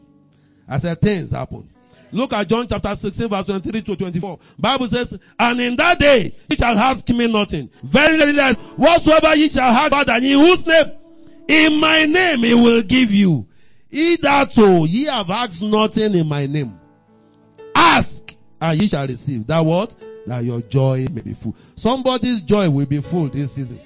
I 0.70 0.78
said 0.78 1.02
things 1.02 1.32
happen. 1.32 1.70
Look 2.14 2.32
at 2.32 2.48
John 2.48 2.66
chapter 2.66 2.96
16 2.96 3.28
verse 3.28 3.46
23 3.46 3.82
to 3.82 3.96
24. 3.98 4.40
Bible 4.58 4.88
says, 4.88 5.20
and 5.38 5.60
in 5.60 5.76
that 5.76 6.00
day 6.00 6.34
ye 6.50 6.56
shall 6.56 6.78
ask 6.78 7.08
me 7.10 7.30
nothing. 7.30 7.70
Very, 7.84 8.18
very 8.18 8.32
less. 8.32 8.58
Whatsoever 8.78 9.36
ye 9.36 9.50
shall 9.50 9.70
have, 9.74 9.90
Father, 9.90 10.14
in 10.16 10.40
whose 10.40 10.66
name? 10.66 10.92
In 11.50 11.78
my 11.78 12.06
name 12.06 12.40
he 12.40 12.54
will 12.54 12.84
give 12.84 13.12
you. 13.12 13.46
Hitherto 13.92 14.62
oh, 14.64 14.86
ye 14.86 15.06
have 15.08 15.30
asked 15.30 15.62
nothing 15.62 16.14
in 16.16 16.26
my 16.26 16.46
name. 16.46 16.80
Ask 17.76 18.34
and 18.62 18.82
ye 18.82 18.88
shall 18.88 19.06
receive. 19.06 19.46
That 19.46 19.66
what? 19.66 19.94
That 20.26 20.46
your 20.46 20.62
joy 20.62 21.06
may 21.12 21.20
be 21.22 21.34
full. 21.34 21.58
Somebody's 21.76 22.44
joy 22.44 22.70
will 22.70 22.86
be 22.86 23.02
full 23.02 23.28
this 23.28 23.56
season. 23.56 23.82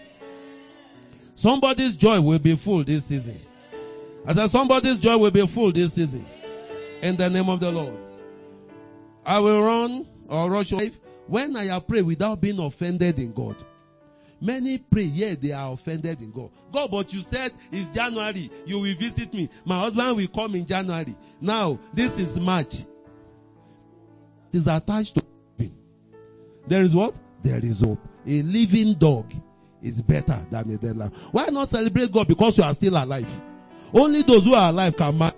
Somebody's 1.36 1.96
joy 1.96 2.22
will 2.22 2.40
be 2.40 2.56
full 2.56 2.84
this 2.84 3.06
season. 3.06 3.40
I 4.26 4.34
said 4.34 4.50
somebody's 4.50 5.00
joy 5.00 5.18
will 5.18 5.32
be 5.32 5.46
full 5.48 5.72
this 5.72 5.94
season. 5.94 6.26
In 7.02 7.18
the 7.18 7.30
name 7.30 7.50
of 7.50 7.60
the 7.60 7.72
Lord. 7.72 7.98
I 9.26 9.40
will 9.40 9.62
run 9.62 10.08
or 10.28 10.50
rush 10.50 10.72
life 10.72 11.00
when 11.28 11.56
I 11.56 11.80
prayed 11.80 12.04
without 12.04 12.42
being 12.42 12.60
offended 12.60 13.20
in 13.20 13.34
God. 13.34 13.56
Many 14.40 14.78
pray, 14.78 15.04
yeah, 15.04 15.36
they 15.40 15.54
are 15.54 15.72
offended 15.72 16.20
in 16.20 16.32
God. 16.32 16.50
God, 16.72 16.92
but 16.92 17.14
you 17.14 17.22
said 17.22 17.52
it's 17.72 17.90
January, 17.90 18.50
you 18.66 18.80
will 18.80 18.96
visit 18.96 19.34
me. 19.34 19.50
My 19.64 19.80
husband 19.80 20.18
will 20.18 20.28
come 20.28 20.56
in 20.56 20.66
January. 20.66 21.16
Now, 21.40 21.80
this 21.94 22.20
is 22.20 22.38
March. 22.40 22.82
It 22.82 22.88
is 24.58 24.68
attached 24.68 25.16
to. 25.16 25.24
There 26.68 26.82
is 26.82 26.96
what? 26.96 27.18
There 27.42 27.60
is 27.64 27.82
hope. 27.82 28.00
A 28.26 28.42
living 28.42 28.94
dog 28.94 29.32
is 29.84 30.02
better 30.02 30.38
than 30.50 30.72
a 30.72 30.78
dead 30.78 30.98
life. 30.98 31.14
Why 31.32 31.48
not 31.48 31.68
celebrate 31.68 32.12
God 32.12 32.28
because 32.28 32.58
you 32.58 32.64
are 32.64 32.74
still 32.74 32.94
alive? 32.94 33.30
Only 33.94 34.24
those 34.24 34.46
who 34.46 34.56
are 34.56 34.70
alive 34.70 34.98
can 34.98 35.18
marry. 35.18 35.34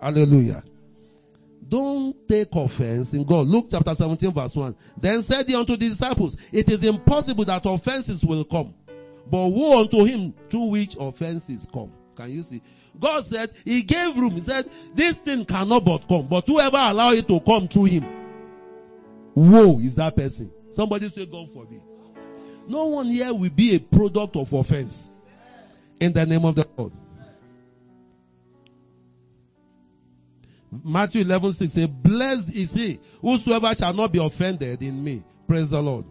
Hallelujah. 0.00 0.62
Don't 1.68 2.28
take 2.28 2.48
offense 2.54 3.14
in 3.14 3.24
God. 3.24 3.46
Luke 3.46 3.68
chapter 3.70 3.94
17 3.94 4.32
verse 4.32 4.56
1. 4.56 4.74
Then 4.98 5.22
said 5.22 5.46
he 5.46 5.54
unto 5.54 5.76
the 5.76 5.88
disciples, 5.88 6.36
it 6.52 6.68
is 6.68 6.84
impossible 6.84 7.44
that 7.44 7.64
offenses 7.64 8.24
will 8.24 8.44
come. 8.44 8.74
But 9.30 9.48
woe 9.48 9.80
unto 9.80 10.04
him 10.04 10.34
through 10.50 10.70
which 10.70 10.96
offenses 10.98 11.66
come. 11.72 11.92
Can 12.16 12.30
you 12.30 12.42
see? 12.42 12.60
God 12.98 13.24
said, 13.24 13.50
he 13.64 13.82
gave 13.82 14.18
room. 14.18 14.32
He 14.32 14.40
said, 14.40 14.68
this 14.94 15.20
thing 15.20 15.44
cannot 15.44 15.84
but 15.84 16.06
come. 16.08 16.26
But 16.26 16.46
whoever 16.46 16.76
allow 16.76 17.12
it 17.12 17.26
to 17.28 17.40
come 17.40 17.68
through 17.68 17.84
him, 17.84 18.06
woe 19.34 19.78
is 19.78 19.96
that 19.96 20.14
person. 20.14 20.52
Somebody 20.70 21.08
say, 21.08 21.24
God 21.24 21.50
forbid. 21.50 21.80
No 22.68 22.86
one 22.86 23.06
here 23.06 23.32
will 23.32 23.50
be 23.50 23.74
a 23.74 23.80
product 23.80 24.36
of 24.36 24.52
offense. 24.52 25.10
In 26.00 26.12
the 26.12 26.26
name 26.26 26.44
of 26.44 26.54
the 26.54 26.66
Lord. 26.76 26.92
Matthew 30.84 31.22
11, 31.22 31.52
6 31.52 31.72
says, 31.72 31.86
Blessed 31.86 32.54
is 32.54 32.74
he 32.74 32.98
whosoever 33.20 33.74
shall 33.74 33.92
not 33.92 34.10
be 34.10 34.18
offended 34.18 34.82
in 34.82 35.04
me. 35.04 35.22
Praise 35.46 35.70
the 35.70 35.82
Lord. 35.82 36.06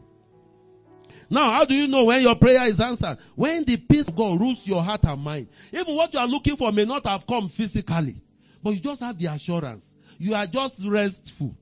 Now, 1.29 1.51
how 1.51 1.65
do 1.65 1.73
you 1.73 1.87
know 1.87 2.05
when 2.05 2.21
your 2.21 2.35
prayer 2.35 2.67
is 2.67 2.79
answered? 2.79 3.17
When 3.35 3.63
the 3.63 3.77
peace 3.77 4.07
of 4.09 4.15
God 4.15 4.39
rules 4.39 4.67
your 4.67 4.83
heart 4.83 5.03
and 5.05 5.23
mind. 5.23 5.47
Even 5.71 5.95
what 5.95 6.13
you 6.13 6.19
are 6.19 6.27
looking 6.27 6.57
for 6.57 6.71
may 6.71 6.85
not 6.85 7.05
have 7.07 7.25
come 7.25 7.47
physically, 7.47 8.15
but 8.61 8.71
you 8.71 8.79
just 8.81 9.01
have 9.01 9.17
the 9.17 9.27
assurance. 9.27 9.93
You 10.19 10.35
are 10.35 10.45
just 10.45 10.85
restful. 10.85 11.55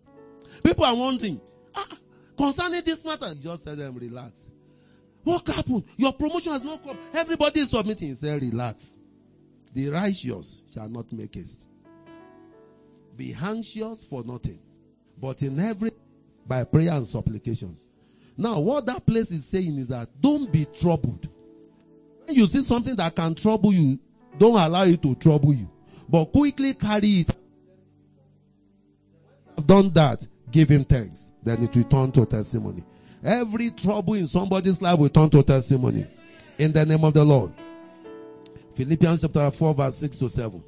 People 0.63 0.83
are 0.83 0.95
wondering, 0.95 1.39
ah, 1.75 1.87
concerning 2.35 2.83
this 2.83 3.05
matter, 3.05 3.33
just 3.35 3.65
tell 3.65 3.75
them, 3.75 3.95
relax. 3.95 4.49
What 5.29 5.45
happened? 5.45 5.83
Your 5.95 6.11
promotion 6.13 6.53
has 6.53 6.63
not 6.63 6.83
come. 6.83 6.97
Everybody 7.13 7.59
is 7.59 7.69
submitting. 7.69 8.15
Say, 8.15 8.39
relax. 8.39 8.97
The 9.75 9.89
righteous 9.89 10.63
shall 10.73 10.89
not 10.89 11.11
make 11.11 11.35
haste. 11.35 11.67
Be 13.15 13.35
anxious 13.39 14.03
for 14.03 14.23
nothing, 14.23 14.59
but 15.21 15.43
in 15.43 15.59
every 15.59 15.91
by 16.47 16.63
prayer 16.63 16.93
and 16.93 17.05
supplication. 17.05 17.77
Now, 18.37 18.59
what 18.59 18.87
that 18.87 19.05
place 19.05 19.29
is 19.29 19.45
saying 19.45 19.77
is 19.77 19.89
that 19.89 20.09
don't 20.19 20.51
be 20.51 20.65
troubled. 20.65 21.27
When 22.25 22.35
you 22.35 22.47
see 22.47 22.63
something 22.63 22.95
that 22.95 23.15
can 23.15 23.35
trouble 23.35 23.71
you, 23.71 23.99
don't 24.39 24.59
allow 24.59 24.85
it 24.85 24.99
to 25.03 25.13
trouble 25.13 25.53
you, 25.53 25.69
but 26.09 26.25
quickly 26.25 26.73
carry 26.73 27.21
it. 27.21 27.35
I've 29.55 29.67
done 29.67 29.91
that. 29.91 30.25
Give 30.49 30.69
him 30.69 30.85
thanks. 30.85 31.31
Then 31.43 31.61
it 31.61 31.75
will 31.75 31.83
turn 31.83 32.11
to 32.13 32.25
testimony. 32.25 32.83
Every 33.23 33.71
trouble 33.71 34.13
in 34.13 34.27
somebody's 34.27 34.81
life 34.81 34.97
will 34.97 35.09
turn 35.09 35.29
to 35.31 35.43
testimony. 35.43 36.07
In 36.57 36.71
the 36.71 36.85
name 36.85 37.03
of 37.03 37.13
the 37.13 37.23
Lord. 37.23 37.51
Philippians 38.75 39.21
chapter 39.21 39.51
4 39.51 39.73
verse 39.73 39.95
6 39.95 40.17
to 40.19 40.29
7. 40.29 40.63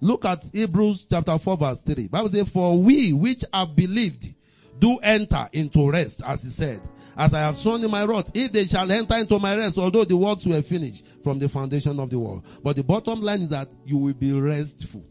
Look 0.00 0.24
at 0.24 0.42
Hebrews 0.52 1.06
chapter 1.08 1.38
4 1.38 1.56
verse 1.56 1.80
3. 1.80 2.08
Bible 2.08 2.28
says, 2.28 2.48
For 2.48 2.78
we 2.78 3.12
which 3.12 3.44
have 3.52 3.74
believed 3.74 4.34
do 4.78 4.98
enter 5.02 5.48
into 5.52 5.90
rest, 5.90 6.22
as 6.26 6.42
he 6.42 6.50
said. 6.50 6.80
As 7.16 7.32
I 7.32 7.40
have 7.40 7.56
sworn 7.56 7.82
in 7.82 7.90
my 7.90 8.04
wrath, 8.04 8.30
if 8.34 8.52
they 8.52 8.64
shall 8.64 8.90
enter 8.90 9.16
into 9.16 9.38
my 9.38 9.56
rest, 9.56 9.78
although 9.78 10.04
the 10.04 10.16
works 10.16 10.44
were 10.44 10.60
finished 10.60 11.06
from 11.22 11.38
the 11.38 11.48
foundation 11.48 11.98
of 11.98 12.10
the 12.10 12.18
world. 12.18 12.44
But 12.62 12.76
the 12.76 12.84
bottom 12.84 13.22
line 13.22 13.40
is 13.42 13.48
that 13.50 13.68
you 13.86 13.96
will 13.96 14.12
be 14.12 14.38
restful. 14.38 15.02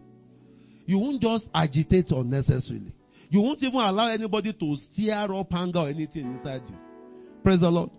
You 0.85 0.99
won't 0.99 1.21
just 1.21 1.49
agitate 1.55 2.11
unnecessarily. 2.11 2.93
You 3.29 3.41
won't 3.41 3.63
even 3.63 3.79
allow 3.79 4.07
anybody 4.07 4.53
to 4.53 4.75
stir 4.75 5.33
up 5.33 5.53
anger 5.53 5.79
or 5.79 5.87
anything 5.87 6.25
inside 6.27 6.61
you. 6.69 6.77
Praise 7.43 7.61
the 7.61 7.71
Lord. 7.71 7.89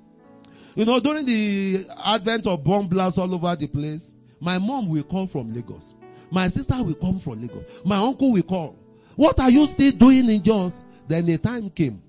You 0.75 0.85
know, 0.85 1.01
during 1.01 1.25
the 1.25 1.87
advent 2.05 2.47
of 2.47 2.63
bomb 2.63 2.87
blasts 2.87 3.19
all 3.19 3.35
over 3.35 3.57
the 3.57 3.67
place, 3.67 4.13
my 4.41 4.59
mom 4.59 4.89
will 4.89 5.03
call 5.03 5.27
from 5.27 5.55
Lagos. 5.55 5.95
My 6.31 6.49
sister 6.49 6.83
will 6.83 6.95
come 6.95 7.19
from 7.19 7.41
Lagos. 7.41 7.65
My 7.85 7.97
uncle 7.97 8.33
will 8.33 8.43
call. 8.43 8.77
What 9.15 9.41
are 9.41 9.51
you 9.51 9.67
still 9.67 9.93
doing 9.93 10.29
in 10.29 10.43
Jos? 10.43 10.85
Then 11.09 11.27
the 11.27 11.39
time 11.39 11.71
came. 11.71 12.03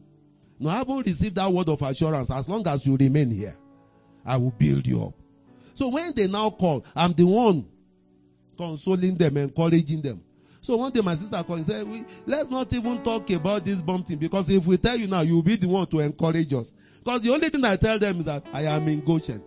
Now, 0.60 0.72
I 0.72 0.78
haven't 0.80 1.06
received 1.06 1.36
that 1.36 1.50
word 1.52 1.70
of 1.70 1.82
assurance. 1.82 2.32
As 2.32 2.50
long 2.50 2.68
as 2.68 2.86
you 2.86 2.98
remain 2.98 3.32
here, 3.32 3.56
I 4.26 4.38
will 4.38 4.52
build 4.52 4.86
you 4.86 5.04
up. 5.06 5.14
So 5.74 5.90
when 5.90 6.14
they 6.16 6.28
now 6.28 6.50
call, 6.50 6.84
I'm 6.96 7.14
the 7.14 7.26
one 7.26 7.66
consoling 8.58 9.16
them, 9.16 9.38
encouraging 9.38 10.02
them. 10.02 10.24
So 10.68 10.76
one 10.76 10.92
day 10.92 11.00
my 11.00 11.16
sister 11.16 11.42
called 11.44 11.60
and 11.60 11.66
said, 11.66 11.88
we, 11.88 12.04
let's 12.26 12.52
not 12.52 12.74
even 12.74 13.02
talk 13.02 13.30
about 13.30 13.64
this 13.64 13.80
bomb 13.80 14.04
thing 14.04 14.18
because 14.18 14.50
if 14.50 14.66
we 14.68 14.76
tell 14.76 14.98
you 14.98 15.08
now, 15.08 15.22
you'll 15.22 15.42
be 15.42 15.56
the 15.56 15.66
one 15.66 15.88
to 15.88 16.02
encourage 16.02 16.54
us. 16.54 16.74
Because 17.00 17.22
the 17.22 17.32
only 17.32 17.48
thing 17.48 17.64
I 17.64 17.78
tell 17.78 17.98
them 17.98 18.20
is 18.20 18.26
that 18.26 18.46
I 18.52 18.64
am 18.64 18.86
in 18.90 19.00
Goshen. 19.00 19.42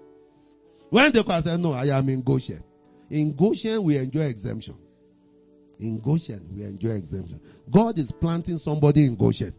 When 0.89 1.13
they 1.13 1.23
call, 1.23 1.33
I 1.33 1.41
said, 1.41 1.61
no, 1.61 1.73
I 1.73 1.89
am 1.89 2.09
in 2.09 2.23
Goshen. 2.23 2.65
In 3.11 3.37
Goshen, 3.37 3.83
we 3.83 3.99
enjoy 3.99 4.23
exemption. 4.23 4.77
In 5.79 6.01
Goshen, 6.01 6.41
we 6.55 6.63
enjoy 6.63 6.93
exemption. 6.93 7.39
God 7.71 7.99
is 7.99 8.11
planting 8.13 8.57
somebody 8.57 9.05
in 9.05 9.15
Goshen. 9.15 9.53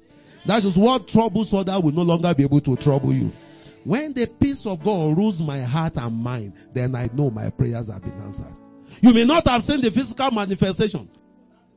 That 0.48 0.64
is 0.64 0.76
what 0.80 1.08
troubles 1.08 1.54
other 1.54 1.80
will 1.80 1.92
no 1.94 2.02
longer 2.02 2.34
be 2.34 2.42
able 2.42 2.62
to 2.62 2.76
trouble 2.76 3.14
you. 3.14 3.32
When 3.84 4.14
the 4.14 4.26
peace 4.26 4.66
of 4.66 4.84
God 4.84 5.16
rules 5.16 5.40
my 5.44 5.60
heart 5.60 5.98
and 5.98 6.24
mind, 6.24 6.54
then 6.74 6.96
I 6.96 7.08
know 7.14 7.30
my 7.30 7.52
prayers 7.52 7.92
have 7.92 8.02
been 8.02 8.20
answered. 8.20 8.52
You 9.00 9.14
may 9.14 9.26
not 9.26 9.48
have 9.48 9.62
seen 9.62 9.82
the 9.82 9.92
physical 9.92 10.32
manifestation, 10.32 11.08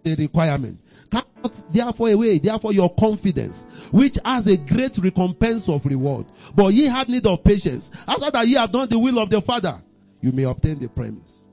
the 0.05 0.15
requirement. 0.17 0.79
Cannot 1.11 1.65
therefore 1.71 2.11
away, 2.11 2.39
therefore 2.39 2.73
your 2.73 2.95
confidence, 2.95 3.65
which 3.91 4.19
has 4.25 4.47
a 4.47 4.57
great 4.57 4.97
recompense 4.99 5.69
of 5.69 5.85
reward. 5.87 6.27
But 6.55 6.73
ye 6.73 6.87
have 6.87 7.09
need 7.09 7.27
of 7.27 7.43
patience. 7.43 7.91
After 8.07 8.31
that 8.31 8.47
ye 8.47 8.55
have 8.55 8.71
done 8.71 8.89
the 8.89 8.99
will 8.99 9.19
of 9.19 9.31
the 9.31 9.41
Father, 9.41 9.75
you 10.21 10.33
may 10.33 10.45
obtain 10.45 10.79
the 10.79 10.89
promise. 10.89 11.49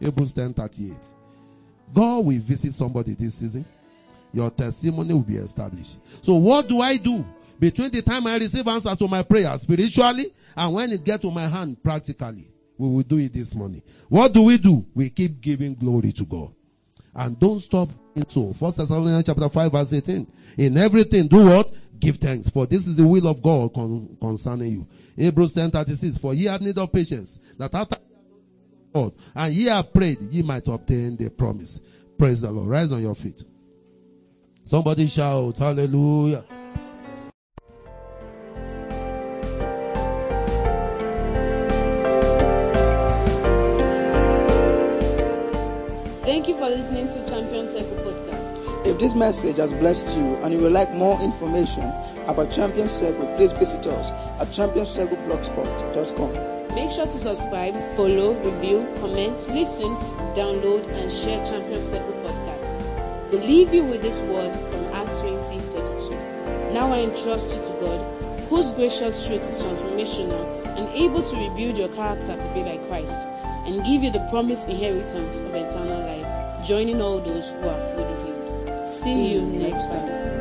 Hebrews 0.00 0.34
10 0.34 0.54
38. 0.54 0.96
God 1.94 2.24
will 2.24 2.38
visit 2.40 2.72
somebody 2.72 3.14
this 3.14 3.34
season. 3.36 3.64
Your 4.32 4.50
testimony 4.50 5.14
will 5.14 5.22
be 5.22 5.36
established. 5.36 5.98
So 6.22 6.34
what 6.34 6.68
do 6.68 6.80
I 6.80 6.96
do 6.96 7.24
between 7.58 7.90
the 7.90 8.02
time 8.02 8.26
I 8.26 8.36
receive 8.36 8.66
answers 8.66 8.98
to 8.98 9.06
my 9.06 9.22
prayers 9.22 9.62
spiritually 9.62 10.26
and 10.56 10.74
when 10.74 10.90
it 10.90 11.04
gets 11.04 11.22
to 11.22 11.30
my 11.30 11.46
hand 11.46 11.82
practically? 11.82 12.48
We 12.76 12.88
will 12.88 13.02
do 13.02 13.18
it 13.18 13.32
this 13.32 13.54
morning. 13.54 13.82
What 14.08 14.32
do 14.32 14.42
we 14.42 14.58
do? 14.58 14.84
We 14.94 15.10
keep 15.10 15.40
giving 15.40 15.74
glory 15.74 16.10
to 16.12 16.24
God. 16.24 16.52
And 17.14 17.38
don't 17.38 17.60
stop 17.60 17.88
so. 18.28 18.52
First 18.52 18.78
Thessalonians 18.78 19.24
chapter 19.24 19.48
5 19.48 19.72
verse 19.72 19.92
18. 19.92 20.26
In 20.58 20.76
everything, 20.76 21.26
do 21.26 21.44
what? 21.44 21.70
Give 21.98 22.16
thanks. 22.16 22.48
For 22.48 22.66
this 22.66 22.86
is 22.86 22.96
the 22.96 23.06
will 23.06 23.26
of 23.28 23.42
God 23.42 23.72
con- 23.72 24.16
concerning 24.20 24.72
you. 24.72 24.88
Hebrews 25.16 25.52
10 25.52 25.70
36. 25.70 26.18
For 26.18 26.34
ye 26.34 26.46
have 26.46 26.60
need 26.60 26.78
of 26.78 26.92
patience, 26.92 27.38
that 27.58 27.74
after 27.74 27.96
God, 28.92 29.12
and 29.34 29.52
ye 29.52 29.66
have 29.66 29.92
prayed, 29.92 30.20
ye 30.22 30.42
might 30.42 30.66
obtain 30.68 31.16
the 31.16 31.30
promise. 31.30 31.80
Praise 32.18 32.42
the 32.42 32.50
Lord. 32.50 32.68
Rise 32.68 32.92
on 32.92 33.02
your 33.02 33.14
feet. 33.14 33.42
Somebody 34.64 35.06
shout, 35.06 35.58
hallelujah. 35.58 36.44
Thank 46.44 46.58
you 46.58 46.62
for 46.62 46.68
listening 46.68 47.08
to 47.08 47.24
Champion 47.26 47.66
Circle 47.66 47.96
podcast. 48.04 48.86
If 48.86 48.98
this 48.98 49.14
message 49.14 49.56
has 49.56 49.72
blessed 49.72 50.14
you 50.14 50.34
and 50.42 50.52
you 50.52 50.60
would 50.60 50.72
like 50.72 50.92
more 50.92 51.18
information 51.22 51.84
about 52.26 52.50
Champion 52.50 52.86
Circle, 52.86 53.34
please 53.36 53.52
visit 53.52 53.86
us 53.86 54.10
at 54.38 54.48
championcircleblogspot.com. 54.48 56.74
Make 56.74 56.90
sure 56.90 57.06
to 57.06 57.10
subscribe, 57.10 57.74
follow, 57.96 58.34
review, 58.42 58.86
comment, 59.00 59.48
listen, 59.54 59.96
download, 60.36 60.86
and 60.88 61.10
share 61.10 61.42
Champion 61.46 61.80
Circle 61.80 62.12
podcast. 62.12 63.30
We 63.30 63.38
leave 63.38 63.72
you 63.72 63.84
with 63.84 64.02
this 64.02 64.20
word 64.20 64.54
from 64.70 64.84
Act 64.92 65.18
20 65.20 65.58
32. 65.58 66.10
Now 66.74 66.92
I 66.92 67.04
entrust 67.04 67.56
you 67.56 67.62
to 67.64 67.72
God, 67.80 68.04
whose 68.50 68.74
gracious 68.74 69.26
truth 69.26 69.40
is 69.40 69.64
transformational 69.64 70.44
and 70.76 70.90
able 70.90 71.22
to 71.22 71.36
rebuild 71.36 71.78
your 71.78 71.88
character 71.88 72.36
to 72.36 72.48
be 72.52 72.62
like 72.62 72.86
Christ, 72.86 73.26
and 73.66 73.84
give 73.84 74.02
you 74.02 74.10
the 74.10 74.26
promised 74.30 74.68
inheritance 74.68 75.38
of 75.38 75.54
eternal 75.54 76.00
life, 76.00 76.26
joining 76.64 77.02
all 77.02 77.20
those 77.20 77.50
who 77.50 77.68
are 77.68 77.80
fully 77.90 78.16
healed. 78.24 78.88
See, 78.88 79.34
you 79.34 79.42
next 79.42 79.88
time. 79.88 80.33